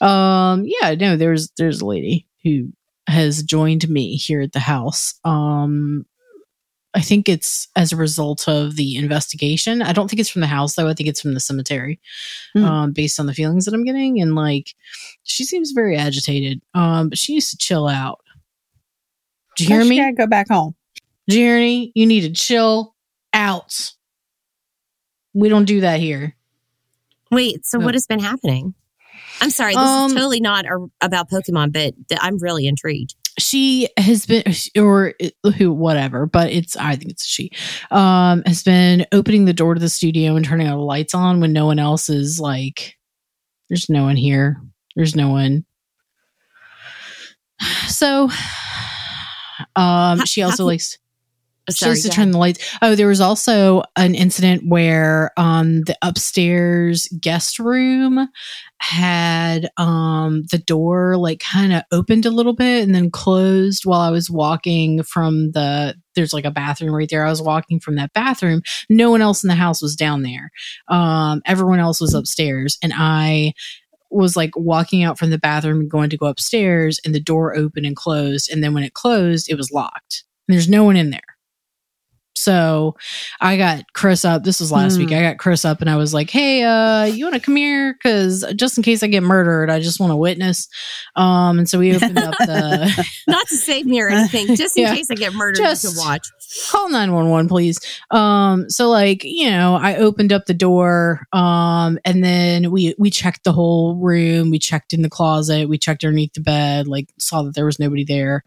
Um. 0.00 0.64
Yeah. 0.66 0.94
No. 0.94 1.16
There's 1.16 1.50
there's 1.56 1.80
a 1.80 1.86
lady 1.86 2.26
who 2.42 2.72
has 3.06 3.42
joined 3.42 3.88
me 3.88 4.16
here 4.16 4.40
at 4.40 4.52
the 4.52 4.60
house. 4.60 5.14
Um. 5.24 6.04
I 6.92 7.00
think 7.02 7.28
it's 7.28 7.68
as 7.76 7.92
a 7.92 7.96
result 7.96 8.48
of 8.48 8.74
the 8.76 8.96
investigation. 8.96 9.80
I 9.80 9.92
don't 9.92 10.08
think 10.10 10.18
it's 10.18 10.28
from 10.28 10.40
the 10.40 10.48
house 10.48 10.74
though. 10.74 10.88
I 10.88 10.94
think 10.94 11.08
it's 11.08 11.20
from 11.20 11.34
the 11.34 11.40
cemetery. 11.40 12.00
Hmm. 12.54 12.64
Um, 12.64 12.92
based 12.92 13.20
on 13.20 13.26
the 13.26 13.34
feelings 13.34 13.64
that 13.66 13.74
I'm 13.74 13.84
getting, 13.84 14.20
and 14.20 14.34
like, 14.34 14.74
she 15.22 15.44
seems 15.44 15.70
very 15.70 15.96
agitated. 15.96 16.60
Um, 16.74 17.08
but 17.10 17.18
she 17.18 17.34
needs 17.34 17.50
to 17.50 17.56
chill 17.56 17.86
out. 17.86 18.18
Do 19.56 19.64
you 19.64 19.70
hear 19.70 19.84
me? 19.84 19.96
you 19.96 20.02
gotta 20.02 20.14
go 20.16 20.26
back 20.26 20.48
home. 20.48 20.74
Journey, 21.28 21.92
you 21.94 22.06
need 22.06 22.22
to 22.22 22.32
chill 22.32 22.94
out. 23.32 23.92
We 25.32 25.48
don't 25.48 25.66
do 25.66 25.82
that 25.82 26.00
here. 26.00 26.34
Wait. 27.30 27.64
So 27.66 27.78
No. 27.78 27.84
what 27.84 27.94
has 27.94 28.06
been 28.08 28.18
happening? 28.18 28.74
I'm 29.40 29.50
sorry. 29.50 29.74
This 29.74 29.78
Um, 29.78 30.06
is 30.10 30.14
totally 30.14 30.40
not 30.40 30.64
a, 30.66 30.86
about 31.00 31.30
Pokemon, 31.30 31.72
but 31.72 31.94
th- 32.08 32.20
I'm 32.20 32.38
really 32.38 32.66
intrigued. 32.66 33.14
She 33.38 33.88
has 33.96 34.26
been, 34.26 34.42
or 34.76 35.14
who, 35.56 35.72
whatever, 35.72 36.26
but 36.26 36.50
it's, 36.50 36.76
I 36.76 36.96
think 36.96 37.12
it's 37.12 37.26
she, 37.26 37.50
um, 37.90 38.42
has 38.44 38.62
been 38.62 39.06
opening 39.12 39.44
the 39.44 39.52
door 39.52 39.74
to 39.74 39.80
the 39.80 39.88
studio 39.88 40.36
and 40.36 40.44
turning 40.44 40.68
all 40.68 40.78
the 40.78 40.84
lights 40.84 41.14
on 41.14 41.40
when 41.40 41.52
no 41.52 41.66
one 41.66 41.78
else 41.78 42.08
is 42.10 42.40
like, 42.40 42.96
there's 43.68 43.88
no 43.88 44.02
one 44.04 44.16
here. 44.16 44.60
There's 44.96 45.14
no 45.16 45.28
one. 45.30 45.64
So, 47.88 48.24
um, 49.76 50.18
How- 50.18 50.24
she 50.24 50.40
how 50.40 50.48
also 50.48 50.62
can- 50.64 50.66
likes, 50.66 50.98
Oh, 51.70 51.74
she 51.76 51.84
has 51.86 52.02
to 52.02 52.08
turn 52.10 52.30
the 52.32 52.38
lights. 52.38 52.76
Oh, 52.82 52.94
there 52.94 53.08
was 53.08 53.20
also 53.20 53.82
an 53.96 54.14
incident 54.14 54.64
where 54.66 55.32
um 55.36 55.82
the 55.82 55.96
upstairs 56.02 57.08
guest 57.20 57.58
room 57.58 58.28
had 58.78 59.68
um 59.76 60.42
the 60.50 60.58
door 60.58 61.16
like 61.16 61.40
kind 61.40 61.72
of 61.72 61.82
opened 61.92 62.24
a 62.26 62.30
little 62.30 62.54
bit 62.54 62.82
and 62.82 62.94
then 62.94 63.10
closed 63.10 63.84
while 63.84 64.00
I 64.00 64.10
was 64.10 64.30
walking 64.30 65.02
from 65.02 65.52
the 65.52 65.94
there's 66.14 66.32
like 66.32 66.44
a 66.44 66.50
bathroom 66.50 66.94
right 66.94 67.08
there. 67.08 67.24
I 67.26 67.30
was 67.30 67.42
walking 67.42 67.78
from 67.78 67.96
that 67.96 68.12
bathroom. 68.14 68.62
No 68.88 69.10
one 69.10 69.22
else 69.22 69.44
in 69.44 69.48
the 69.48 69.54
house 69.54 69.82
was 69.82 69.96
down 69.96 70.22
there. 70.22 70.50
Um 70.88 71.42
everyone 71.46 71.78
else 71.80 72.00
was 72.00 72.14
upstairs 72.14 72.78
and 72.82 72.92
I 72.96 73.52
was 74.10 74.34
like 74.36 74.50
walking 74.56 75.04
out 75.04 75.18
from 75.18 75.30
the 75.30 75.38
bathroom 75.38 75.88
going 75.88 76.10
to 76.10 76.16
go 76.16 76.26
upstairs 76.26 76.98
and 77.04 77.14
the 77.14 77.20
door 77.20 77.56
opened 77.56 77.86
and 77.86 77.94
closed 77.94 78.50
and 78.50 78.64
then 78.64 78.74
when 78.74 78.82
it 78.82 78.94
closed 78.94 79.48
it 79.50 79.56
was 79.56 79.70
locked. 79.70 80.24
And 80.48 80.54
there's 80.54 80.68
no 80.68 80.82
one 80.84 80.96
in 80.96 81.10
there. 81.10 81.20
So 82.40 82.96
I 83.40 83.56
got 83.56 83.84
Chris 83.92 84.24
up. 84.24 84.44
This 84.44 84.60
was 84.60 84.72
last 84.72 84.94
Hmm. 84.96 85.00
week. 85.04 85.12
I 85.12 85.22
got 85.22 85.38
Chris 85.38 85.64
up 85.64 85.80
and 85.80 85.90
I 85.90 85.96
was 85.96 86.14
like, 86.14 86.30
Hey, 86.30 86.62
uh, 86.62 87.04
you 87.04 87.24
want 87.24 87.34
to 87.34 87.40
come 87.40 87.56
here? 87.56 87.96
Cause 88.02 88.44
just 88.56 88.76
in 88.78 88.82
case 88.82 89.02
I 89.02 89.06
get 89.08 89.22
murdered, 89.22 89.68
I 89.70 89.80
just 89.80 90.00
want 90.00 90.10
to 90.10 90.16
witness. 90.16 90.68
Um, 91.16 91.58
and 91.58 91.68
so 91.68 91.78
we 91.78 91.94
opened 91.94 92.18
up 92.18 92.34
the 92.38 93.06
Not 93.28 93.46
to 93.48 93.56
save 93.56 93.86
me 93.86 94.00
or 94.00 94.08
anything, 94.08 94.46
just 94.56 94.76
in 94.76 94.84
Yeah. 94.84 94.94
case 94.94 95.10
I 95.10 95.14
get 95.14 95.34
murdered, 95.34 95.58
Just- 95.58 95.84
you 95.84 95.90
can 95.90 95.98
watch. 95.98 96.26
call 96.70 96.88
911 96.90 97.48
please 97.48 97.78
um 98.10 98.68
so 98.68 98.88
like 98.90 99.22
you 99.22 99.48
know 99.48 99.76
i 99.76 99.94
opened 99.94 100.32
up 100.32 100.46
the 100.46 100.54
door 100.54 101.24
um 101.32 101.96
and 102.04 102.24
then 102.24 102.72
we 102.72 102.92
we 102.98 103.08
checked 103.08 103.44
the 103.44 103.52
whole 103.52 103.94
room 103.94 104.50
we 104.50 104.58
checked 104.58 104.92
in 104.92 105.02
the 105.02 105.08
closet 105.08 105.68
we 105.68 105.78
checked 105.78 106.02
underneath 106.02 106.32
the 106.32 106.40
bed 106.40 106.88
like 106.88 107.06
saw 107.20 107.42
that 107.42 107.54
there 107.54 107.64
was 107.66 107.78
nobody 107.78 108.04
there 108.04 108.42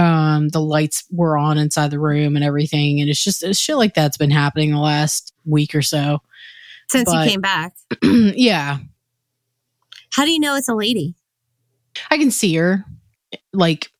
Um, 0.00 0.48
the 0.48 0.60
lights 0.60 1.04
were 1.10 1.36
on 1.36 1.58
inside 1.58 1.90
the 1.90 1.98
room 2.00 2.36
and 2.36 2.44
everything, 2.44 3.00
and 3.00 3.08
it's 3.10 3.22
just 3.22 3.42
it's 3.42 3.58
shit 3.58 3.76
like 3.76 3.94
that's 3.94 4.16
been 4.16 4.30
happening 4.30 4.70
the 4.72 4.78
last 4.78 5.32
week 5.44 5.74
or 5.74 5.82
so. 5.82 6.20
Since 6.90 7.10
But- 7.10 7.24
you 7.24 7.30
came 7.30 7.40
back. 7.40 7.74
yeah, 8.02 8.78
How 10.12 10.24
do 10.24 10.30
you 10.30 10.40
know 10.40 10.54
it's 10.56 10.68
a 10.68 10.74
lady? 10.74 11.14
I 12.10 12.18
can 12.18 12.30
see 12.30 12.54
her, 12.56 12.84
like 13.52 13.90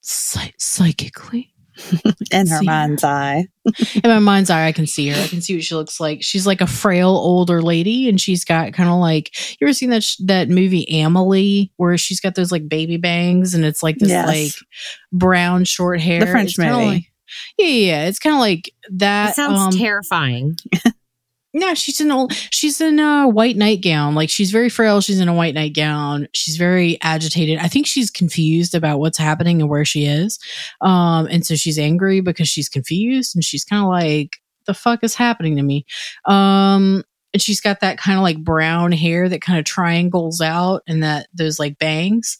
psy- 0.00 0.52
psychically. 0.58 1.51
In 2.32 2.46
her 2.46 2.58
See. 2.60 2.66
mind's 2.66 3.04
eye. 3.04 3.46
in 3.94 4.02
my 4.10 4.18
mind's 4.18 4.50
eye, 4.50 4.66
I 4.66 4.72
can 4.72 4.86
see 4.86 5.08
her. 5.08 5.20
I 5.22 5.26
can 5.26 5.40
see 5.42 5.54
what 5.54 5.64
she 5.64 5.74
looks 5.74 6.00
like. 6.00 6.22
She's 6.22 6.46
like 6.46 6.60
a 6.60 6.66
frail 6.66 7.10
older 7.10 7.60
lady, 7.62 8.08
and 8.08 8.20
she's 8.20 8.44
got 8.44 8.72
kind 8.72 8.88
of 8.88 8.96
like 8.96 9.30
you 9.60 9.66
ever 9.66 9.72
seen 9.72 9.90
that 9.90 10.02
sh- 10.02 10.16
that 10.24 10.48
movie 10.48 10.84
Amelie, 11.00 11.70
where 11.76 11.96
she's 11.98 12.20
got 12.20 12.34
those 12.34 12.50
like 12.52 12.68
baby 12.68 12.96
bangs, 12.96 13.54
and 13.54 13.64
it's 13.64 13.82
like 13.82 13.98
this 13.98 14.08
Yes. 14.08 14.26
like 14.26 14.52
brown 15.12 15.64
short 15.64 16.00
hair. 16.00 16.20
The 16.20 16.26
French 16.26 16.50
It's 16.50 16.58
movie. 16.58 16.70
like- 16.86 17.04
yeah, 17.58 17.66
yeah, 17.66 17.86
yeah. 18.02 18.04
It's 18.08 18.18
kind 18.18 18.34
of 18.34 18.40
like 18.40 18.70
that. 18.90 19.28
That 19.28 19.36
sounds 19.36 19.74
um, 19.74 19.78
terrifying. 19.80 20.56
no, 21.54 21.74
she's 21.74 22.00
in 22.00 22.10
old. 22.10 22.32
She's 22.32 22.80
in 22.80 22.98
a 22.98 23.28
white 23.28 23.56
nightgown. 23.56 24.14
Like 24.14 24.30
she's 24.30 24.50
very 24.50 24.68
frail. 24.68 25.00
She's 25.00 25.20
in 25.20 25.28
a 25.28 25.34
white 25.34 25.54
nightgown. 25.54 26.28
She's 26.32 26.56
very 26.56 26.98
agitated. 27.02 27.58
I 27.58 27.68
think 27.68 27.86
she's 27.86 28.10
confused 28.10 28.74
about 28.74 29.00
what's 29.00 29.18
happening 29.18 29.60
and 29.60 29.68
where 29.70 29.84
she 29.84 30.06
is. 30.06 30.38
Um, 30.80 31.26
and 31.26 31.44
so 31.46 31.54
she's 31.54 31.78
angry 31.78 32.20
because 32.20 32.48
she's 32.48 32.68
confused, 32.68 33.36
and 33.36 33.44
she's 33.44 33.64
kind 33.64 33.82
of 33.82 33.90
like, 33.90 34.38
"The 34.66 34.74
fuck 34.74 35.04
is 35.04 35.14
happening 35.14 35.56
to 35.56 35.62
me?" 35.62 35.84
Um, 36.26 37.04
and 37.34 37.42
she's 37.42 37.60
got 37.60 37.80
that 37.80 37.98
kind 37.98 38.18
of 38.18 38.22
like 38.22 38.42
brown 38.44 38.92
hair 38.92 39.28
that 39.28 39.42
kind 39.42 39.58
of 39.58 39.64
triangles 39.64 40.40
out, 40.40 40.82
and 40.86 41.02
that 41.02 41.28
those 41.34 41.58
like 41.58 41.78
bangs. 41.78 42.38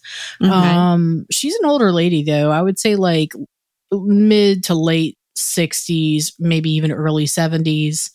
Um, 0.50 1.26
she's 1.30 1.54
an 1.56 1.66
older 1.66 1.92
lady 1.92 2.22
though. 2.22 2.50
I 2.50 2.62
would 2.62 2.78
say 2.78 2.96
like 2.96 3.34
mid 3.90 4.64
to 4.64 4.74
late 4.74 5.18
60s, 5.36 6.32
maybe 6.38 6.70
even 6.70 6.92
early 6.92 7.26
70s. 7.26 8.10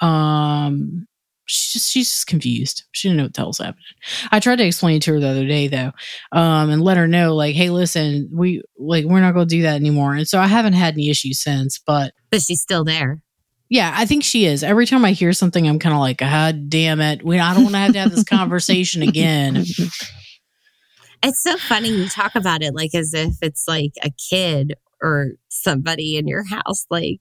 Um 0.00 1.06
she's 1.48 1.72
just 1.74 1.92
she's 1.92 2.10
just 2.10 2.26
confused. 2.26 2.84
She 2.92 3.08
didn't 3.08 3.18
know 3.18 3.22
what 3.24 3.34
the 3.34 3.40
hell's 3.42 3.58
happening. 3.58 3.84
I 4.32 4.40
tried 4.40 4.56
to 4.56 4.64
explain 4.66 4.96
it 4.96 5.02
to 5.02 5.12
her 5.12 5.20
the 5.20 5.28
other 5.28 5.46
day 5.46 5.68
though, 5.68 5.92
um, 6.32 6.70
and 6.70 6.82
let 6.82 6.96
her 6.96 7.06
know, 7.06 7.34
like, 7.36 7.54
hey, 7.54 7.70
listen, 7.70 8.28
we 8.32 8.62
like 8.78 9.04
we're 9.04 9.20
not 9.20 9.32
gonna 9.32 9.46
do 9.46 9.62
that 9.62 9.76
anymore. 9.76 10.14
And 10.14 10.26
so 10.28 10.40
I 10.40 10.46
haven't 10.48 10.72
had 10.72 10.94
any 10.94 11.08
issues 11.08 11.40
since, 11.42 11.78
but 11.78 12.12
But 12.30 12.42
she's 12.42 12.60
still 12.60 12.82
there. 12.84 13.22
yeah, 13.68 13.92
I 13.96 14.06
think 14.06 14.24
she 14.24 14.44
is. 14.46 14.62
Every 14.64 14.86
time 14.86 15.04
I 15.04 15.12
hear 15.12 15.32
something, 15.32 15.68
I'm 15.68 15.78
kind 15.78 15.94
of 15.94 16.00
like, 16.00 16.18
God 16.18 16.68
damn 16.68 17.00
it. 17.00 17.24
We, 17.24 17.38
I 17.38 17.54
don't 17.54 17.62
want 17.64 17.74
to 17.74 17.78
have 17.80 17.92
to 17.92 17.98
have 18.00 18.10
this 18.10 18.24
conversation 18.38 19.02
again. 19.02 19.64
It's 21.22 21.42
so 21.42 21.56
funny 21.56 21.88
you 21.88 22.08
talk 22.08 22.34
about 22.36 22.62
it 22.62 22.74
like 22.74 22.94
as 22.94 23.12
if 23.14 23.34
it's 23.42 23.66
like 23.66 23.92
a 24.04 24.10
kid 24.30 24.74
or 25.02 25.30
somebody 25.48 26.16
in 26.16 26.28
your 26.28 26.44
house. 26.44 26.86
Like, 26.90 27.20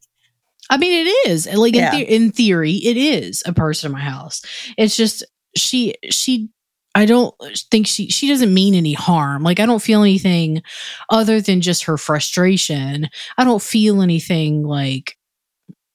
I 0.69 0.77
mean, 0.77 1.05
it 1.07 1.29
is 1.29 1.47
like 1.53 1.75
Yeah. 1.75 1.93
in, 1.93 1.99
the- 1.99 2.15
in 2.15 2.31
theory, 2.31 2.73
it 2.73 2.97
is 2.97 3.43
a 3.45 3.53
person 3.53 3.87
in 3.89 3.93
my 3.93 3.99
house. 4.01 4.41
It's 4.77 4.95
just 4.97 5.23
she 5.55 5.95
she. 6.09 6.49
I 6.97 7.05
don't 7.05 7.35
think 7.71 7.87
she 7.87 8.09
she 8.09 8.29
doesn't 8.29 8.53
mean 8.53 8.73
any 8.73 8.93
harm. 8.93 9.43
Like 9.43 9.59
I 9.59 9.65
don't 9.65 9.81
feel 9.81 10.01
anything 10.01 10.63
other 11.09 11.41
than 11.41 11.59
just 11.59 11.83
her 11.83 11.97
frustration. 11.97 13.09
I 13.37 13.43
don't 13.43 13.61
feel 13.61 14.01
anything 14.01 14.63
like 14.63 15.17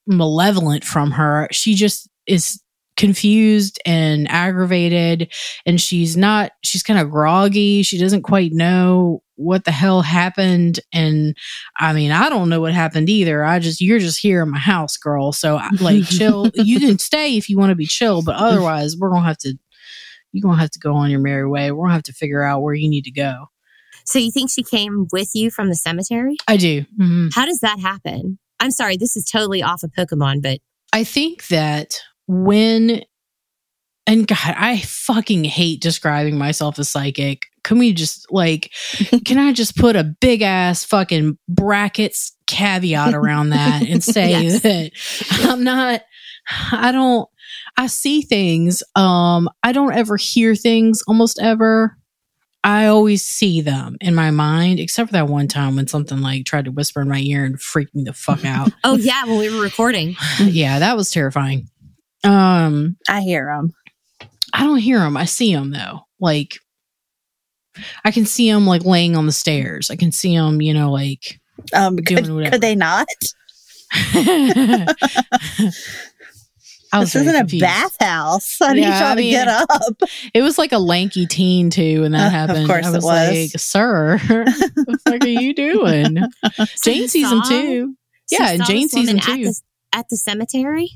malevolent 0.07 0.85
from 0.85 1.13
her. 1.13 1.49
She 1.53 1.75
just 1.75 2.09
is 2.27 2.61
confused 3.01 3.81
and 3.85 4.31
aggravated 4.31 5.33
and 5.67 5.81
she's 5.81 6.17
not 6.17 6.53
she's 6.63 6.83
kind 6.83 7.01
of 7.01 7.11
groggy. 7.11 7.83
She 7.83 7.99
doesn't 7.99 8.23
quite 8.23 8.53
know 8.53 9.23
what 9.37 9.65
the 9.65 9.73
hell 9.73 10.03
happened 10.03 10.81
and 10.93 11.35
I 11.79 11.93
mean, 11.95 12.13
I 12.13 12.29
don't 12.29 12.49
know 12.51 12.61
what 12.61 12.75
happened 12.75 13.09
either. 13.09 13.43
I 13.43 13.59
just 13.59 13.81
you're 13.81 13.99
just 13.99 14.21
here 14.21 14.43
in 14.43 14.51
my 14.51 14.59
house, 14.59 14.97
girl. 14.97 15.33
So 15.33 15.57
I- 15.57 15.71
like 15.81 16.05
chill. 16.09 16.51
You 16.55 16.79
can 16.79 16.99
stay 16.99 17.37
if 17.37 17.49
you 17.49 17.59
want 17.59 17.71
to 17.71 17.75
be 17.77 17.87
chill, 17.87 18.23
but 18.23 18.37
otherwise 18.37 18.97
we're 18.99 19.11
going 19.11 19.23
to 19.23 19.27
have 19.29 19.39
to 19.39 19.55
you're 20.33 20.43
going 20.43 20.57
to 20.57 20.61
have 20.61 20.71
to 20.71 20.79
go 20.79 20.95
on 20.95 21.11
your 21.11 21.21
merry 21.21 21.49
way. 21.49 21.73
We're 21.73 21.79
going 21.87 21.91
to 21.91 21.95
have 21.95 22.03
to 22.05 22.13
figure 22.13 22.43
out 22.43 22.61
where 22.63 22.75
you 22.75 22.89
need 22.89 23.03
to 23.05 23.11
go. 23.11 23.47
so 24.05 24.19
you 24.19 24.31
think 24.31 24.51
she 24.51 24.63
came 24.63 25.07
with 25.11 25.31
you 25.35 25.51
from 25.51 25.69
the 25.69 25.75
cemetery? 25.75 26.37
I 26.47 26.57
do. 26.57 26.85
Mhm. 27.01 27.35
How 27.35 27.47
does 27.47 27.61
that 27.61 27.81
happen? 27.81 28.39
I'm 28.61 28.71
sorry, 28.71 28.97
this 28.99 29.17
is 29.17 29.25
totally 29.25 29.63
off 29.63 29.83
of 29.83 29.91
Pokemon, 29.91 30.43
but 30.43 30.61
I 30.93 31.03
think 31.05 31.47
that 31.49 31.99
when, 32.31 33.03
and 34.07 34.27
God, 34.27 34.39
I 34.57 34.79
fucking 34.79 35.43
hate 35.45 35.81
describing 35.81 36.39
myself 36.39 36.79
as 36.79 36.89
psychic. 36.89 37.47
Can 37.65 37.79
we 37.79 37.93
just 37.93 38.31
like, 38.31 38.73
can 39.25 39.39
I 39.39 39.53
just 39.53 39.77
put 39.77 39.97
a 39.97 40.05
big 40.05 40.43
ass 40.43 40.85
fucking 40.85 41.39
brackets 41.49 42.33
caveat 42.47 43.15
around 43.15 43.51
that 43.51 43.83
and 43.83 44.03
say 44.05 44.31
Yes. 44.31 44.63
that 44.63 44.93
I'm 45.43 45.65
not, 45.65 46.03
I 46.73 46.93
don't, 46.93 47.29
I 47.77 47.89
see 47.89 48.23
things. 48.23 48.83
Um, 48.95 49.49
I 49.63 49.73
don't 49.73 49.93
ever 49.93 50.17
hear 50.17 50.55
things 50.55 51.03
almost 51.09 51.41
ever. 51.41 51.97
I 52.63 52.87
always 52.87 53.25
see 53.25 53.61
them 53.61 53.97
in 54.01 54.15
my 54.15 54.31
mind, 54.31 54.79
except 54.81 55.09
for 55.09 55.13
that 55.15 55.29
one 55.29 55.49
time 55.49 55.77
when 55.77 55.87
something 55.89 56.21
like 56.21 56.45
tried 56.45 56.67
to 56.67 56.71
whisper 56.71 57.01
in 57.01 57.09
my 57.09 57.19
ear 57.21 57.45
and 57.45 57.61
freaked 57.61 57.95
me 57.95 58.05
the 58.05 58.13
fuck 58.13 58.45
out. 58.45 58.71
oh 58.85 58.97
yeah, 58.97 59.25
when 59.25 59.39
we 59.39 59.53
were 59.53 59.63
recording. 59.63 60.15
yeah, 60.41 60.79
that 60.79 60.97
was 60.97 61.11
terrifying. 61.11 61.69
Um, 62.25 62.97
I 63.09 63.21
hear 63.23 63.47
them. 63.47 63.73
I 64.53 64.65
don't 64.65 64.79
hear 64.79 64.99
them. 64.99 65.17
I 65.17 65.25
see 65.25 65.55
them 65.55 65.71
though. 65.71 66.01
Like, 66.19 66.59
I 68.05 68.11
can 68.11 68.27
see 68.27 68.51
them 68.51 68.67
like 68.67 68.85
laying 68.85 69.17
on 69.17 69.27
the 69.27 69.33
stairs. 69.33 69.91
I 69.91 69.97
can 69.97 70.13
see 70.13 70.37
them, 70.37 70.61
you 70.61 70.75
know, 70.75 70.91
like. 70.91 71.41
Um, 71.73 71.97
Doing 71.97 72.25
could, 72.25 72.35
whatever. 72.35 72.53
could 72.53 72.61
they 72.63 72.75
not? 72.75 73.07
I 76.93 76.99
was 76.99 77.13
This 77.13 77.23
isn't 77.23 77.37
confused. 77.37 77.63
a 77.63 77.67
bathhouse. 77.67 78.57
I 78.61 78.73
need 78.73 78.81
Yeah, 78.81 78.99
y'all 78.99 79.13
I 79.13 79.15
to 79.15 79.23
get 79.23 79.47
up. 79.49 80.03
It 80.35 80.43
was 80.43 80.59
like 80.59 80.73
a 80.73 80.79
lanky 80.79 81.25
teen 81.27 81.71
too, 81.71 82.01
when 82.03 82.13
that 82.13 82.23
Uh, 82.23 82.27
of 82.27 82.33
happened. 82.33 82.67
course 82.67 82.85
I 82.87 82.89
it 82.89 82.93
was, 82.95 83.05
was. 83.05 83.05
like, 83.05 83.61
"Sir, 83.61 84.19
what 84.27 84.47
the 84.87 84.99
fuck 85.05 85.23
are 85.23 85.29
you 85.29 85.55
doing?" 85.55 86.19
So 86.75 86.91
Jane 86.91 87.07
sees 87.09 87.31
them 87.31 87.43
too. 87.47 87.95
so 88.27 88.37
Yeah, 88.43 88.51
and 88.51 88.65
Jane 88.65 88.89
sees 88.89 89.07
them 89.07 89.19
at 89.19 89.23
too. 89.25 89.45
the, 89.45 89.61
at 89.93 90.09
the 90.09 90.17
cemetery. 90.17 90.91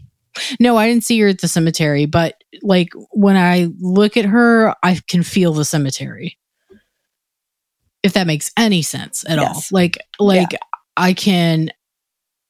No, 0.61 0.77
I 0.77 0.89
didn't 0.89 1.05
see 1.05 1.19
her 1.21 1.29
at 1.29 1.41
the 1.41 1.49
cemetery, 1.49 2.07
but 2.07 2.43
like 2.63 2.91
when 3.13 3.37
I 3.37 3.69
look 3.79 4.17
at 4.17 4.25
her, 4.25 4.75
I 4.83 4.99
can 5.07 5.23
feel 5.23 5.53
the 5.53 5.65
cemetery. 5.65 6.39
If 8.03 8.13
that 8.15 8.27
makes 8.27 8.51
any 8.57 8.83
sense 8.83 9.25
at 9.27 9.39
all. 9.39 9.55
Yes. 9.55 9.73
Like 9.73 9.99
like 10.19 10.51
I 10.97 11.15
can 11.15 11.71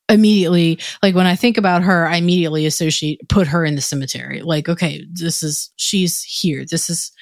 immediately 0.09 0.79
like 1.03 1.15
when 1.15 1.27
I 1.27 1.37
think 1.37 1.57
about 1.57 1.83
her, 1.83 2.07
I 2.07 2.17
immediately 2.17 2.67
associate 2.67 3.29
put 3.29 3.47
her 3.49 3.65
in 3.65 3.75
the 3.75 3.81
cemetery. 3.81 4.43
Like, 4.43 4.69
okay, 4.69 5.07
this 5.11 5.43
is 5.43 5.71
she's 5.77 6.23
here. 6.23 6.65
This 6.65 6.91
is 6.91 7.13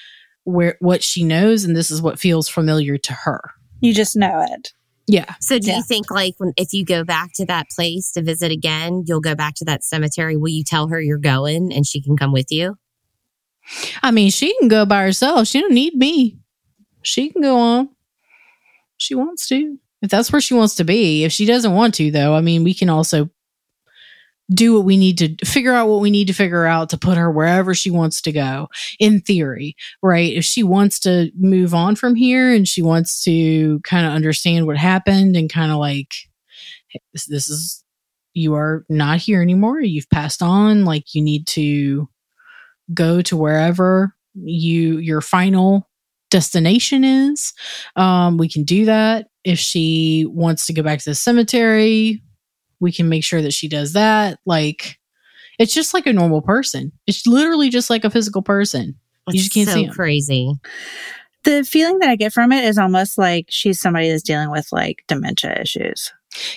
where 0.45 0.77
what 0.81 1.03
she 1.03 1.25
knows 1.25 1.65
and 1.65 1.77
this 1.77 1.91
is 1.91 2.03
what 2.03 2.19
feels 2.19 2.49
familiar 2.49 2.99
to 2.99 3.13
her. 3.13 3.53
You 3.81 3.95
just 3.95 4.17
know 4.17 4.45
it. 4.49 4.73
Yeah. 5.07 5.35
So 5.41 5.59
do 5.59 5.69
Yeah. 5.69 5.79
you 5.79 5.83
think 5.83 6.11
like 6.11 6.35
when 6.39 6.53
if 6.57 6.73
you 6.73 6.85
go 6.85 7.05
back 7.05 7.31
to 7.35 7.47
that 7.47 7.67
place 7.75 8.13
to 8.13 8.23
visit 8.23 8.53
again, 8.53 9.05
you'll 9.07 9.21
go 9.21 9.35
back 9.35 9.55
to 9.57 9.65
that 9.65 9.85
cemetery? 9.85 10.37
Will 10.37 10.51
you 10.51 10.65
tell 10.65 10.89
her 10.89 11.01
you're 11.01 11.19
going 11.19 11.73
and 11.73 11.87
she 11.87 12.01
can 12.01 12.17
come 12.17 12.33
with 12.33 12.51
you? 12.51 12.77
I 14.03 14.11
mean, 14.11 14.31
she 14.31 14.57
can 14.59 14.69
go 14.69 14.85
by 14.87 15.03
herself. 15.03 15.47
She 15.49 15.61
don't 15.61 15.73
need 15.75 15.95
me. 15.95 16.39
She 17.03 17.31
can 17.31 17.43
go 17.43 17.57
on. 17.59 17.89
She 18.97 19.15
wants 19.15 19.49
to. 19.49 19.79
If 20.03 20.11
that's 20.11 20.33
where 20.33 20.41
she 20.41 20.55
wants 20.55 20.75
to 20.77 20.85
be. 20.85 21.25
If 21.25 21.33
she 21.33 21.47
doesn't 21.47 21.73
want 21.75 21.95
to, 21.95 22.11
though, 22.11 22.35
I 22.35 22.41
mean, 22.41 22.65
we 22.65 22.75
can 22.75 22.89
also 22.89 23.31
do 24.53 24.75
what 24.75 24.85
we 24.85 24.97
need 24.97 25.19
to 25.19 25.47
figure 25.47 25.73
out 25.73 25.89
what 25.89 26.01
we 26.01 26.11
need 26.11 26.27
to 26.27 26.33
figure 26.35 26.67
out 26.67 26.91
to 26.91 26.99
put 26.99 27.17
her 27.17 27.31
wherever 27.31 27.75
she 27.75 27.91
wants 27.91 28.21
to 28.21 28.33
go 28.33 28.69
in 28.99 29.21
theory 29.21 29.77
right? 30.03 30.33
If 30.33 30.45
she 30.45 30.63
wants 30.63 30.99
to 31.01 31.31
move 31.39 31.75
on 31.75 31.97
from 31.97 32.15
here 32.15 32.53
and 32.53 32.67
she 32.67 32.83
wants 32.83 33.23
to 33.25 33.81
kind 33.81 34.07
of 34.07 34.13
understand 34.13 34.67
what 34.67 34.77
happened 34.77 35.37
and 35.37 35.51
kind 35.51 35.71
of 35.71 35.79
like 35.79 36.15
this, 37.13 37.27
this 37.27 37.49
is 37.49 37.85
you 38.35 38.55
are 38.55 38.85
not 38.89 39.19
here 39.19 39.43
anymore. 39.43 39.81
You've 39.81 40.09
passed 40.11 40.43
on. 40.43 40.85
Like 40.85 41.15
you 41.15 41.23
need 41.23 41.47
to 41.49 42.09
go 42.93 43.23
to 43.23 43.37
wherever 43.37 44.15
you 44.35 44.99
your 44.99 45.21
final 45.21 45.89
destination 46.31 47.05
is. 47.05 47.53
Um 47.97 48.39
we 48.39 48.49
can 48.49 48.65
do 48.65 48.87
that. 48.87 49.29
If 49.45 49.59
she 49.59 50.27
wants 50.29 50.67
to 50.67 50.73
go 50.73 50.83
back 50.83 50.99
to 51.01 51.11
the 51.11 51.15
cemetery 51.15 52.23
we 52.83 52.93
can 52.93 53.09
make 53.09 53.25
sure 53.25 53.41
that 53.41 53.55
she 53.55 53.69
does 53.69 53.95
that 53.95 54.39
like 54.45 54.99
it's 55.59 55.73
just 55.73 55.95
like 55.95 56.07
a 56.07 56.13
normal 56.13 56.43
person 56.43 56.93
it's 57.07 57.27
literally 57.27 57.71
just 57.71 57.89
like 57.89 58.05
a 58.05 58.11
physical 58.11 58.43
person 58.43 58.95
You 59.29 59.39
just 59.41 59.55
can't 59.55 59.69
so 59.69 59.75
see 59.75 59.87
'em. 59.87 59.93
crazy. 59.93 60.53
The 61.45 61.65
feeling 61.65 61.99
that 62.01 62.09
I 62.11 62.17
get 62.17 62.33
from 62.33 62.53
it 62.53 62.65
is 62.65 62.79
almost 62.79 63.19
like 63.19 63.47
she's 63.49 63.81
somebody 63.81 64.09
that's 64.11 64.23
dealing 64.23 64.51
with 64.51 64.69
like 64.71 65.03
dementia 65.09 65.61
issues. 65.61 66.13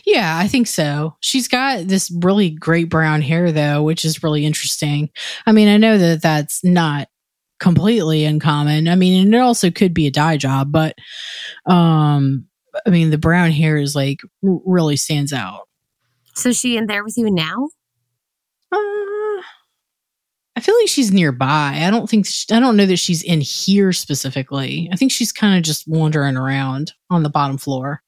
Yeah, 0.05 0.38
I 0.38 0.47
think 0.47 0.67
so. 0.67 1.15
She's 1.21 1.47
got 1.47 1.88
this 1.88 2.11
really 2.21 2.51
great 2.51 2.88
brown 2.89 3.21
hair, 3.23 3.51
though, 3.51 3.82
which 3.84 4.05
is 4.05 4.21
really 4.23 4.45
interesting. 4.45 5.09
I 5.47 5.51
mean, 5.53 5.67
I 5.69 5.78
know 5.78 5.97
that 5.97 6.21
that's 6.21 6.63
not 6.63 7.07
completely 7.59 8.26
uncommon. 8.26 8.88
I 8.88 8.95
mean, 8.95 9.26
and 9.26 9.34
it 9.34 9.39
also 9.39 9.71
could 9.71 9.93
be 9.93 10.05
a 10.07 10.11
dye 10.11 10.38
job, 10.38 10.71
but 10.71 10.95
um, 11.65 12.45
I 12.86 12.89
mean, 12.91 13.09
the 13.09 13.17
brown 13.17 13.51
hair 13.51 13.78
is 13.78 13.95
like 13.95 14.19
really 14.41 14.97
stands 14.97 15.34
out. 15.34 15.64
So 16.36 16.49
is 16.49 16.59
she 16.59 16.77
in 16.77 16.88
there 16.88 17.03
with 17.03 17.17
you 17.17 17.31
now? 17.31 17.69
Uh, 18.71 19.41
I 20.55 20.61
feel 20.61 20.75
like 20.75 20.88
she's 20.88 21.11
nearby. 21.11 21.79
I 21.81 21.89
don't 21.91 22.09
think 22.09 22.25
sh 22.25 22.45
I 22.51 22.59
don't 22.59 22.77
know 22.77 22.86
that 22.86 22.97
she's 22.97 23.23
in 23.23 23.41
here 23.41 23.93
specifically. 23.93 24.89
I 24.91 24.95
think 24.95 25.11
she's 25.11 25.31
kind 25.31 25.57
of 25.57 25.63
just 25.63 25.88
wandering 25.88 26.38
around 26.38 26.93
on 27.09 27.23
the 27.23 27.29
bottom 27.29 27.57
floor. 27.57 28.01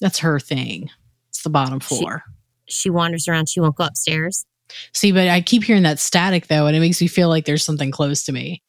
That's 0.00 0.18
her 0.20 0.38
thing. 0.38 0.90
It's 1.30 1.42
the 1.42 1.50
bottom 1.50 1.80
floor. 1.80 2.22
She 2.66 2.90
wanders 2.90 3.28
around. 3.28 3.48
She 3.48 3.60
won't 3.60 3.76
go 3.76 3.84
upstairs. 3.84 4.44
See, 4.92 5.12
but 5.12 5.28
I 5.28 5.40
keep 5.40 5.62
hearing 5.64 5.84
that 5.84 6.00
static 6.00 6.48
though, 6.48 6.66
and 6.66 6.76
it 6.76 6.80
makes 6.80 7.00
me 7.00 7.06
feel 7.06 7.28
like 7.28 7.44
there's 7.44 7.64
something 7.64 7.90
close 7.90 8.24
to 8.24 8.32
me. 8.32 8.62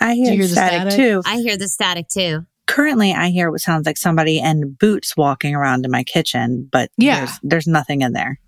I 0.00 0.12
you 0.12 0.24
hear, 0.24 0.32
hear 0.34 0.42
the 0.42 0.48
static, 0.48 0.92
static? 0.92 0.96
too. 0.96 1.22
I 1.26 1.36
hear 1.38 1.56
the 1.56 1.68
static 1.68 2.08
too. 2.08 2.46
Currently, 2.70 3.12
I 3.12 3.30
hear 3.30 3.50
what 3.50 3.60
sounds 3.60 3.84
like 3.84 3.96
somebody 3.96 4.38
in 4.38 4.74
boots 4.78 5.16
walking 5.16 5.54
around 5.56 5.84
in 5.84 5.90
my 5.90 6.04
kitchen, 6.04 6.68
but 6.70 6.90
Yeah. 6.96 7.18
there's, 7.26 7.38
there's 7.42 7.66
nothing 7.66 8.02
in 8.02 8.12
there. 8.12 8.38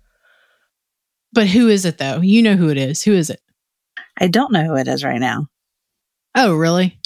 But 1.33 1.47
who 1.47 1.67
is 1.67 1.83
it 1.83 1.97
though? 1.97 2.21
You 2.21 2.41
know 2.41 2.55
who 2.55 2.69
it 2.69 2.77
is. 2.77 3.03
Who 3.03 3.13
is 3.13 3.29
it? 3.29 3.41
I 4.19 4.27
don't 4.27 4.53
know 4.53 4.63
who 4.63 4.75
it 4.75 4.87
is 4.87 5.03
right 5.03 5.19
now. 5.19 5.47
Oh, 6.35 6.55
really? 6.55 6.97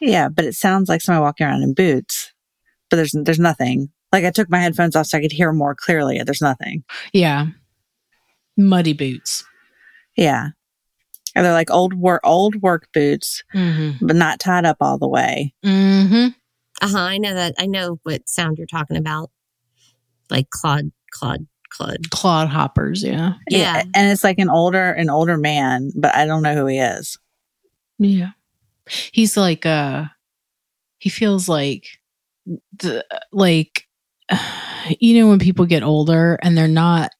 Yeah, 0.00 0.28
but 0.28 0.44
it 0.44 0.54
sounds 0.54 0.88
like 0.88 1.00
somebody 1.00 1.22
walking 1.22 1.46
around 1.46 1.62
in 1.62 1.72
boots, 1.74 2.32
but 2.90 2.96
there's 2.96 3.12
there's 3.14 3.38
nothing. 3.38 3.88
Like 4.12 4.24
I 4.24 4.30
took 4.30 4.50
my 4.50 4.58
headphones 4.58 4.94
off 4.96 5.06
so 5.06 5.16
I 5.18 5.20
could 5.22 5.32
hear 5.32 5.52
more 5.52 5.74
clearly. 5.74 6.20
There's 6.22 6.42
nothing. 6.42 6.82
Yeah. 7.12 7.46
Muddy 8.58 8.92
boots. 8.92 9.44
Yeah, 10.16 10.48
or 11.36 11.42
they're 11.42 11.52
like 11.52 11.70
old 11.70 11.94
work 11.94 12.20
old 12.24 12.56
work 12.56 12.88
boots, 12.92 13.42
Mm-hmm. 13.54 14.06
but 14.06 14.16
not 14.16 14.40
tied 14.40 14.66
up 14.66 14.76
all 14.80 14.98
the 14.98 15.08
way. 15.08 15.54
Mm-hmm. 15.64 16.28
Uh 16.82 16.88
huh. 16.88 16.98
I 16.98 17.16
know 17.18 17.32
that. 17.34 17.54
I 17.58 17.66
know 17.66 17.98
what 18.02 18.28
sound 18.28 18.58
you're 18.58 18.66
talking 18.66 18.96
about. 18.98 19.30
Like 20.30 20.50
Claude, 20.50 20.90
Claude, 21.12 21.46
Claude. 21.70 22.10
Claude 22.10 22.48
hoppers. 22.48 23.02
Yeah. 23.02 23.34
Yeah. 23.48 23.82
and 23.94 24.10
it's 24.12 24.24
like 24.24 24.38
an 24.38 24.50
older 24.50 24.90
an 24.92 25.08
older 25.08 25.36
man, 25.38 25.90
but 25.96 26.14
I 26.14 26.26
don't 26.26 26.42
know 26.42 26.54
who 26.54 26.66
he 26.66 26.78
is. 26.78 27.18
Yeah. 27.98 28.30
He's 29.12 29.36
like 29.36 29.64
uh 29.64 30.04
he 30.98 31.08
feels 31.08 31.48
like 31.48 31.86
the 32.78 33.04
like 33.32 33.86
you 35.00 35.20
know 35.20 35.28
when 35.28 35.38
people 35.38 35.66
get 35.66 35.82
older 35.82 36.38
and 36.42 36.58
they're 36.58 36.66
not 36.68 37.12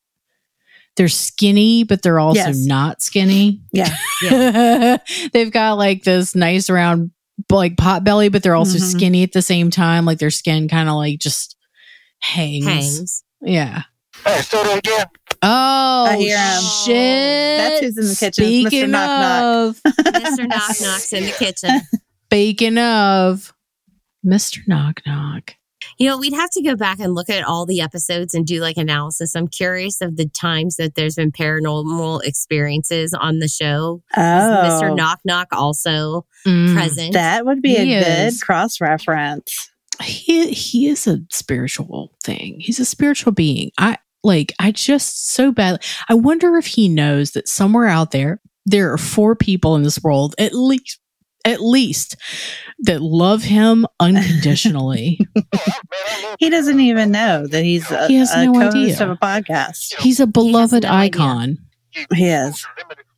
they're 0.96 1.08
skinny 1.08 1.84
but 1.84 2.02
they're 2.02 2.18
also 2.20 2.40
Yes. 2.40 2.66
not 2.66 3.00
skinny. 3.00 3.60
Yeah, 3.72 3.94
They've 5.32 5.52
got 5.52 5.78
like 5.78 6.02
this 6.04 6.34
nice 6.34 6.68
round 6.68 7.12
like 7.50 7.76
pot 7.76 8.04
belly 8.04 8.28
but 8.28 8.42
they're 8.42 8.54
also 8.54 8.78
Mhm. 8.78 8.90
skinny 8.92 9.22
at 9.22 9.32
the 9.32 9.42
same 9.42 9.70
time 9.70 10.04
like 10.04 10.18
their 10.18 10.30
skin 10.30 10.68
kind 10.68 10.88
of 10.88 10.94
like 10.96 11.18
just 11.18 11.56
hangs. 12.20 12.64
Hangs. 12.66 13.24
Yeah. 13.40 13.82
Hey, 14.24 14.40
start 14.42 14.66
it 14.68 14.78
again. 14.78 15.06
Oh 15.42 16.06
I 16.10 16.16
hear 16.18 16.38
him. 16.38 16.62
shit. 16.84 17.58
That's 17.58 17.80
who's 17.80 17.98
in 17.98 18.08
the 18.08 18.16
kitchen. 18.16 18.44
It's 18.44 18.64
Mr. 18.64 18.68
Speaking 18.68 18.90
Knock 18.92 19.74
Knock. 19.84 19.94
Mr. 20.14 20.48
Knock 20.48 20.80
Knock's 20.80 21.12
in 21.12 21.24
the 21.24 21.32
kitchen. 21.32 21.80
Speaking 22.26 22.78
of 22.78 23.52
Mr. 24.24 24.58
Knock 24.68 25.00
Knock. 25.06 25.56
You 25.98 26.08
know, 26.08 26.18
we'd 26.18 26.32
have 26.32 26.50
to 26.50 26.62
go 26.62 26.76
back 26.76 26.98
and 27.00 27.14
look 27.14 27.30
at 27.30 27.44
all 27.44 27.66
the 27.66 27.80
episodes 27.80 28.34
and 28.34 28.46
do 28.46 28.60
like 28.60 28.76
analysis. 28.76 29.34
I'm 29.34 29.48
curious 29.48 30.00
of 30.00 30.16
the 30.16 30.28
times 30.28 30.76
that 30.76 30.94
there's 30.94 31.16
been 31.16 31.32
paranormal 31.32 32.22
experiences 32.24 33.14
on 33.14 33.38
the 33.38 33.48
show. 33.48 34.02
Oh, 34.16 34.64
Is 34.66 34.82
Mr. 34.82 34.94
Knock 34.96 35.20
Knock 35.24 35.48
also 35.52 36.26
Mm. 36.46 36.74
present? 36.74 37.12
that 37.12 37.46
would 37.46 37.62
be 37.62 37.76
He 37.76 37.94
a 37.94 38.02
good 38.02 38.40
cross 38.40 38.80
reference. 38.80 39.68
He 40.02 40.50
he 40.52 40.88
is 40.88 41.06
a 41.06 41.20
spiritual 41.30 42.12
thing. 42.24 42.56
He's 42.58 42.80
a 42.80 42.84
spiritual 42.84 43.30
being. 43.32 43.70
I 43.78 43.98
like 44.24 44.52
I 44.58 44.72
just 44.72 45.28
so 45.32 45.52
bad. 45.52 45.84
I 46.08 46.14
wonder 46.14 46.56
if 46.56 46.66
he 46.66 46.88
knows 46.88 47.32
that 47.32 47.46
somewhere 47.48 47.86
out 47.86 48.10
there 48.10 48.40
there 48.66 48.92
are 48.92 48.98
four 48.98 49.34
people 49.36 49.74
in 49.76 49.82
this 49.82 50.00
world 50.02 50.34
at 50.38 50.54
least 50.54 50.98
at 51.44 51.60
least 51.62 52.16
that 52.80 53.00
love 53.02 53.42
him 53.42 53.86
unconditionally. 54.00 55.18
He 56.38 56.50
doesn't 56.50 56.80
even 56.80 57.12
know 57.12 57.46
that 57.46 57.62
he's 57.62 57.88
a, 57.90 58.08
He 58.08 58.16
has 58.16 58.32
a 58.34 58.46
no 58.46 58.52
co-host 58.52 58.76
idea. 58.76 59.04
of 59.04 59.10
a 59.10 59.16
podcast. 59.16 59.94
He's 60.00 60.18
a 60.18 60.26
beloved 60.26 60.82
no 60.82 60.88
idea. 60.88 61.20
icon. 61.20 61.58
He 62.14 62.26
is. 62.28 62.66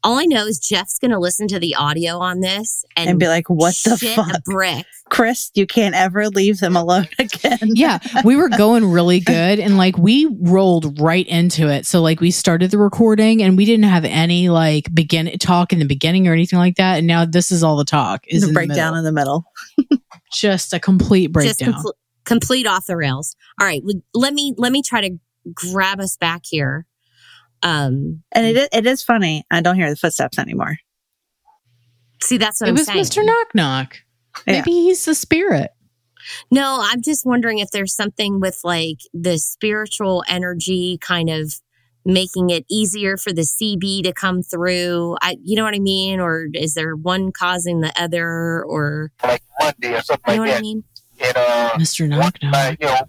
All 0.04 0.18
I 0.18 0.24
know 0.26 0.46
is 0.46 0.58
Jeff's 0.60 0.98
going 0.98 1.10
to 1.10 1.18
listen 1.18 1.48
to 1.48 1.58
the 1.58 1.74
audio 1.74 2.18
on 2.18 2.40
this 2.40 2.84
and, 2.96 3.10
And 3.10 3.18
be 3.18 3.26
like, 3.26 3.48
what 3.50 3.74
the 3.84 3.96
shit 3.96 4.14
fuck? 4.14 4.32
a 4.32 4.40
brick. 4.42 4.86
Chris, 5.10 5.50
you 5.54 5.66
can't 5.66 5.94
ever 5.94 6.28
leave 6.28 6.60
them 6.60 6.76
alone 6.76 7.08
again. 7.18 7.58
yeah, 7.62 7.98
we 8.24 8.36
were 8.36 8.48
going 8.48 8.84
really 8.90 9.20
good 9.20 9.58
and 9.58 9.76
like 9.76 9.98
we 9.98 10.26
rolled 10.40 11.00
right 11.00 11.26
into 11.26 11.68
it. 11.68 11.86
So 11.86 12.00
like 12.00 12.20
we 12.20 12.30
started 12.30 12.70
the 12.70 12.78
recording 12.78 13.42
and 13.42 13.56
we 13.56 13.64
didn't 13.64 13.84
have 13.84 14.04
any 14.04 14.48
like 14.48 14.94
begin 14.94 15.36
talk 15.38 15.72
in 15.72 15.78
the 15.78 15.84
beginning 15.86 16.28
or 16.28 16.32
anything 16.32 16.58
like 16.58 16.76
that. 16.76 16.98
And 16.98 17.06
now 17.06 17.24
this 17.24 17.50
is 17.50 17.62
all 17.62 17.76
the 17.76 17.84
talk 17.84 18.24
is 18.28 18.42
the 18.42 18.48
in 18.48 18.54
breakdown 18.54 18.92
the 18.92 18.98
in 19.00 19.04
the 19.04 19.12
middle. 19.12 19.44
middle. 19.78 20.02
just 20.32 20.72
a 20.72 20.80
complete 20.80 21.32
Just 21.34 21.58
breakdown. 21.60 21.82
compl- 21.82 21.92
complete 22.24 22.66
off 22.66 22.86
the 22.86 22.96
rails. 22.96 23.36
All 23.60 23.66
right, 23.66 23.82
let 24.14 24.32
me 24.34 24.54
let 24.56 24.72
me 24.72 24.82
try 24.82 25.00
to 25.06 25.18
grab 25.54 26.00
us 26.00 26.16
back 26.16 26.42
here. 26.44 26.86
Um, 27.64 28.22
And 28.32 28.46
it, 28.46 28.68
it 28.72 28.86
is 28.86 29.02
funny. 29.02 29.44
I 29.50 29.60
don't 29.60 29.74
hear 29.74 29.90
the 29.90 29.96
footsteps 29.96 30.38
anymore. 30.38 30.76
see, 32.22 32.36
that's 32.36 32.60
what 32.60 32.68
it 32.68 32.70
I'm 32.70 32.74
was 32.76 32.86
saying. 32.86 33.00
Mr. 33.00 33.24
Knock 33.24 33.54
Knock. 33.54 33.96
Yeah. 34.46 34.54
Maybe 34.58 34.70
he's 34.72 35.04
the 35.04 35.14
spirit. 35.14 35.70
No, 36.50 36.78
I'm 36.82 37.02
just 37.02 37.26
wondering 37.26 37.58
if 37.58 37.70
there's 37.70 37.94
something 37.94 38.40
with 38.40 38.60
like 38.64 38.98
the 39.12 39.38
spiritual 39.38 40.24
energy 40.28 40.98
kind 41.00 41.28
of 41.30 41.54
making 42.06 42.50
it 42.50 42.64
easier 42.70 43.16
for 43.16 43.32
the 43.32 43.42
CB 43.42 44.02
to 44.04 44.12
come 44.12 44.42
through. 44.42 45.16
I, 45.22 45.36
you 45.42 45.56
know 45.56 45.64
what 45.64 45.74
I 45.74 45.78
mean? 45.78 46.20
Or 46.20 46.48
is 46.54 46.74
there 46.74 46.96
one 46.96 47.32
causing 47.32 47.80
the 47.80 47.92
other? 48.00 48.62
Or 48.64 49.10
like 49.22 49.42
Monday 49.60 49.94
or 49.96 50.02
something 50.02 50.34
you 50.34 50.40
know 50.40 50.46
like 50.46 50.50
what 50.52 50.58
I 50.58 50.62
mean? 50.62 50.84
And 51.20 51.36
uh, 51.36 51.70
Mr. 51.78 52.08
Knock 52.08 52.36
Knock. 52.42 52.52
like, 52.52 52.80
you 52.80 52.86
know, 52.86 53.00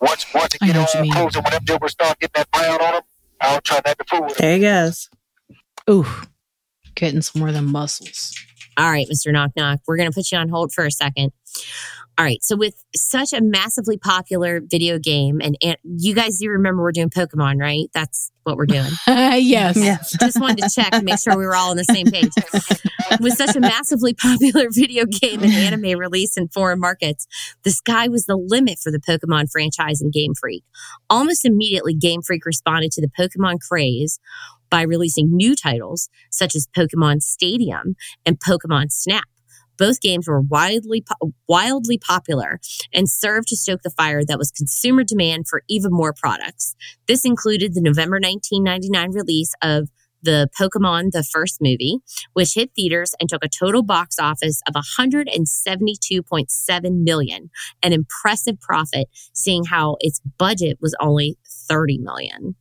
once 0.00 0.26
once 0.34 0.54
it 0.54 0.60
get 0.60 0.74
know 0.74 0.80
on 0.80 1.06
what 1.06 1.14
close 1.16 1.34
and 1.36 1.44
when 1.44 1.52
them 1.52 1.64
jobbers 1.64 1.92
start 1.92 2.18
getting 2.18 2.32
that 2.34 2.50
brown 2.50 2.80
on 2.80 2.92
them, 2.94 3.02
I'll 3.44 3.60
try 3.60 3.80
not 3.84 3.98
to 3.98 4.04
fool 4.04 4.22
with 4.22 4.36
them. 4.36 4.38
There 4.38 4.54
he 4.54 4.60
goes. 4.60 5.10
Ooh, 5.90 6.06
getting 6.94 7.22
some 7.22 7.40
more 7.40 7.48
of 7.48 7.54
them 7.54 7.70
muscles. 7.70 8.34
All 8.76 8.90
right, 8.90 9.06
Mr. 9.12 9.32
Knock 9.32 9.52
Knock, 9.56 9.80
we're 9.86 9.96
going 9.96 10.10
to 10.10 10.14
put 10.14 10.32
you 10.32 10.38
on 10.38 10.48
hold 10.48 10.72
for 10.72 10.84
a 10.84 10.90
second. 10.90 11.32
All 12.16 12.24
right, 12.24 12.42
so 12.42 12.56
with 12.56 12.74
such 12.94 13.32
a 13.32 13.40
massively 13.40 13.98
popular 13.98 14.60
video 14.64 14.98
game, 14.98 15.40
and, 15.42 15.56
and 15.62 15.76
you 15.84 16.14
guys 16.14 16.38
do 16.38 16.48
remember 16.48 16.82
we're 16.82 16.92
doing 16.92 17.10
Pokemon, 17.10 17.60
right? 17.60 17.88
That's 17.92 18.30
what 18.44 18.56
we're 18.56 18.66
doing. 18.66 18.90
yes. 19.06 19.76
Yes. 19.76 20.16
Just 20.18 20.40
wanted 20.40 20.58
to 20.58 20.70
check 20.72 20.90
and 20.92 21.04
make 21.04 21.18
sure 21.18 21.36
we 21.36 21.44
were 21.44 21.56
all 21.56 21.70
on 21.70 21.76
the 21.76 21.84
same 21.84 22.06
page. 22.06 22.30
With 23.20 23.34
such 23.34 23.56
a 23.56 23.60
massively 23.60 24.14
popular 24.22 24.68
video 24.70 25.04
game 25.06 25.42
and 25.42 25.52
anime 25.52 25.98
release 25.98 26.36
in 26.36 26.48
foreign 26.48 26.80
markets, 26.80 27.26
the 27.64 27.70
sky 27.70 28.08
was 28.08 28.26
the 28.26 28.36
limit 28.36 28.78
for 28.78 28.92
the 28.92 29.00
Pokemon 29.00 29.50
franchise 29.50 30.00
and 30.00 30.12
Game 30.12 30.34
Freak. 30.38 30.64
Almost 31.10 31.44
immediately, 31.44 31.94
Game 31.94 32.22
Freak 32.22 32.44
responded 32.46 32.92
to 32.92 33.00
the 33.00 33.08
Pokemon 33.08 33.58
craze 33.60 34.20
by 34.70 34.82
releasing 34.82 35.28
new 35.30 35.54
titles 35.54 36.08
such 36.30 36.54
as 36.54 36.66
Pokemon 36.76 37.22
Stadium 37.22 37.94
and 38.26 38.40
Pokemon 38.40 38.90
Snap. 38.90 39.24
Both 39.78 40.00
games 40.00 40.28
were 40.28 40.40
widely 40.40 41.02
po- 41.02 41.32
wildly 41.48 41.98
popular 41.98 42.60
and 42.92 43.08
served 43.08 43.48
to 43.48 43.56
stoke 43.56 43.82
the 43.82 43.90
fire 43.90 44.24
that 44.24 44.38
was 44.38 44.50
consumer 44.50 45.04
demand 45.04 45.46
for 45.48 45.62
even 45.68 45.92
more 45.92 46.12
products. 46.12 46.74
This 47.06 47.24
included 47.24 47.74
the 47.74 47.80
November 47.80 48.16
1999 48.16 49.12
release 49.12 49.52
of 49.62 49.88
the 50.24 50.48
Pokemon 50.58 51.12
the 51.12 51.22
first 51.22 51.58
movie, 51.60 51.98
which 52.32 52.54
hit 52.54 52.70
theaters 52.74 53.14
and 53.20 53.28
took 53.28 53.44
a 53.44 53.48
total 53.48 53.82
box 53.82 54.18
office 54.18 54.62
of 54.66 54.72
172.7 54.74 57.02
million, 57.02 57.50
an 57.82 57.92
impressive 57.92 58.58
profit 58.60 59.08
seeing 59.32 59.64
how 59.64 59.96
its 60.00 60.22
budget 60.38 60.78
was 60.80 60.96
only 61.00 61.36
30 61.68 61.98
million. 61.98 62.54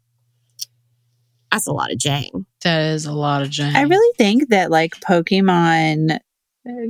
That's 1.51 1.67
a 1.67 1.71
lot 1.71 1.91
of 1.91 1.99
jang. 1.99 2.47
That 2.63 2.93
is 2.93 3.05
a 3.05 3.13
lot 3.13 3.43
of 3.43 3.49
jam. 3.49 3.75
I 3.75 3.83
really 3.83 4.13
think 4.17 4.49
that 4.49 4.71
like 4.71 4.99
Pokemon 4.99 6.17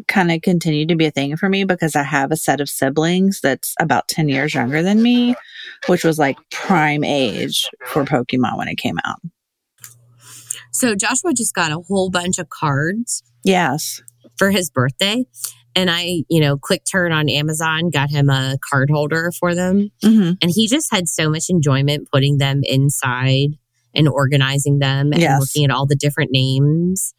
kind 0.08 0.32
of 0.32 0.42
continued 0.42 0.90
to 0.90 0.96
be 0.96 1.06
a 1.06 1.12
thing 1.12 1.36
for 1.38 1.50
me 1.50 1.64
because 1.64 1.96
I 1.96 2.04
have 2.04 2.32
a 2.32 2.36
set 2.38 2.62
of 2.62 2.70
siblings 2.70 3.40
that's 3.42 3.74
about 3.80 4.08
10 4.08 4.30
years 4.30 4.54
younger 4.54 4.84
than 4.84 5.02
me, 5.02 5.36
which 5.88 6.04
was 6.04 6.20
like 6.20 6.38
prime 6.52 7.04
age 7.04 7.68
for 7.88 8.04
Pokemon 8.06 8.58
when 8.58 8.68
it 8.68 8.78
came 8.78 8.98
out. 9.06 9.20
So 10.72 10.96
Joshua 10.96 11.34
just 11.34 11.54
got 11.54 11.72
a 11.72 11.80
whole 11.88 12.10
bunch 12.10 12.40
of 12.40 12.50
cards 12.50 13.24
Yes. 13.44 14.02
for 14.38 14.52
his 14.52 14.70
birthday. 14.70 15.26
And 15.76 15.90
I, 15.90 16.24
you 16.30 16.40
know, 16.40 16.58
quick 16.58 16.84
turn 16.90 17.12
on 17.12 17.30
Amazon, 17.30 17.90
got 17.90 18.12
him 18.12 18.30
a 18.30 18.58
card 18.70 18.90
holder 18.92 19.32
for 19.40 19.56
them. 19.56 19.90
hmm 20.04 20.32
And 20.42 20.52
he 20.54 20.68
just 20.68 20.92
had 20.92 21.08
so 21.08 21.30
much 21.30 21.46
enjoyment 21.50 22.10
putting 22.12 22.38
them 22.38 22.62
inside 22.64 23.58
and 23.96 24.08
organizing 24.08 24.80
them 24.80 25.12
and 25.14 25.22
Yes. 25.22 25.40
looking 25.40 25.66
at 25.66 25.72
all 25.72 25.86
the 25.88 25.96
different 25.96 26.32
names. 26.32 27.14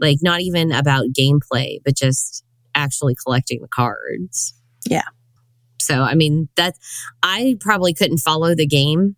Like, 0.00 0.18
not 0.22 0.40
even 0.40 0.72
about 0.72 1.06
gameplay, 1.08 1.78
but 1.84 1.94
just 1.96 2.44
actually 2.74 3.14
collecting 3.14 3.60
the 3.60 3.68
cards. 3.68 4.54
Yeah. 4.88 5.04
So, 5.80 6.02
I 6.02 6.14
mean, 6.14 6.48
that 6.56 6.74
I 7.22 7.56
probably 7.60 7.94
couldn't 7.94 8.18
follow 8.18 8.54
the 8.54 8.66
game. 8.66 9.16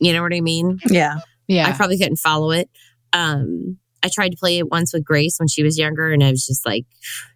You 0.00 0.12
know 0.12 0.22
what 0.22 0.34
I 0.34 0.40
mean? 0.40 0.78
Yeah. 0.86 1.18
Yeah. 1.46 1.68
I 1.68 1.72
probably 1.72 1.98
couldn't 1.98 2.16
follow 2.16 2.50
it. 2.50 2.70
Um, 3.12 3.78
I 4.02 4.08
tried 4.08 4.30
to 4.30 4.36
play 4.36 4.58
it 4.58 4.68
once 4.70 4.92
with 4.92 5.04
Grace 5.04 5.38
when 5.38 5.48
she 5.48 5.62
was 5.62 5.78
younger, 5.78 6.10
and 6.10 6.24
I 6.24 6.30
was 6.30 6.46
just 6.46 6.66
like, 6.66 6.84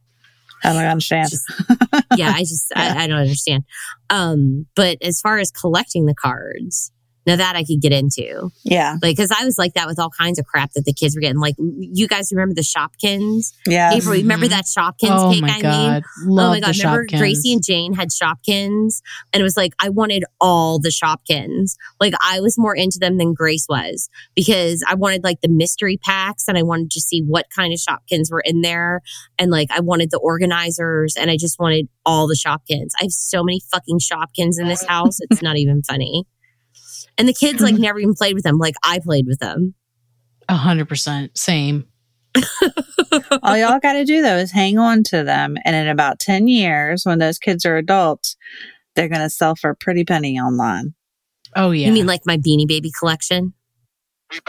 I 0.64 0.72
don't 0.72 0.84
understand. 0.84 1.30
just, 1.30 1.44
yeah, 2.16 2.32
I 2.34 2.40
just, 2.40 2.72
I, 2.74 3.04
I 3.04 3.06
don't 3.06 3.18
understand. 3.18 3.64
Um, 4.10 4.66
but 4.74 4.98
as 5.02 5.20
far 5.20 5.38
as 5.38 5.50
collecting 5.50 6.06
the 6.06 6.14
cards, 6.14 6.90
now 7.26 7.36
that 7.36 7.56
I 7.56 7.64
could 7.64 7.80
get 7.80 7.92
into, 7.92 8.50
yeah. 8.64 8.96
like, 9.02 9.16
because 9.16 9.30
I 9.30 9.44
was 9.44 9.58
like 9.58 9.74
that 9.74 9.86
with 9.86 9.98
all 9.98 10.10
kinds 10.10 10.38
of 10.38 10.46
crap 10.46 10.72
that 10.74 10.84
the 10.84 10.92
kids 10.92 11.14
were 11.16 11.20
getting. 11.20 11.38
Like, 11.40 11.56
you 11.58 12.06
guys 12.08 12.30
remember 12.32 12.54
the 12.54 12.62
Shopkins? 12.62 13.52
Yeah. 13.66 13.92
April, 13.94 14.12
remember 14.14 14.46
Mhm. 14.46 14.50
that 14.50 14.64
Shopkins 14.64 15.10
oh 15.10 15.32
cake 15.32 15.42
my 15.42 15.48
I 15.48 15.52
made? 15.56 15.62
god. 15.62 16.02
Oh 16.22 16.34
my 16.34 16.60
god! 16.60 16.74
the 16.74 16.78
Remember 16.82 17.06
Shopkins. 17.06 17.18
Gracie 17.18 17.52
and 17.52 17.64
Jane 17.64 17.92
had 17.94 18.08
Shopkins, 18.10 19.02
and 19.32 19.40
it 19.40 19.42
was 19.42 19.56
like 19.56 19.72
I 19.80 19.88
wanted 19.88 20.24
all 20.40 20.78
the 20.78 20.90
Shopkins. 20.90 21.76
Like 22.00 22.14
I 22.22 22.40
was 22.40 22.56
more 22.58 22.74
into 22.76 22.98
them 22.98 23.18
than 23.18 23.34
Grace 23.34 23.66
was 23.68 24.08
because 24.34 24.82
I 24.88 24.94
wanted 24.94 25.24
like 25.24 25.40
the 25.40 25.48
mystery 25.48 25.98
packs, 26.02 26.48
and 26.48 26.56
I 26.56 26.62
wanted 26.62 26.90
to 26.92 27.00
see 27.00 27.22
what 27.22 27.46
kind 27.54 27.72
of 27.72 27.78
Shopkins 27.80 28.30
were 28.30 28.42
in 28.44 28.60
there, 28.60 29.00
and 29.38 29.50
like 29.50 29.68
I 29.70 29.80
wanted 29.80 30.10
the 30.10 30.18
organizers, 30.18 31.16
and 31.16 31.30
I 31.30 31.36
just 31.36 31.58
wanted 31.58 31.88
all 32.04 32.26
the 32.26 32.34
Shopkins. 32.36 32.90
I 33.00 33.04
have 33.04 33.12
so 33.12 33.42
many 33.42 33.60
fucking 33.70 33.98
Shopkins 33.98 34.58
in 34.60 34.68
this 34.68 34.84
house; 34.84 35.18
it's 35.20 35.42
not 35.42 35.56
even 35.56 35.82
funny. 35.82 36.24
And 37.18 37.28
the 37.28 37.34
kids 37.34 37.60
like 37.60 37.74
mm-hmm. 37.74 37.82
never 37.82 37.98
even 37.98 38.14
played 38.14 38.34
with 38.34 38.44
them. 38.44 38.58
Like 38.58 38.74
I 38.84 38.98
played 38.98 39.26
with 39.26 39.38
them. 39.38 39.74
A 40.48 40.54
hundred 40.54 40.88
percent. 40.88 41.36
Same. 41.36 41.86
All 43.42 43.56
y'all 43.56 43.80
got 43.80 43.94
to 43.94 44.04
do 44.04 44.22
though 44.22 44.36
is 44.36 44.52
hang 44.52 44.78
on 44.78 45.02
to 45.04 45.24
them. 45.24 45.56
And 45.64 45.74
in 45.74 45.88
about 45.88 46.18
10 46.18 46.48
years, 46.48 47.04
when 47.04 47.18
those 47.18 47.38
kids 47.38 47.64
are 47.64 47.76
adults, 47.76 48.36
they're 48.94 49.08
going 49.08 49.22
to 49.22 49.30
sell 49.30 49.56
for 49.56 49.70
a 49.70 49.76
pretty 49.76 50.04
penny 50.04 50.38
online. 50.38 50.94
Oh 51.54 51.70
yeah. 51.70 51.86
You 51.86 51.92
mean 51.92 52.06
like 52.06 52.22
my 52.26 52.36
Beanie 52.36 52.68
Baby 52.68 52.90
collection? 52.98 53.54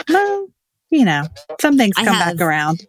Well, 0.08 0.48
you 0.90 1.04
know, 1.04 1.24
some 1.60 1.76
things 1.76 1.96
come 1.96 2.06
have- 2.06 2.36
back 2.36 2.46
around. 2.46 2.86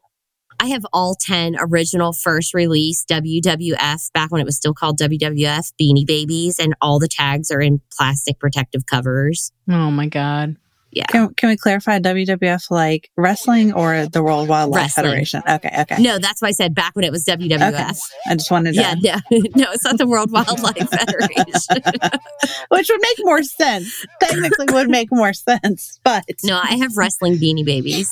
I 0.60 0.68
have 0.68 0.86
all 0.91 1.16
10 1.16 1.55
original 1.60 2.14
first 2.14 2.53
release 2.53 3.05
WWF, 3.10 4.12
back 4.14 4.32
when 4.32 4.41
it 4.41 4.45
was 4.45 4.57
still 4.57 4.74
called 4.74 4.99
WWF 4.99 5.72
Beanie 5.82 6.05
Babies, 6.05 6.60
and 6.60 6.76
all 6.82 6.99
the 6.99 7.07
tags 7.07 7.49
are 7.51 7.62
in 7.62 7.82
plastic 7.95 8.39
protective 8.39 8.86
covers. 8.86 9.51
oh 9.70 9.89
my 9.91 10.07
god. 10.07 10.57
Yeah. 10.91 11.05
Can, 11.05 11.34
can 11.36 11.49
we 11.49 11.57
clarify 11.57 11.99
WWF 11.99 12.72
like 12.72 13.12
wrestling 13.16 13.74
or 13.74 14.07
the 14.07 14.24
World 14.24 14.49
Wildlife 14.49 14.86
Wrestling. 14.86 15.05
Federation? 15.05 15.43
Okay. 15.47 15.72
Okay. 15.82 16.01
No, 16.01 16.18
that's 16.18 16.41
why 16.41 16.47
I 16.47 16.51
said 16.51 16.74
back 16.74 16.95
when 16.95 17.05
it 17.05 17.12
was 17.12 17.24
WWF. 17.26 17.74
Okay. 17.74 17.89
I 18.28 18.34
just 18.36 18.49
wanted 18.49 18.74
to, 18.74 18.82
Yeah, 18.82 18.95
no, 19.30 19.38
no, 19.55 19.72
it's 19.72 19.86
not 19.86 19.99
the 19.99 20.07
World 20.07 20.32
Wildlife 20.32 20.89
Federation. 20.89 22.10
which 22.70 22.89
would 22.89 23.01
make 23.01 23.18
more 23.20 23.43
sense. 23.43 24.03
Technically 24.20 24.66
would 24.72 24.89
make 24.89 25.10
more 25.12 25.32
sense, 25.32 25.99
but 26.03 26.24
no, 26.43 26.60
I 26.62 26.78
have 26.78 26.97
wrestling 26.97 27.36
Beanie 27.36 27.66
Babies, 27.66 28.12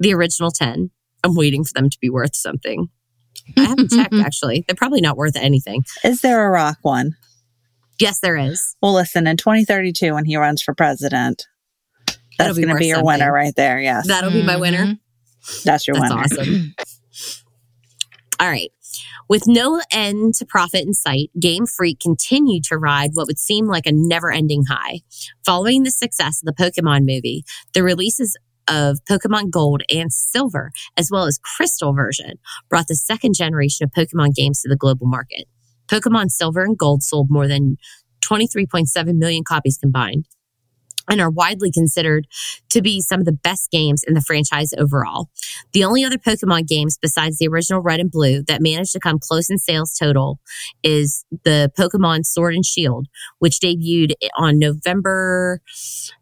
the 0.00 0.12
original 0.14 0.50
10. 0.50 0.90
I'm 1.22 1.34
waiting 1.36 1.62
for 1.64 1.72
them 1.74 1.88
to 1.90 1.98
be 2.00 2.10
worth 2.10 2.34
something. 2.34 2.88
I 3.56 3.60
haven't 3.64 3.90
checked 3.96 4.14
actually. 4.14 4.64
They're 4.66 4.74
probably 4.74 5.00
not 5.00 5.16
worth 5.16 5.36
anything. 5.36 5.84
is 6.02 6.20
there 6.22 6.44
a 6.46 6.50
rock 6.50 6.78
one? 6.82 7.16
Yes, 8.00 8.18
there 8.20 8.36
is. 8.36 8.74
Well, 8.82 8.94
listen, 8.94 9.26
in 9.26 9.36
2032, 9.36 10.14
when 10.14 10.24
he 10.24 10.36
runs 10.36 10.62
for 10.62 10.74
president, 10.74 11.44
That'll 12.38 12.54
that's 12.54 12.56
be 12.56 12.62
going 12.62 12.68
to 12.68 12.72
worth 12.74 12.80
be 12.80 12.86
your 12.86 12.96
something. 12.96 13.06
winner 13.06 13.32
right 13.32 13.54
there. 13.54 13.78
Yes. 13.78 14.06
That'll 14.08 14.30
be 14.30 14.42
my 14.42 14.56
winner. 14.56 14.86
Mhm. 14.86 14.98
that's 15.64 15.86
your 15.86 15.94
winner. 16.00 16.08
That's 16.16 16.36
winner. 16.38 16.52
awesome. 16.52 16.74
All 18.40 18.48
right. 18.48 18.70
With 19.28 19.46
no 19.46 19.80
end 19.92 20.34
to 20.36 20.46
profit 20.46 20.86
in 20.86 20.94
sight, 20.94 21.30
Game 21.38 21.66
Freak 21.66 22.00
continued 22.00 22.64
to 22.64 22.78
ride 22.78 23.10
what 23.12 23.26
would 23.26 23.38
seem 23.38 23.66
like 23.66 23.86
a 23.86 23.92
never 23.92 24.32
ending 24.32 24.64
high. 24.64 25.00
Following 25.44 25.82
the 25.82 25.90
success 25.90 26.42
of 26.42 26.46
the 26.46 26.64
Pokemon 26.64 27.00
movie, 27.00 27.44
the 27.74 27.82
releases 27.82 28.36
of 28.70 29.00
Pokemon 29.04 29.50
Gold 29.50 29.82
and 29.90 30.12
Silver, 30.12 30.70
as 30.96 31.10
well 31.10 31.24
as 31.24 31.38
Crystal 31.56 31.92
version, 31.92 32.38
brought 32.68 32.86
the 32.88 32.96
second 32.96 33.34
generation 33.34 33.84
of 33.84 33.90
Pokemon 33.90 34.34
games 34.34 34.62
to 34.62 34.68
the 34.68 34.76
global 34.76 35.06
market. 35.06 35.46
Pokemon 35.88 36.30
Silver 36.30 36.62
and 36.62 36.78
Gold 36.78 37.02
sold 37.02 37.30
more 37.30 37.48
than 37.48 37.76
23.7 38.24 39.16
million 39.16 39.42
copies 39.44 39.76
combined 39.76 40.26
and 41.10 41.20
are 41.20 41.30
widely 41.30 41.70
considered 41.70 42.26
to 42.70 42.80
be 42.80 43.00
some 43.00 43.20
of 43.20 43.26
the 43.26 43.32
best 43.32 43.70
games 43.70 44.02
in 44.06 44.14
the 44.14 44.20
franchise 44.20 44.72
overall. 44.78 45.28
The 45.72 45.84
only 45.84 46.04
other 46.04 46.16
Pokemon 46.16 46.66
games 46.68 46.98
besides 47.00 47.38
the 47.38 47.48
original 47.48 47.80
Red 47.80 48.00
and 48.00 48.10
Blue 48.10 48.42
that 48.44 48.62
managed 48.62 48.92
to 48.92 49.00
come 49.00 49.18
close 49.18 49.50
in 49.50 49.58
sales 49.58 49.94
total 49.98 50.38
is 50.82 51.24
the 51.44 51.70
Pokemon 51.78 52.24
Sword 52.24 52.54
and 52.54 52.64
Shield, 52.64 53.08
which 53.38 53.58
debuted 53.58 54.12
on 54.38 54.58
November 54.58 55.60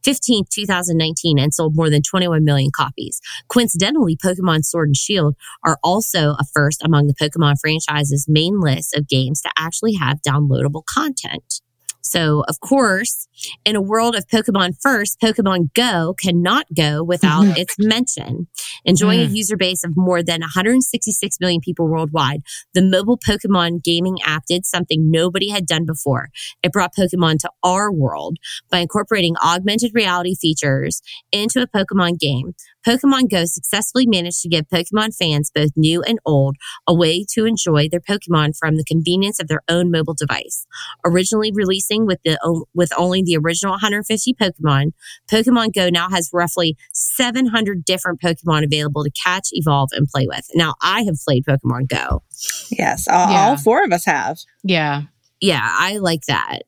15th, 0.04 0.48
2019 0.48 1.38
and 1.38 1.52
sold 1.52 1.76
more 1.76 1.90
than 1.90 2.02
21 2.02 2.44
million 2.44 2.70
copies. 2.74 3.20
Coincidentally, 3.48 4.16
Pokemon 4.16 4.64
Sword 4.64 4.88
and 4.88 4.96
Shield 4.96 5.36
are 5.64 5.78
also 5.84 6.30
a 6.38 6.44
first 6.52 6.82
among 6.82 7.06
the 7.06 7.14
Pokemon 7.14 7.56
franchise's 7.60 8.26
main 8.28 8.60
list 8.60 8.96
of 8.96 9.08
games 9.08 9.42
to 9.42 9.50
actually 9.58 9.94
have 9.94 10.22
downloadable 10.22 10.84
content. 10.84 11.60
So, 12.02 12.44
of 12.48 12.60
course, 12.60 13.27
in 13.64 13.76
a 13.76 13.80
world 13.80 14.14
of 14.14 14.26
Pokemon 14.26 14.80
First, 14.80 15.20
Pokemon 15.20 15.72
Go 15.74 16.14
cannot 16.18 16.66
go 16.76 17.02
without 17.02 17.44
mm-hmm. 17.44 17.56
its 17.56 17.76
mention. 17.78 18.48
Enjoying 18.84 19.20
a 19.20 19.26
mm. 19.26 19.36
user 19.36 19.56
base 19.56 19.84
of 19.84 19.92
more 19.96 20.22
than 20.22 20.40
166 20.40 21.40
million 21.40 21.60
people 21.60 21.88
worldwide, 21.88 22.42
the 22.74 22.82
mobile 22.82 23.18
Pokemon 23.18 23.82
gaming 23.82 24.18
app 24.24 24.44
did 24.46 24.64
something 24.66 25.10
nobody 25.10 25.50
had 25.50 25.66
done 25.66 25.84
before. 25.84 26.28
It 26.62 26.72
brought 26.72 26.94
Pokemon 26.94 27.38
to 27.40 27.50
our 27.62 27.92
world 27.92 28.38
by 28.70 28.78
incorporating 28.78 29.36
augmented 29.44 29.92
reality 29.94 30.34
features 30.34 31.02
into 31.32 31.60
a 31.60 31.66
Pokemon 31.66 32.18
game. 32.18 32.54
Pokemon 32.88 33.28
Go 33.28 33.44
successfully 33.44 34.06
managed 34.06 34.40
to 34.40 34.48
give 34.48 34.66
Pokemon 34.68 35.14
fans, 35.14 35.50
both 35.54 35.72
new 35.76 36.00
and 36.02 36.18
old, 36.24 36.56
a 36.86 36.94
way 36.94 37.22
to 37.34 37.44
enjoy 37.44 37.86
their 37.86 38.00
Pokemon 38.00 38.56
from 38.58 38.78
the 38.78 38.84
convenience 38.84 39.38
of 39.38 39.46
their 39.46 39.60
own 39.68 39.90
mobile 39.90 40.14
device. 40.14 40.66
Originally 41.04 41.52
releasing 41.52 42.06
with 42.06 42.18
the 42.24 42.38
with 42.72 42.90
only 42.96 43.22
the 43.22 43.36
original 43.36 43.72
150 43.72 44.32
Pokemon, 44.32 44.92
Pokemon 45.30 45.74
Go 45.74 45.90
now 45.90 46.08
has 46.08 46.30
roughly 46.32 46.78
700 46.94 47.84
different 47.84 48.22
Pokemon 48.22 48.64
available 48.64 49.04
to 49.04 49.10
catch, 49.10 49.48
evolve, 49.52 49.90
and 49.92 50.08
play 50.08 50.26
with. 50.26 50.46
Now, 50.54 50.74
I 50.80 51.02
have 51.02 51.16
played 51.22 51.44
Pokemon 51.44 51.88
Go. 51.88 52.22
Yes. 52.70 53.06
All, 53.06 53.30
Yeah. 53.30 53.48
all 53.48 53.56
four 53.58 53.84
of 53.84 53.92
us 53.92 54.06
have. 54.06 54.38
Yeah. 54.64 55.02
Yeah, 55.42 55.60
I 55.62 55.98
like 55.98 56.22
that 56.26 56.62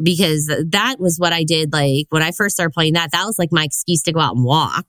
because 0.00 0.46
that 0.46 0.96
was 1.00 1.18
what 1.18 1.32
I 1.32 1.42
did. 1.42 1.72
Like 1.72 2.06
when 2.10 2.22
I 2.22 2.32
first 2.32 2.56
started 2.56 2.74
playing 2.74 2.92
that, 2.92 3.12
that 3.12 3.24
was 3.24 3.38
like 3.38 3.50
my 3.50 3.64
excuse 3.64 4.02
to 4.02 4.12
go 4.12 4.20
out 4.20 4.36
and 4.36 4.44
walk 4.44 4.84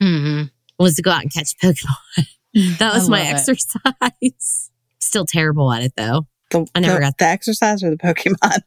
hmm 0.00 0.42
was 0.78 0.94
to 0.96 1.02
go 1.02 1.10
out 1.10 1.22
and 1.22 1.32
catch 1.32 1.56
Pokemon. 1.58 2.26
That 2.78 2.94
was 2.94 3.08
my 3.08 3.20
it. 3.20 3.34
exercise. 3.34 4.70
Still 4.98 5.26
terrible 5.26 5.70
at 5.72 5.82
it 5.82 5.92
though. 5.96 6.26
The, 6.50 6.66
I 6.74 6.80
never 6.80 6.94
the, 6.94 7.00
got- 7.00 7.18
the 7.18 7.26
exercise 7.26 7.82
or 7.82 7.90
the 7.90 7.96
Pokemon. 7.96 8.60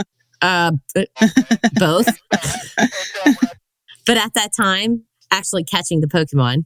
Uh, 0.40 0.70
b- 0.94 1.08
both. 1.74 2.06
But 4.06 4.16
at 4.16 4.34
that 4.34 4.50
time, 4.56 5.02
actually 5.30 5.64
catching 5.64 6.00
the 6.00 6.06
Pokemon. 6.06 6.64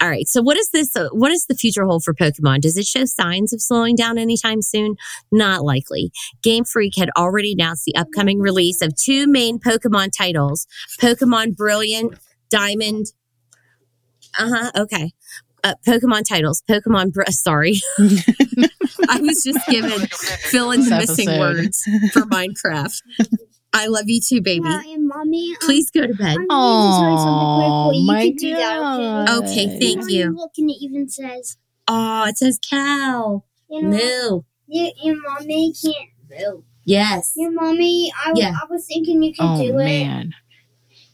All 0.00 0.08
right. 0.08 0.28
So 0.28 0.40
what 0.42 0.56
is 0.56 0.70
this? 0.70 0.94
Uh, 0.96 1.08
what 1.12 1.30
does 1.30 1.46
the 1.46 1.54
future 1.54 1.84
hold 1.84 2.04
for 2.04 2.14
Pokemon? 2.14 2.60
Does 2.60 2.76
it 2.76 2.86
show 2.86 3.04
signs 3.04 3.52
of 3.52 3.60
slowing 3.60 3.96
down 3.96 4.16
anytime 4.16 4.62
soon? 4.62 4.96
Not 5.32 5.62
likely. 5.64 6.12
Game 6.42 6.64
Freak 6.64 6.96
had 6.96 7.10
already 7.16 7.52
announced 7.52 7.84
the 7.84 7.96
upcoming 7.96 8.38
release 8.38 8.80
of 8.80 8.94
two 8.96 9.26
main 9.26 9.58
Pokemon 9.58 10.10
titles: 10.16 10.66
Pokemon 11.00 11.56
Brilliant 11.56 12.14
Diamond. 12.58 13.06
Uh 14.38 14.50
huh. 14.54 14.70
Okay. 14.82 15.12
Uh, 15.62 15.74
Pokemon 15.86 16.24
titles. 16.28 16.62
Pokemon. 16.68 17.12
Br- 17.12 17.22
sorry, 17.30 17.80
I 19.08 19.20
was 19.20 19.42
just 19.42 19.66
given 19.68 19.90
fill 20.50 20.70
in 20.72 20.80
the 20.80 20.90
This 20.90 21.08
missing 21.08 21.28
episode. 21.28 21.56
words 21.56 21.82
for 22.12 22.22
Minecraft. 22.22 23.00
I 23.72 23.86
love 23.86 24.04
you 24.06 24.20
too, 24.20 24.40
baby. 24.42 24.68
Yeah, 24.68 24.82
and 24.86 25.08
mommy. 25.08 25.50
um, 25.52 25.56
Please 25.62 25.90
go 25.90 26.02
to 26.06 26.14
bed. 26.14 26.36
I'm 26.38 26.46
going 26.46 26.92
to 26.92 26.98
tell 27.00 27.10
you 27.10 27.18
something 27.18 27.48
Oh 27.48 27.56
quick. 27.56 27.68
Well, 27.68 27.94
you 27.94 28.06
my 28.06 28.34
can 28.38 28.52
that, 28.52 28.78
god. 29.26 29.44
Okay, 29.44 29.78
thank 29.80 30.10
you. 30.10 30.30
Look, 30.36 30.52
and 30.58 30.70
it 30.70 30.76
even 30.80 31.08
says, 31.08 31.56
Oh, 31.88 32.26
it 32.28 32.38
says 32.38 32.60
cow. 32.70 33.42
you 33.70 33.82
know, 33.82 33.88
Moo. 33.88 34.40
your, 34.68 34.92
your 35.02 35.16
mommy 35.22 35.72
can't 35.82 35.96
move. 36.54 36.64
Yes. 36.84 37.32
Your 37.36 37.50
mommy, 37.50 38.12
I, 38.24 38.28
w- 38.28 38.46
Yeah. 38.46 38.54
I 38.62 38.66
was 38.70 38.86
thinking 38.86 39.22
you 39.22 39.32
could 39.32 39.44
Oh 39.44 39.56
do 39.56 39.70
it. 39.70 39.82
Oh 39.82 39.84
man. 39.84 40.34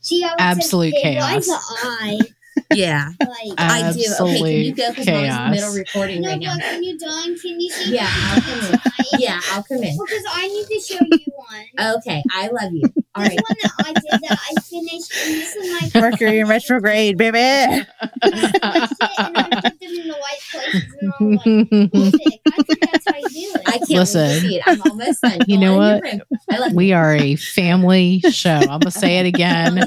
See 0.01 0.23
how 0.23 0.35
it 0.35 0.41
Absolute 0.41 0.95
says, 0.95 1.03
hey, 1.03 1.17
why 1.17 1.33
chaos. 1.33 1.47
the 1.47 1.59
eye? 1.83 2.21
Yeah. 2.75 3.11
Like, 3.21 3.31
I 3.59 3.93
do. 3.93 4.01
Okay, 4.21 4.39
can 4.39 4.49
you 4.51 4.73
Absolute 4.73 4.77
go? 4.77 4.91
Because 4.91 5.07
mom's 5.07 5.27
in 5.27 5.45
the 5.45 5.51
middle 5.51 5.73
chaos. 5.73 5.77
recording 5.77 6.21
no, 6.23 6.29
right 6.29 6.41
now. 6.41 6.57
but 6.57 6.65
when 6.73 6.85
you're 6.85 6.99
done, 6.99 7.39
can 7.39 7.61
you 7.61 7.71
see 7.71 7.95
Yeah, 7.95 8.07
I'll 8.09 8.41
come 8.43 8.61
in. 8.61 8.81
Yeah, 9.19 9.41
I'll 9.51 9.63
come 9.63 9.83
in. 9.83 9.99
Because 9.99 10.25
I 10.33 10.49
need 10.49 10.67
to 10.67 10.81
show 10.81 11.05
you 11.05 11.33
one. 11.35 11.97
Okay, 11.97 12.23
I 12.33 12.49
love 12.49 12.73
you. 12.73 12.83
All 13.17 13.25
right. 13.25 13.39
This 13.51 13.51
one 13.51 13.57
that 13.63 13.73
I 13.87 13.93
did 13.93 14.21
that 14.23 14.39
I 14.39 14.61
finished, 14.61 15.13
and 15.17 15.35
this 15.35 15.57
is 15.57 15.95
my 15.95 16.01
Mercury 16.01 16.39
in 16.39 16.49
retrograde, 16.49 17.19
baby. 17.19 17.39
I 17.41 17.87
finished 18.27 18.53
it, 18.63 19.11
and 19.19 19.37
I 19.37 19.61
put 19.61 19.81
them 19.81 19.91
in 19.91 20.09
the 20.09 20.15
right 20.15 20.41
places, 20.51 20.95
and 21.01 21.13
I'm 21.19 21.31
like, 21.33 21.93
perfect. 21.93 22.41
I 22.47 22.63
think 22.63 22.81
that's 22.93 23.05
how 23.11 23.19
you 23.19 23.29
do 23.29 23.59
it. 23.59 23.63
I 23.67 23.71
can't 23.79 23.91
Listen. 23.91 24.21
wait 24.29 24.35
to 24.35 24.41
see 24.41 24.57
it. 24.57 24.63
I'm 24.67 24.83
almost 24.83 25.23
done. 25.23 25.39
You 25.49 25.57
Go 25.57 25.61
know 25.61 25.77
what? 25.77 25.93
you're 26.05 26.13
right. 26.13 26.21
I 26.51 26.59
love 26.59 26.73
we 26.73 26.93
are 26.93 27.15
a 27.17 27.35
family 27.37 28.21
show. 28.31 28.51
I'm 28.51 28.79
gonna 28.81 28.91
say 28.93 29.19
it 29.19 29.27
again 29.27 29.81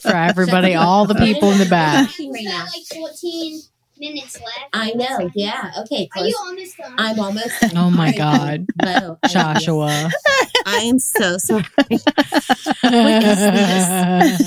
for 0.00 0.14
everybody, 0.16 0.74
all 0.74 1.06
the 1.06 1.14
people 1.16 1.50
in 1.50 1.58
the 1.58 1.66
back. 1.66 2.08
Right 2.18 2.30
now. 2.44 2.64
like 2.64 2.84
14 2.98 3.60
minutes 3.98 4.40
left. 4.40 4.68
I 4.72 4.92
know. 4.92 5.30
Yeah. 5.34 5.72
Okay. 5.80 6.08
Are 6.16 6.26
you 6.26 6.36
almost 6.38 6.76
done? 6.76 6.94
I'm 6.98 7.18
almost. 7.20 7.60
done. 7.60 7.70
Oh 7.76 7.90
my 7.90 8.12
God. 8.12 8.66
Bo, 8.76 8.88
I 8.88 8.98
love 8.98 9.18
you. 9.24 9.28
Joshua. 9.30 10.10
I 10.66 10.78
am 10.78 10.98
so 10.98 11.38
sorry. 11.38 11.64
Okay, 11.80 11.98
yeah. 12.84 14.38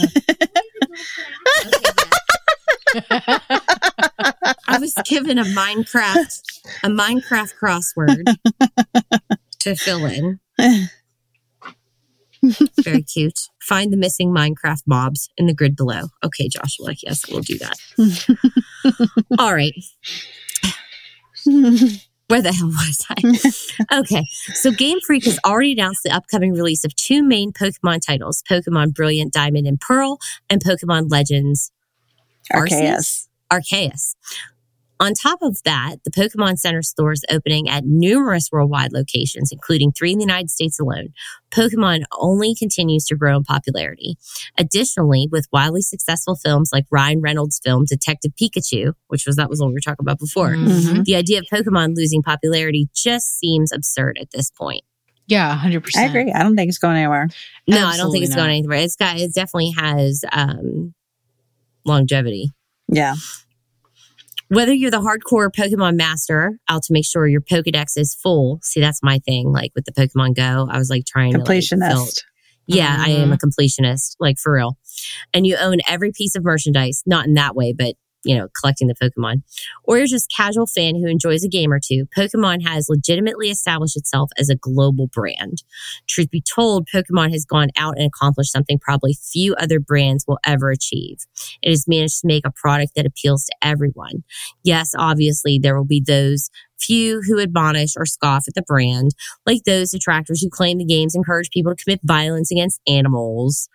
I 4.68 4.78
was 4.80 4.94
given 5.06 5.38
a 5.38 5.44
Minecraft 5.44 6.42
a 6.84 6.90
Minecraft 6.90 7.54
crossword 7.62 8.36
to 9.60 9.76
fill 9.76 10.06
in. 10.06 10.40
Very 12.82 13.04
cute. 13.04 13.40
Find 13.62 13.92
the 13.92 13.98
missing 13.98 14.30
Minecraft 14.30 14.84
mobs 14.86 15.30
in 15.38 15.48
the 15.48 15.54
grid 15.54 15.76
below. 15.76 16.10
Okay, 16.24 16.48
Joshua. 16.48 16.94
Yes, 17.04 17.28
we'll 17.30 17.42
do 17.42 17.58
that. 17.58 17.78
All 19.40 19.54
right. 19.54 19.74
Where 22.30 22.44
the 22.44 22.54
hell 22.54 22.68
was 22.68 23.06
I? 23.10 23.98
okay, 24.00 24.24
so 24.54 24.72
Game 24.72 25.00
Freak 25.06 25.26
has 25.26 25.40
already 25.44 25.72
announced 25.72 26.04
the 26.04 26.12
upcoming 26.12 26.54
release 26.54 26.86
of 26.86 26.96
two 26.96 27.24
main 27.24 27.52
Pokemon 27.52 28.06
titles 28.06 28.44
Pokemon 28.48 28.94
Brilliant 28.94 29.34
Diamond 29.34 29.66
and 29.66 29.80
Pearl 29.80 30.20
and 30.50 30.64
Pokemon 30.64 31.10
Legends 31.10 31.72
Arceus. 32.54 33.28
Arceus. 33.52 34.16
On 35.02 35.14
top 35.14 35.40
of 35.42 35.64
that, 35.64 35.98
the 36.04 36.12
Pokemon 36.12 36.58
Center 36.58 36.82
store 36.82 37.14
is 37.14 37.24
opening 37.32 37.70
at 37.70 37.86
numerous 37.86 38.50
worldwide 38.52 38.92
locations, 38.92 39.50
including 39.52 39.94
three 39.94 40.12
in 40.12 40.18
the 40.18 40.26
United 40.26 40.50
States 40.50 40.78
alone. 40.78 41.10
Pokemon 41.52 42.04
only 42.20 42.54
continues 42.54 43.06
to 43.06 43.16
grow 43.16 43.38
in 43.38 43.44
popularity. 43.44 44.18
Additionally, 44.58 45.30
with 45.32 45.48
wildly 45.54 45.82
successful 45.82 46.36
films 46.36 46.72
like 46.74 46.86
Ryan 46.92 47.22
Reynolds' 47.22 47.62
film 47.64 47.86
Detective 47.86 48.34
Pikachu, 48.40 48.92
which 49.08 49.26
was 49.26 49.38
that 49.38 49.50
was 49.50 49.62
what 49.62 49.68
we 49.68 49.74
were 49.74 49.80
talking 49.80 50.04
about 50.04 50.20
before, 50.20 50.56
Mhm. 50.56 51.06
the 51.06 51.16
idea 51.16 51.40
of 51.40 51.46
Pokemon 51.46 51.96
losing 51.96 52.22
popularity 52.22 52.90
just 52.94 53.40
seems 53.40 53.72
absurd 53.72 54.18
at 54.20 54.32
this 54.32 54.52
point. 54.52 54.84
Yeah, 55.28 55.56
hundred 55.56 55.84
percent. 55.84 56.08
I 56.08 56.10
agree. 56.10 56.32
I 56.34 56.44
don't 56.44 56.56
think 56.58 56.68
it's 56.70 56.78
going 56.80 56.98
anywhere. 56.98 57.30
No, 57.68 57.86
I 57.88 57.96
don't 57.98 58.12
think 58.12 58.26
it's 58.26 58.36
not. 58.36 58.44
going 58.48 58.58
anywhere. 58.58 58.80
It's 58.80 58.96
got 58.96 59.18
it 59.18 59.34
definitely 59.34 59.72
has 59.78 60.26
um 60.32 60.94
longevity. 61.86 62.52
Yeah. 62.92 63.16
Whether 64.50 64.74
you're 64.74 64.92
the 64.92 65.00
hardcore 65.00 65.50
Pokemon 65.50 65.96
master 65.96 66.58
out 66.70 66.84
to 66.84 66.94
make 66.94 67.06
sure 67.06 67.28
your 67.28 67.42
Pokedex 67.42 67.98
is 67.98 68.16
full. 68.16 68.60
See, 68.64 68.82
that's 68.82 69.02
my 69.04 69.20
thing. 69.20 69.52
Like 69.52 69.72
with 69.76 69.86
the 69.86 69.92
Pokemon 69.92 70.36
Go, 70.36 70.68
I 70.70 70.78
was 70.78 70.90
like 70.90 71.06
trying 71.06 71.34
to 71.34 71.40
like, 71.40 71.48
fill- 71.48 71.78
Completionist. 71.78 72.24
yeah, 72.66 72.96
I 73.00 73.10
am 73.10 73.32
a 73.32 73.38
mm-hmm. 73.38 73.48
completionist, 73.48 74.16
like 74.20 74.38
for 74.38 74.54
real. 74.54 74.78
And 75.34 75.46
you 75.46 75.56
own 75.58 75.78
every 75.88 76.12
piece 76.12 76.36
of 76.36 76.44
merchandise, 76.44 77.04
not 77.06 77.26
in 77.26 77.36
that 77.36 77.56
way, 77.56 77.74
but 77.78 77.96
you 78.24 78.36
know, 78.38 78.48
collecting 78.60 78.88
the 78.88 78.96
Pokemon. 78.96 79.44
Or 79.84 79.98
you're 79.98 80.08
just 80.08 80.32
casual 80.36 80.68
fan 80.68 80.96
who 80.96 81.08
enjoys 81.08 81.44
a 81.44 81.50
game 81.50 81.72
or 81.72 81.80
two. 81.80 82.06
Pokemon 82.18 82.66
has 82.68 82.88
legitimately 82.90 83.50
established 83.50 83.98
itself 83.98 84.30
as 84.38 84.50
a 84.50 84.56
global 84.56 85.08
brand. 85.08 85.64
Truth 86.08 86.30
be 86.30 86.42
told, 86.42 86.88
Pokemon 86.94 87.32
has 87.32 87.46
gone 87.46 87.70
out 87.78 87.98
and 87.98 88.08
accomplished 88.08 88.52
something 88.52 88.80
probably 88.80 89.14
few 89.14 89.56
other 89.56 89.80
brands 89.80 90.26
will 90.28 90.40
ever 90.46 90.70
achieve. 90.72 91.20
It 91.62 91.70
has 91.70 91.88
managed 91.88 92.22
to 92.22 92.28
make 92.28 92.46
a 92.46 92.52
product 92.52 92.94
that 92.96 93.06
appeals 93.06 93.46
to 93.46 93.56
everyone. 93.62 94.24
Yes, 94.64 94.92
obviously 94.98 95.60
there 95.60 95.78
will 95.78 95.86
be 95.86 96.04
those 96.06 96.50
few 96.80 97.22
who 97.22 97.40
admonish 97.40 97.94
or 97.98 98.06
scoff 98.06 98.46
at 98.48 98.54
the 98.54 98.62
brand, 98.62 99.12
like 99.46 99.64
those 99.64 99.92
detractors 99.92 100.42
who 100.42 100.50
claim 100.50 100.78
the 100.78 100.86
games 100.86 101.16
encourage 101.16 101.50
people 101.50 101.76
to 101.76 101.84
commit 101.84 102.00
violence 102.04 102.52
against 102.52 102.80
animals. 102.88 103.70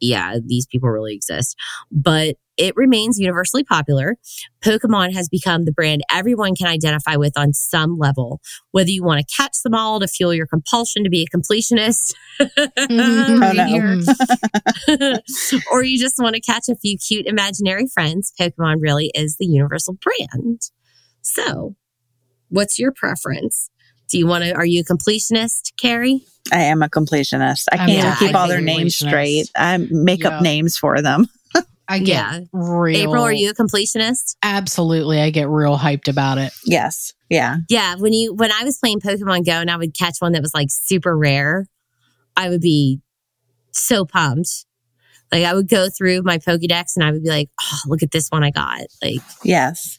Yeah, 0.00 0.36
these 0.44 0.66
people 0.66 0.88
really 0.88 1.14
exist. 1.14 1.56
But 1.90 2.36
it 2.58 2.74
remains 2.76 3.18
universally 3.18 3.64
popular. 3.64 4.16
Pokemon 4.62 5.14
has 5.14 5.28
become 5.28 5.64
the 5.64 5.72
brand 5.72 6.02
everyone 6.10 6.54
can 6.54 6.66
identify 6.66 7.16
with 7.16 7.32
on 7.38 7.52
some 7.52 7.96
level. 7.98 8.40
Whether 8.72 8.90
you 8.90 9.02
want 9.04 9.20
to 9.26 9.34
catch 9.36 9.62
them 9.62 9.74
all 9.74 10.00
to 10.00 10.08
fuel 10.08 10.34
your 10.34 10.46
compulsion 10.46 11.04
to 11.04 11.10
be 11.10 11.22
a 11.22 11.36
completionist, 11.36 12.14
Mhm. 12.40 13.40
right 14.88 15.22
or 15.72 15.82
you 15.84 15.98
just 15.98 16.16
want 16.18 16.34
to 16.34 16.40
catch 16.40 16.68
a 16.68 16.76
few 16.76 16.96
cute 16.98 17.26
imaginary 17.26 17.86
friends, 17.86 18.32
Pokemon 18.40 18.76
really 18.80 19.10
is 19.14 19.36
the 19.38 19.46
universal 19.46 19.96
brand. 20.02 20.60
So, 21.22 21.76
what's 22.48 22.78
your 22.78 22.92
preference? 22.92 23.70
Do 24.10 24.18
you 24.18 24.26
want 24.26 24.44
to, 24.44 24.54
are 24.54 24.64
you 24.64 24.80
a 24.80 24.84
completionist, 24.84 25.72
Carrie? 25.80 26.22
I 26.50 26.62
am 26.62 26.82
a 26.82 26.88
completionist. 26.88 27.66
I 27.70 27.76
can't 27.76 27.90
a 27.90 27.94
even 27.98 28.14
keep 28.14 28.34
all 28.34 28.48
their 28.48 28.60
names 28.62 28.94
straight. 28.96 29.50
I 29.54 29.76
make 29.90 30.22
Yeah. 30.22 30.28
up 30.38 30.42
names 30.42 30.78
for 30.78 31.02
them. 31.02 31.26
I 31.88 31.98
get 32.00 32.06
Yeah. 32.08 32.40
real. 32.52 32.96
April, 33.08 33.22
are 33.22 33.32
you 33.32 33.50
a 33.50 33.54
completionist? 33.54 34.36
Absolutely, 34.42 35.20
I 35.20 35.30
get 35.30 35.48
real 35.48 35.78
hyped 35.78 36.08
about 36.08 36.38
it. 36.38 36.52
Yes. 36.64 37.14
Yeah. 37.30 37.56
Yeah, 37.68 37.94
when 37.96 38.12
you 38.12 38.34
when 38.34 38.52
I 38.52 38.64
was 38.64 38.78
playing 38.78 39.00
Pokemon 39.00 39.46
Go 39.46 39.52
and 39.52 39.70
I 39.70 39.76
would 39.76 39.96
catch 39.96 40.16
one 40.18 40.32
that 40.32 40.42
was 40.42 40.54
like 40.54 40.68
super 40.70 41.16
rare, 41.16 41.66
I 42.36 42.48
would 42.50 42.60
be 42.60 43.00
so 43.72 44.04
pumped. 44.04 44.66
Like 45.32 45.44
I 45.44 45.54
would 45.54 45.68
go 45.68 45.88
through 45.90 46.22
my 46.22 46.38
Pokédex 46.38 46.92
and 46.96 47.04
I 47.04 47.10
would 47.10 47.22
be 47.22 47.28
like, 47.28 47.50
"Oh, 47.60 47.78
look 47.86 48.02
at 48.02 48.10
this 48.10 48.28
one 48.28 48.42
I 48.44 48.50
got!" 48.50 48.80
Like 49.02 49.20
Yes. 49.44 49.97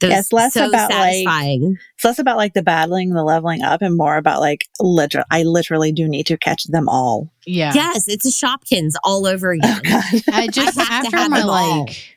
That 0.00 0.10
Yeah, 0.10 0.18
it's 0.18 0.32
less 0.32 0.54
so 0.54 0.68
about, 0.68 0.90
like. 0.90 1.60
It's 1.60 2.04
less 2.04 2.18
about 2.18 2.36
like 2.36 2.54
the 2.54 2.62
battling, 2.62 3.10
the 3.10 3.22
leveling 3.24 3.62
up, 3.62 3.82
and 3.82 3.96
more 3.96 4.16
about 4.16 4.40
like 4.40 4.64
literal. 4.80 5.24
I 5.30 5.42
literally 5.44 5.92
do 5.92 6.08
need 6.08 6.26
to 6.26 6.36
catch 6.36 6.64
them 6.64 6.88
all. 6.88 7.30
Yeah. 7.46 7.72
yes, 7.74 8.08
it's 8.08 8.26
a 8.26 8.30
Shopkins 8.46 8.92
all 9.04 9.26
over 9.26 9.52
Oh 9.52 9.56
again. 9.56 9.80
God. 9.84 10.04
I 10.32 10.48
just 10.48 10.78
I 10.78 10.84
after 10.90 11.28
my 11.28 11.42
like 11.42 12.16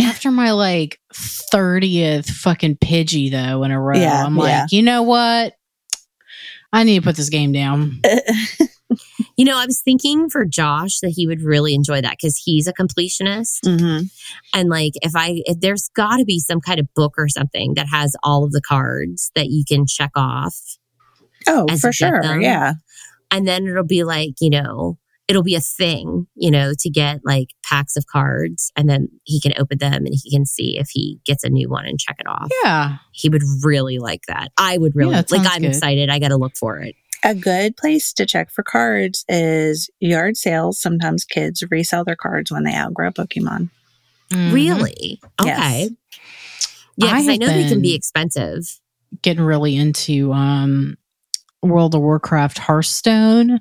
after 0.00 0.30
my 0.30 0.50
like 0.52 1.00
thirtieth 1.14 2.28
fucking 2.28 2.76
Pidgey 2.76 3.30
though 3.30 3.62
in 3.64 3.70
a 3.70 3.80
row, 3.80 3.96
Yeah, 3.96 4.24
I'm 4.24 4.36
like, 4.36 4.48
yeah. 4.48 4.66
you 4.70 4.82
know 4.82 5.02
what? 5.02 5.54
I 6.72 6.82
need 6.84 6.96
to 6.98 7.02
put 7.02 7.16
this 7.16 7.28
game 7.30 7.52
down. 7.52 8.00
You 9.36 9.44
know, 9.44 9.58
I 9.58 9.66
was 9.66 9.80
thinking 9.80 10.30
for 10.30 10.44
Josh 10.44 11.00
that 11.00 11.10
he 11.10 11.26
would 11.26 11.42
really 11.42 11.74
enjoy 11.74 12.00
that 12.00 12.12
because 12.20 12.36
he's 12.36 12.68
a 12.68 12.72
completionist. 12.72 13.58
hmm 13.64 14.02
And 14.54 14.68
like, 14.68 14.92
if 15.02 15.16
I, 15.16 15.42
if 15.46 15.58
there's 15.60 15.88
got 15.96 16.18
to 16.18 16.24
be 16.24 16.38
some 16.38 16.60
kind 16.60 16.78
of 16.78 16.86
book 16.94 17.14
or 17.18 17.28
something 17.28 17.74
that 17.74 17.88
has 17.88 18.14
all 18.22 18.44
of 18.44 18.52
the 18.52 18.60
cards 18.60 19.32
that 19.34 19.48
you 19.48 19.64
can 19.66 19.86
check 19.86 20.12
off. 20.14 20.56
Oh, 21.48 21.66
for 21.80 21.92
sure. 21.92 22.22
them. 22.22 22.40
Yeah. 22.42 22.74
And 23.30 23.46
then 23.46 23.66
it'll 23.66 23.82
be 23.84 24.04
like, 24.04 24.34
you 24.40 24.50
know, 24.50 24.98
it'll 25.26 25.42
be 25.42 25.54
a 25.56 25.60
thing, 25.60 26.26
you 26.36 26.50
know, 26.50 26.72
to 26.78 26.90
get 26.90 27.20
like 27.24 27.48
packs 27.64 27.96
of 27.96 28.06
cards 28.06 28.70
and 28.76 28.88
then 28.88 29.08
he 29.24 29.40
can 29.40 29.52
open 29.58 29.78
them 29.78 30.04
and 30.06 30.14
he 30.22 30.30
can 30.30 30.46
see 30.46 30.78
if 30.78 30.88
he 30.92 31.18
gets 31.24 31.42
a 31.44 31.48
new 31.48 31.68
one 31.68 31.86
and 31.86 31.98
check 31.98 32.16
it 32.20 32.26
off. 32.28 32.48
Yeah. 32.62 32.98
He 33.12 33.28
would 33.30 33.42
really 33.62 33.98
like 33.98 34.22
that. 34.28 34.52
I 34.58 34.78
would 34.78 34.94
really 34.94 35.12
Yeah, 35.14 35.22
like, 35.30 35.46
I'm 35.50 35.62
good. 35.62 35.68
excited. 35.70 36.08
I 36.10 36.18
got 36.18 36.28
to 36.28 36.36
look 36.36 36.56
for 36.56 36.78
it. 36.78 36.94
A 37.24 37.34
good 37.34 37.76
place 37.76 38.12
to 38.12 38.26
check 38.26 38.50
for 38.50 38.62
cards 38.62 39.24
is 39.28 39.88
yard 39.98 40.36
sales. 40.36 40.78
Sometimes 40.78 41.24
kids 41.24 41.64
resell 41.70 42.04
their 42.04 42.16
cards 42.16 42.50
when 42.52 42.64
they 42.64 42.74
outgrow 42.74 43.10
Pokemon. 43.10 43.70
Mhm. 44.30 44.52
Really? 44.52 45.20
Yes. 45.42 45.58
Okay. 45.58 45.90
Yeah, 46.96 47.06
I 47.12 47.18
I, 47.26 47.36
know 47.36 47.46
they 47.46 47.68
can 47.68 47.80
be 47.82 47.94
expensive. 47.94 48.78
Getting 49.22 49.42
really 49.42 49.74
into 49.76 50.32
um 50.32 50.96
World 51.62 51.94
of 51.94 52.02
Warcraft 52.02 52.58
Hearthstone. 52.58 53.60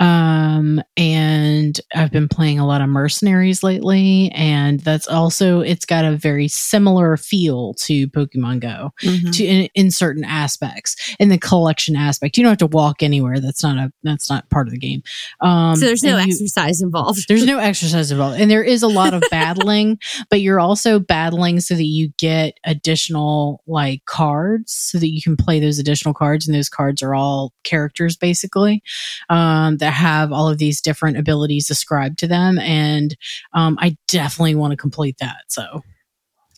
Um 0.00 0.82
and 0.96 1.80
I've 1.94 2.10
been 2.10 2.28
playing 2.28 2.58
a 2.58 2.66
lot 2.66 2.80
of 2.80 2.88
mercenaries 2.88 3.62
lately 3.62 4.30
and 4.34 4.80
that's 4.80 5.06
also 5.06 5.60
it's 5.60 5.84
got 5.84 6.04
a 6.04 6.16
very 6.16 6.48
similar 6.48 7.16
feel 7.16 7.74
to 7.74 8.08
Pokemon 8.08 8.60
Go. 8.60 8.92
Mhm. 9.02 9.36
to 9.36 9.44
in, 9.44 9.68
in 9.74 9.90
certain 9.90 10.24
aspects 10.24 11.14
in 11.20 11.28
the 11.28 11.38
collection 11.38 11.94
aspect 11.96 12.36
you 12.36 12.42
don't 12.42 12.50
have 12.50 12.58
to 12.58 12.66
walk 12.66 13.02
anywhere 13.02 13.38
that's 13.40 13.62
not 13.62 13.76
a 13.76 13.92
that's 14.02 14.28
not 14.28 14.48
part 14.50 14.66
of 14.66 14.72
the 14.72 14.78
game 14.78 15.02
um 15.40 15.76
so 15.76 15.86
there's 15.86 16.02
no 16.02 16.16
you- 16.18 16.24
exercise 16.32 16.80
involved. 16.82 17.24
there's 17.28 17.46
no 17.46 17.58
exercise 17.58 18.10
involved 18.10 18.40
and 18.40 18.50
there 18.50 18.64
is 18.64 18.82
a 18.82 18.88
lot 18.88 19.14
of 19.14 19.22
battling 19.30 19.98
but 20.30 20.40
you're 20.40 20.60
also 20.60 20.98
battling 20.98 21.60
so 21.60 21.74
that 21.74 21.84
you 21.86 22.10
get 22.18 22.58
additional 22.64 23.62
like 23.66 24.04
cards 24.06 24.72
so 24.72 24.98
that 24.98 25.10
you 25.10 25.22
can 25.22 25.36
play 25.36 25.60
those 25.60 25.78
additional 25.78 26.14
cards 26.14 26.46
and 26.46 26.54
those 26.54 26.68
cards 26.68 27.02
are 27.02 27.14
all 27.14 27.52
characters 27.64 28.16
basically 28.16 28.82
um, 29.30 29.76
that 29.84 29.92
have 29.92 30.32
all 30.32 30.48
of 30.48 30.58
these 30.58 30.80
different 30.80 31.18
abilities 31.18 31.70
ascribed 31.70 32.18
to 32.18 32.26
them 32.26 32.58
and 32.58 33.16
um, 33.52 33.76
i 33.80 33.96
definitely 34.08 34.54
want 34.54 34.70
to 34.70 34.76
complete 34.76 35.16
that 35.18 35.42
so 35.48 35.82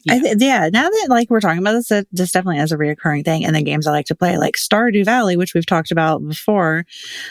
I 0.08 0.20
th- 0.20 0.36
yeah, 0.38 0.68
now 0.72 0.88
that 0.88 1.06
like 1.08 1.30
we're 1.30 1.40
talking 1.40 1.58
about 1.58 1.72
this, 1.72 1.88
this 2.12 2.30
definitely 2.30 2.58
is 2.58 2.70
a 2.70 2.76
reoccurring 2.76 3.24
thing. 3.24 3.44
And 3.44 3.56
the 3.56 3.62
games 3.62 3.86
I 3.86 3.90
like 3.90 4.06
to 4.06 4.14
play, 4.14 4.38
like 4.38 4.54
Stardew 4.54 5.04
Valley, 5.04 5.36
which 5.36 5.52
we've 5.54 5.66
talked 5.66 5.90
about 5.90 6.26
before. 6.26 6.84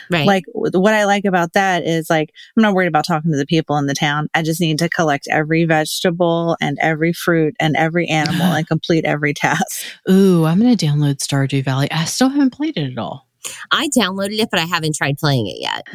Right. 0.10 0.28
Like 0.28 0.44
what 0.52 0.94
I 0.94 1.06
like 1.06 1.26
about 1.26 1.54
that 1.54 1.86
is 1.86 2.10
like 2.10 2.32
I'm 2.56 2.64
not 2.64 2.74
worried 2.74 2.88
about 2.88 3.06
talking 3.06 3.32
to 3.32 3.38
the 3.38 3.46
people 3.46 3.78
in 3.78 3.88
the 3.88 3.94
town. 3.94 4.28
I 4.34 4.42
just 4.42 4.60
need 4.60 4.80
to 4.80 4.90
collect 4.90 5.28
every 5.30 5.64
vegetable 5.64 6.58
and 6.60 6.78
every 6.82 7.14
fruit 7.14 7.56
and 7.60 7.76
every 7.78 8.08
animal 8.08 8.42
and 8.54 8.68
complete 8.68 9.06
every 9.06 9.34
task. 9.34 9.86
Ooh, 10.10 10.46
I'm 10.46 10.60
going 10.60 10.76
to 10.76 10.86
download 10.86 11.20
Stardew 11.20 11.64
Valley. 11.64 11.90
I 11.92 12.06
still 12.06 12.30
haven't 12.30 12.52
played 12.52 12.78
it 12.78 12.92
at 12.92 12.98
all. 12.98 13.26
I 13.72 13.90
downloaded 13.90 14.40
it, 14.40 14.50
but 14.52 14.60
I 14.60 14.66
haven't 14.66 14.96
tried 14.96 15.18
playing 15.18 15.48
it 15.48 15.58
yet. 15.60 15.88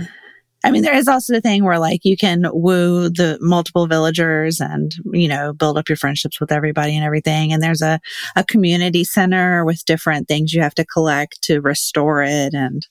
I 0.62 0.70
mean, 0.70 0.82
there 0.82 0.94
is 0.94 1.08
also 1.08 1.32
the 1.32 1.40
thing 1.40 1.64
where 1.64 1.78
like 1.78 2.04
you 2.04 2.18
can 2.18 2.44
woo 2.52 3.08
the 3.08 3.38
multiple 3.40 3.86
villagers 3.86 4.60
and, 4.60 4.94
you 5.12 5.26
know, 5.26 5.54
build 5.54 5.78
up 5.78 5.88
your 5.88 5.96
friendships 5.96 6.38
with 6.38 6.52
everybody 6.52 6.94
and 6.94 7.02
everything. 7.04 7.50
And 7.50 7.62
there's 7.62 7.80
a, 7.80 7.98
a 8.36 8.44
community 8.44 9.02
center 9.02 9.64
with 9.64 9.82
different 9.86 10.28
things 10.28 10.52
you 10.52 10.60
have 10.60 10.74
to 10.74 10.84
collect 10.84 11.40
to 11.44 11.60
restore 11.62 12.22
it. 12.22 12.52
And 12.52 12.86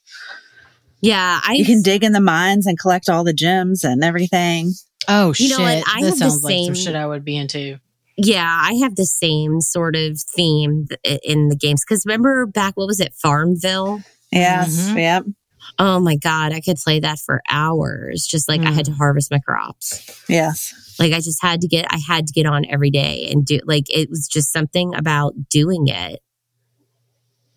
Yeah, 1.01 1.39
I 1.45 1.53
you 1.53 1.65
can 1.65 1.83
dig 1.83 2.03
in 2.03 2.11
the 2.11 2.19
mines 2.19 2.65
and 2.65 2.79
collect 2.79 3.07
all 3.07 3.23
the 3.23 3.33
gems 3.33 3.83
and 3.83 4.03
everything. 4.03 4.71
Oh, 5.07 5.27
You 5.29 5.33
shit. 5.35 5.49
know 5.57 5.63
what? 5.63 5.83
I 5.87 6.01
that 6.01 6.05
have 6.07 6.13
the 6.13 6.15
sounds 6.17 6.43
like 6.43 6.51
same- 6.51 6.75
some 6.75 6.83
shit 6.85 6.95
I 6.95 7.05
would 7.05 7.23
be 7.23 7.37
into. 7.37 7.77
Yeah, 8.17 8.45
I 8.63 8.73
have 8.81 8.95
the 8.95 9.05
same 9.05 9.61
sort 9.61 9.95
of 9.95 10.19
theme 10.19 10.87
in 11.23 11.47
the 11.49 11.55
games. 11.55 11.83
Because 11.87 12.03
remember 12.05 12.45
back, 12.47 12.75
what 12.75 12.87
was 12.87 12.99
it, 12.99 13.13
Farmville? 13.13 14.01
Yes. 14.31 14.89
Mhm. 14.89 14.97
Yep. 14.97 15.25
Oh 15.77 15.99
my 15.99 16.15
God, 16.15 16.51
I 16.51 16.61
could 16.61 16.77
play 16.77 16.99
that 17.01 17.19
for 17.19 17.41
hours. 17.49 18.25
Just 18.25 18.49
like 18.49 18.61
I 18.61 18.71
had 18.71 18.85
to 18.85 18.91
harvest 18.91 19.31
my 19.31 19.39
crops. 19.39 20.23
Yes. 20.27 20.95
Like 20.99 21.13
I 21.13 21.17
just 21.19 21.41
had 21.41 21.61
to 21.61 21.67
get, 21.67 21.85
I 21.89 21.97
had 21.97 22.27
to 22.27 22.33
get 22.33 22.45
on 22.45 22.65
every 22.69 22.89
day 22.91 23.29
and 23.31 23.45
do, 23.45 23.59
like, 23.65 23.85
it 23.89 24.09
was 24.09 24.27
just 24.27 24.51
something 24.51 24.93
about 24.95 25.33
doing 25.49 25.87
it 25.87 26.21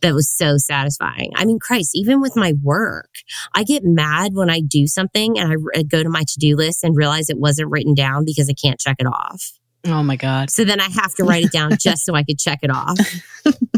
that 0.01 0.15
was 0.15 0.29
so 0.31 0.57
satisfying. 0.59 1.31
I 1.37 1.45
mean, 1.45 1.59
Christ, 1.61 1.93
even 1.95 2.21
with 2.21 2.37
my 2.37 2.55
work, 2.63 3.11
I 3.55 3.65
get 3.65 3.85
mad 3.85 4.33
when 4.35 4.51
I 4.51 4.61
do 4.61 4.87
something 4.87 5.39
and 5.39 5.53
I 5.77 5.83
go 5.83 6.03
to 6.03 6.09
my 6.09 6.23
to 6.23 6.39
do 6.39 6.57
list 6.57 6.85
and 6.85 6.97
realize 6.97 7.31
it 7.31 7.39
wasn't 7.39 7.71
written 7.71 7.95
down 7.95 8.25
because 8.25 8.49
I 8.51 8.55
can't 8.55 8.79
check 8.81 8.97
it 8.99 9.07
off. 9.07 9.53
Oh 9.85 10.03
my 10.03 10.17
God. 10.17 10.51
So 10.51 10.65
then 10.65 10.81
I 10.81 10.89
have 10.89 11.15
to 11.17 11.25
write 11.25 11.45
it 11.45 11.53
down 11.53 11.73
just 11.81 12.05
so 12.05 12.15
I 12.15 12.23
could 12.25 12.39
check 12.39 12.61
it 12.63 12.71
off. 12.71 12.99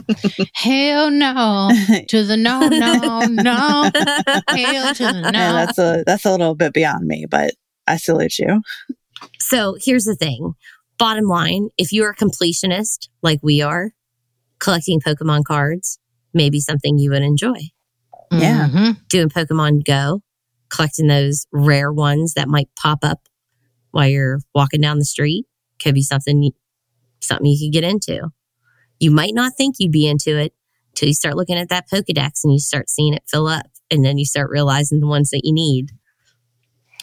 Hell 0.55 1.11
no. 1.11 1.70
To 2.09 2.24
the 2.24 2.36
no, 2.36 2.68
no, 2.68 3.20
no. 3.26 3.90
Hell 4.48 4.94
to 4.94 5.05
the 5.05 5.30
no. 5.32 5.38
Yeah, 5.38 5.52
that's 5.52 5.78
a 5.78 6.02
that's 6.07 6.24
a 6.24 6.30
little 6.30 6.55
bit 6.55 6.72
beyond 6.72 7.07
me, 7.07 7.26
but 7.28 7.55
I 7.86 7.96
salute 7.96 8.38
you. 8.38 8.62
So 9.40 9.76
here's 9.80 10.05
the 10.05 10.16
thing. 10.16 10.55
Bottom 10.98 11.26
line, 11.26 11.68
if 11.76 11.92
you're 11.92 12.11
a 12.11 12.16
completionist 12.16 13.09
like 13.22 13.40
we 13.42 13.62
are, 13.62 13.92
collecting 14.59 15.00
Pokemon 15.00 15.44
cards 15.44 15.98
may 16.32 16.50
be 16.50 16.61
something 16.61 16.98
you 16.98 17.11
would 17.11 17.22
enjoy. 17.22 17.70
Yeah. 18.32 18.68
Mhm. 18.68 19.09
Doing 19.09 19.28
Pokemon 19.28 19.84
Go, 19.84 20.22
collecting 20.68 21.07
those 21.07 21.46
rare 21.52 21.92
ones 21.92 22.34
that 22.34 22.48
might 22.48 22.68
pop 22.80 23.00
up 23.02 23.28
while 23.90 24.09
you're 24.09 24.40
walking 24.55 24.80
down 24.80 24.98
the 24.98 25.05
street 25.05 25.46
could 25.82 25.94
be 25.94 26.02
something 26.02 26.50
something 27.20 27.46
you 27.46 27.66
could 27.66 27.72
get 27.72 27.84
into. 27.84 28.30
You 29.01 29.11
might 29.11 29.34
not 29.34 29.55
think 29.57 29.76
you'd 29.78 29.92
be 29.92 30.07
into 30.07 30.36
it 30.38 30.55
till 30.95 31.09
you 31.09 31.14
start 31.14 31.36
looking 31.36 31.57
at 31.57 31.68
that 31.68 31.88
Pokedex 31.90 32.45
and 32.45 32.53
you 32.53 32.59
start 32.59 32.88
seeing 32.88 33.14
it 33.14 33.22
fill 33.26 33.47
up 33.47 33.66
and 33.90 34.05
then 34.05 34.18
you 34.18 34.24
start 34.24 34.51
realizing 34.51 35.01
the 35.01 35.07
ones 35.07 35.30
that 35.30 35.42
you 35.45 35.53
need. 35.53 35.90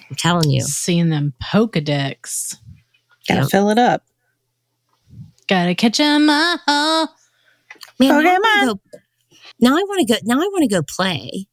I'm 0.09 0.15
telling 0.15 0.49
you. 0.49 0.61
Seeing 0.61 1.09
them 1.09 1.33
Pokedex. 1.43 2.55
Gotta 3.27 3.41
Yep. 3.41 3.49
fill 3.51 3.69
it 3.69 3.77
up. 3.77 4.05
Gotta 5.47 5.75
catch 5.75 5.99
'em 5.99 6.29
all. 6.29 6.57
Man, 7.99 8.09
now 8.09 8.17
I 8.19 8.39
wanna 8.39 8.73
go- 8.73 8.81
Now 9.59 9.77
I 9.77 9.83
want 9.83 10.07
to 10.07 10.13
go. 10.13 10.19
Now 10.23 10.35
I 10.41 10.47
want 10.47 10.63
to 10.63 10.67
go 10.67 10.81
play. 10.81 11.47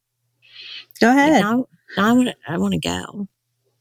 Go 0.99 1.07
Like, 1.07 1.17
ahead. 1.17 1.41
now, 1.41 1.65
now 1.97 2.05
I 2.09 2.11
want 2.13 2.27
to. 2.29 2.35
I 2.47 2.57
want 2.57 2.73
to 2.73 2.79
go. 2.79 3.27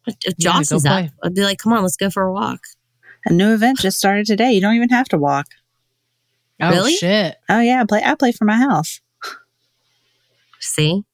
If 0.06 0.36
Josh 0.38 0.68
go 0.68 0.76
is 0.76 0.84
up, 0.86 0.92
play. 0.92 1.10
I'd 1.22 1.34
be 1.34 1.42
like, 1.42 1.58
"Come 1.58 1.72
on, 1.72 1.82
let's 1.82 1.96
go 1.96 2.10
for 2.10 2.24
a 2.24 2.32
walk." 2.32 2.60
A 3.26 3.32
new 3.32 3.52
event 3.54 3.78
just 3.78 3.96
started 3.98 4.26
today. 4.26 4.52
You 4.52 4.60
don't 4.60 4.74
even 4.74 4.90
have 4.90 5.08
to 5.10 5.18
walk. 5.18 5.46
Oh, 6.60 6.70
Really? 6.70 6.94
shit. 6.94 7.36
Oh 7.48 7.60
yeah, 7.60 7.80
I 7.82 7.84
play 7.86 8.02
I 8.04 8.14
play 8.14 8.32
from 8.32 8.46
my 8.48 8.56
house. 8.56 9.00
See, 10.60 11.04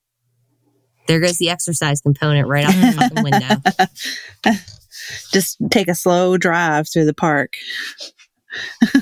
there 1.07 1.21
goes 1.21 1.37
the 1.39 1.51
exercise 1.51 2.01
component 2.01 2.49
right 2.49 2.65
out 2.65 2.73
the 2.73 2.93
fucking 3.13 3.23
window. 4.45 4.55
Just 5.33 5.59
take 5.71 5.89
a 5.89 5.95
slow 5.95 6.39
drive 6.39 6.89
through 6.91 7.05
the 7.05 7.15
park. 7.15 7.53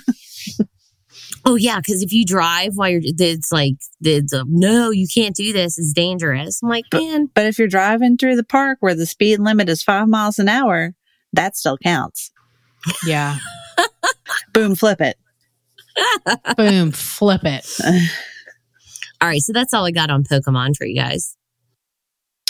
Oh 1.45 1.57
yeah, 1.57 1.79
because 1.81 2.03
if 2.05 2.13
you 2.13 2.25
drive 2.25 2.75
while 2.77 2.89
you're, 2.89 3.01
it's 3.03 3.51
like 3.51 3.75
it's 4.01 4.33
a, 4.33 4.45
no, 4.47 4.91
you 4.91 5.09
can't 5.13 5.35
do 5.35 5.53
this. 5.53 5.77
It's 5.77 5.93
dangerous. 5.93 6.63
I'm 6.63 6.69
like, 6.69 6.85
man, 6.95 7.31
But 7.35 7.47
if 7.47 7.59
you're 7.59 7.67
driving 7.67 8.17
through 8.17 8.37
the 8.37 8.45
park 8.45 8.79
where 8.79 8.95
the 8.95 9.07
speed 9.07 9.41
limit 9.41 9.69
is 9.69 9.83
five 9.83 10.07
miles 10.07 10.39
an 10.39 10.49
hour, 10.49 10.95
that 11.33 11.57
still 11.57 11.77
counts. 11.79 12.31
Yeah. 13.05 13.39
Boom, 14.55 14.77
flip 14.77 15.01
it. 15.01 15.17
Boom. 16.57 16.93
Flip 16.93 17.41
it. 17.45 17.67
all 19.21 19.29
right. 19.29 19.41
So 19.41 19.53
that's 19.53 19.73
all 19.75 19.85
I 19.87 19.91
got 19.91 20.11
on 20.11 20.25
Pokemon 20.25 20.77
for 20.77 20.85
you 20.87 20.97
guys. 20.97 21.37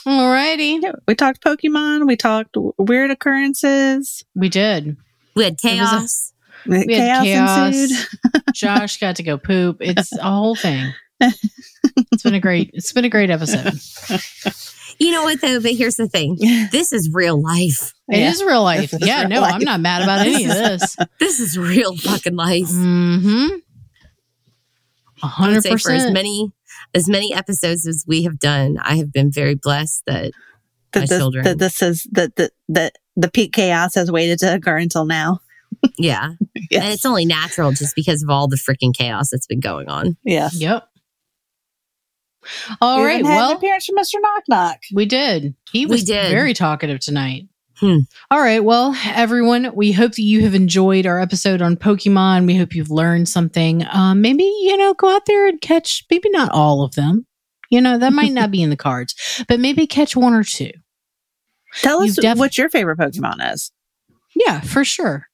Alrighty. 0.07 0.83
Yeah, 0.83 0.93
we 1.07 1.15
talked 1.15 1.43
Pokemon. 1.45 2.07
We 2.07 2.17
talked 2.17 2.57
weird 2.79 3.11
occurrences. 3.11 4.25
We 4.35 4.49
did. 4.49 4.97
We 5.37 5.45
had 5.45 5.53
It 5.53 5.65
was 5.65 5.65
a- 5.65 5.69
chaos. 5.69 6.33
We 6.67 6.77
had 6.79 6.89
chaos, 6.89 7.25
chaos. 7.25 7.75
ensued. 7.75 8.09
Josh 8.55 8.99
got 8.99 9.17
to 9.17 9.23
go 9.23 9.39
poop. 9.39 9.79
It's 9.81 10.13
a 10.17 10.23
whole 10.23 10.55
thing. 10.57 10.93
It's 11.21 12.23
been 12.25 12.35
a 12.35 12.41
great. 12.41 12.71
It's 12.73 12.93
been 12.93 13.05
a 13.05 13.09
great 13.09 13.31
episode. 13.31 13.75
You 14.99 15.11
know 15.11 15.25
what 15.25 15.41
though? 15.41 15.61
But 15.61 15.73
here's 15.73 15.97
the 15.97 16.09
thing. 16.09 16.37
This 16.73 16.93
is 16.93 17.11
real 17.13 17.41
life. 17.41 17.93
It 18.09 18.19
is 18.21 18.41
Yeah. 18.41 18.47
real 18.47 18.63
life. 18.63 18.91
This 18.91 19.07
Yeah, 19.07 19.21
real 19.21 19.29
no, 19.31 19.41
life. 19.43 19.55
I'm 19.55 19.65
not 19.65 19.81
mad 19.81 20.03
about 20.03 20.27
any 20.27 20.45
of 20.45 20.51
this. 20.51 20.97
This 21.21 21.41
is 21.41 21.59
real 21.59 21.97
fucking 21.97 22.37
life. 22.37 22.69
Mm-hmm. 22.69 23.49
A 25.23 25.27
I 25.27 25.29
hundred 25.29 25.55
would 25.55 25.63
say 25.63 25.77
for 25.77 25.93
as 25.93 26.11
many 26.13 26.51
as 26.95 27.09
many 27.09 27.33
episodes 27.35 27.87
as 27.87 28.05
we 28.07 28.25
have 28.25 28.39
done, 28.39 28.77
I 28.83 28.97
have 28.97 29.13
been 29.13 29.31
very 29.31 29.55
blessed 29.55 30.03
that 30.07 30.33
my 30.95 31.03
this, 31.03 31.11
children. 31.11 31.45
that 31.45 31.59
this 31.59 31.81
is 31.83 32.07
that 32.13 32.37
the 32.37 32.51
that 32.69 32.97
the 33.17 33.31
peak 33.31 33.53
chaos 33.53 33.95
has 33.95 34.11
waited 34.11 34.39
to 34.41 34.55
occur 34.55 34.79
until 34.79 35.05
now. 35.05 35.41
yeah, 35.99 36.27
and 36.55 36.69
it's 36.71 37.07
only 37.07 37.25
natural 37.25 37.73
just 37.73 37.95
because 37.95 38.23
of 38.23 38.31
all 38.31 38.49
the 38.49 38.57
freaking 38.57 38.95
chaos 38.95 39.31
that's 39.31 39.47
been 39.47 39.61
going 39.61 39.89
on. 39.89 40.17
Yeah. 40.25 40.49
Yep. 40.53 40.89
All 42.81 42.99
We 43.01 43.07
right. 43.07 43.15
even 43.21 43.27
had 43.27 43.33
an 43.33 43.37
Well, 43.49 43.57
appearance 43.57 43.87
from 43.87 43.97
Mr. 43.97 44.15
Knock 44.21 44.43
Knock. 44.49 44.79
we 44.93 45.07
did. 45.07 45.55
He 45.73 45.87
We 45.87 45.93
was 45.93 46.05
did. 46.05 46.31
very 46.31 46.55
talkative 46.55 47.01
tonight. 47.01 47.49
Hmm. 47.79 47.99
All 48.31 48.41
right. 48.41 48.63
Well, 48.63 48.95
everyone, 49.07 49.73
we 49.75 49.91
hope 49.93 50.13
that 50.13 50.23
you 50.23 50.43
have 50.43 50.55
enjoyed 50.55 51.05
our 51.07 51.21
episode 51.21 51.61
on 51.61 51.77
Pokemon. 51.77 52.47
We 52.47 52.57
hope 52.57 52.75
you've 52.75 52.91
learned 52.91 53.29
something. 53.29 53.85
Um, 53.91 54.21
maybe, 54.21 54.45
you 54.45 54.77
know, 54.77 54.95
go 54.95 55.15
out 55.15 55.27
there 55.27 55.49
and 55.49 55.61
catch, 55.61 56.05
maybe 56.11 56.29
not 56.31 56.51
all 56.53 56.83
of 56.83 56.95
them. 56.95 57.27
You 57.71 57.81
know, 57.81 57.99
that 57.99 58.13
might 58.13 58.33
not 58.33 58.51
be 58.51 58.63
in 58.63 58.71
the 58.71 58.77
cards, 58.89 59.15
but 59.49 59.59
maybe 59.59 59.87
catch 59.87 60.15
one 60.15 60.35
or 60.35 60.45
two. 60.45 60.71
Tell 61.81 62.01
us 62.03 62.09
You've 62.09 62.17
def- 62.17 62.39
what 62.39 62.57
your 62.59 62.69
favorite 62.69 62.99
Pokemon 62.99 63.53
is. 63.53 63.73
Yeah, 64.37 64.61
for 64.61 64.85
sure. 64.85 65.27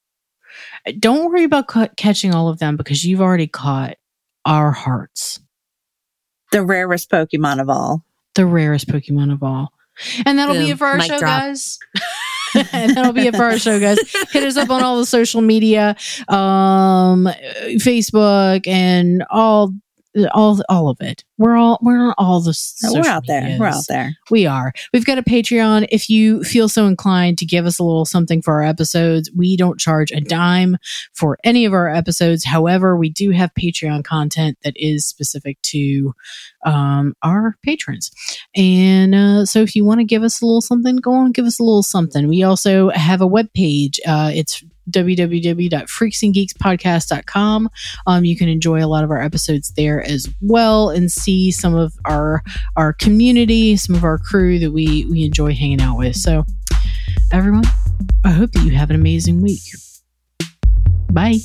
Don't 0.98 1.26
worry 1.30 1.44
about 1.44 1.66
ca- 1.68 1.88
catching 1.96 2.34
all 2.34 2.48
of 2.48 2.58
them 2.60 2.76
because 2.76 3.04
you've 3.04 3.20
already 3.20 3.46
caught 3.48 3.96
our 4.46 4.70
hearts, 4.70 5.40
The 6.52 6.62
rarest 6.62 7.10
Pokemon 7.10 7.60
of 7.60 7.68
all. 7.68 8.04
the 8.34 8.46
rarest 8.46 8.88
Pokemon 8.88 9.32
of 9.32 9.42
all. 9.42 9.72
And 10.24 10.38
that'll 10.38 10.54
be 10.54 10.70
it 10.70 10.78
for 10.78 10.86
our 10.86 10.96
Mic 10.96 11.08
show, 11.08 11.18
drop. 11.18 11.40
guys. 11.40 11.78
and 12.72 12.96
that'll 12.96 13.12
be 13.12 13.26
it 13.26 13.34
for 13.36 13.44
our 13.44 13.58
show, 13.58 13.80
guys. 13.80 13.98
Hit 14.30 14.44
us 14.44 14.56
up 14.56 14.70
on 14.70 14.82
all 14.82 14.96
the 14.98 15.04
social 15.06 15.40
media, 15.40 15.96
um, 16.28 17.28
Facebook, 17.78 18.66
and 18.66 19.24
all, 19.30 19.74
all, 20.26 20.60
all 20.68 20.88
of 20.88 21.00
it. 21.00 21.24
We're 21.38 21.56
all 21.56 21.78
we're 21.82 22.08
on 22.08 22.14
all 22.18 22.40
the. 22.40 22.58
We're 22.92 23.06
out 23.06 23.26
there. 23.26 23.56
We're 23.58 23.66
out 23.66 23.84
there. 23.88 24.16
We 24.30 24.46
are. 24.46 24.72
We've 24.92 25.04
got 25.04 25.18
a 25.18 25.22
Patreon. 25.22 25.86
If 25.90 26.10
you 26.10 26.42
feel 26.42 26.68
so 26.68 26.86
inclined 26.86 27.38
to 27.38 27.46
give 27.46 27.64
us 27.64 27.78
a 27.78 27.84
little 27.84 28.04
something 28.04 28.42
for 28.42 28.54
our 28.54 28.64
episodes, 28.64 29.30
we 29.36 29.56
don't 29.56 29.78
charge 29.78 30.10
a 30.10 30.20
dime 30.20 30.78
for 31.14 31.38
any 31.44 31.64
of 31.64 31.72
our 31.72 31.88
episodes. 31.88 32.44
However, 32.44 32.96
we 32.96 33.08
do 33.08 33.30
have 33.30 33.54
Patreon 33.54 34.04
content 34.04 34.58
that 34.64 34.74
is 34.76 35.06
specific 35.06 35.60
to 35.62 36.14
um, 36.64 37.14
our 37.22 37.54
patrons. 37.64 38.10
And 38.54 39.14
uh, 39.14 39.44
so 39.44 39.60
if 39.60 39.76
you 39.76 39.84
want 39.84 40.00
to 40.00 40.04
give 40.04 40.22
us 40.22 40.42
a 40.42 40.46
little 40.46 40.60
something, 40.60 40.96
go 40.96 41.12
on, 41.12 41.32
give 41.32 41.46
us 41.46 41.58
a 41.58 41.62
little 41.62 41.82
something. 41.82 42.28
We 42.28 42.42
also 42.42 42.90
have 42.90 43.20
a 43.20 43.28
webpage. 43.28 43.98
Uh, 44.06 44.30
it's 44.34 44.62
www.freaksandgeekspodcast.com. 44.90 47.68
Um, 48.06 48.24
you 48.24 48.36
can 48.36 48.48
enjoy 48.48 48.82
a 48.84 48.88
lot 48.88 49.04
of 49.04 49.10
our 49.10 49.20
episodes 49.20 49.72
there 49.76 50.02
as 50.02 50.26
well 50.40 50.88
and 50.90 51.12
see 51.12 51.50
some 51.50 51.74
of 51.74 51.92
our 52.04 52.42
our 52.76 52.92
community, 52.94 53.76
some 53.76 53.94
of 53.94 54.04
our 54.04 54.16
crew 54.18 54.58
that 54.58 54.72
we 54.72 55.04
we 55.06 55.24
enjoy 55.24 55.54
hanging 55.54 55.82
out 55.82 55.98
with. 55.98 56.16
So, 56.16 56.44
everyone, 57.32 57.64
I 58.24 58.30
hope 58.30 58.52
that 58.52 58.64
you 58.64 58.70
have 58.72 58.90
an 58.90 58.96
amazing 58.96 59.42
week. 59.42 59.62
Bye. 61.12 61.38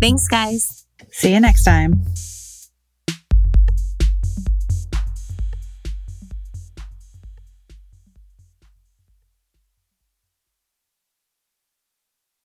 Thanks, 0.00 0.28
guys. 0.28 0.86
See 1.12 1.32
you 1.32 1.40
next 1.40 1.64
time. 1.64 2.04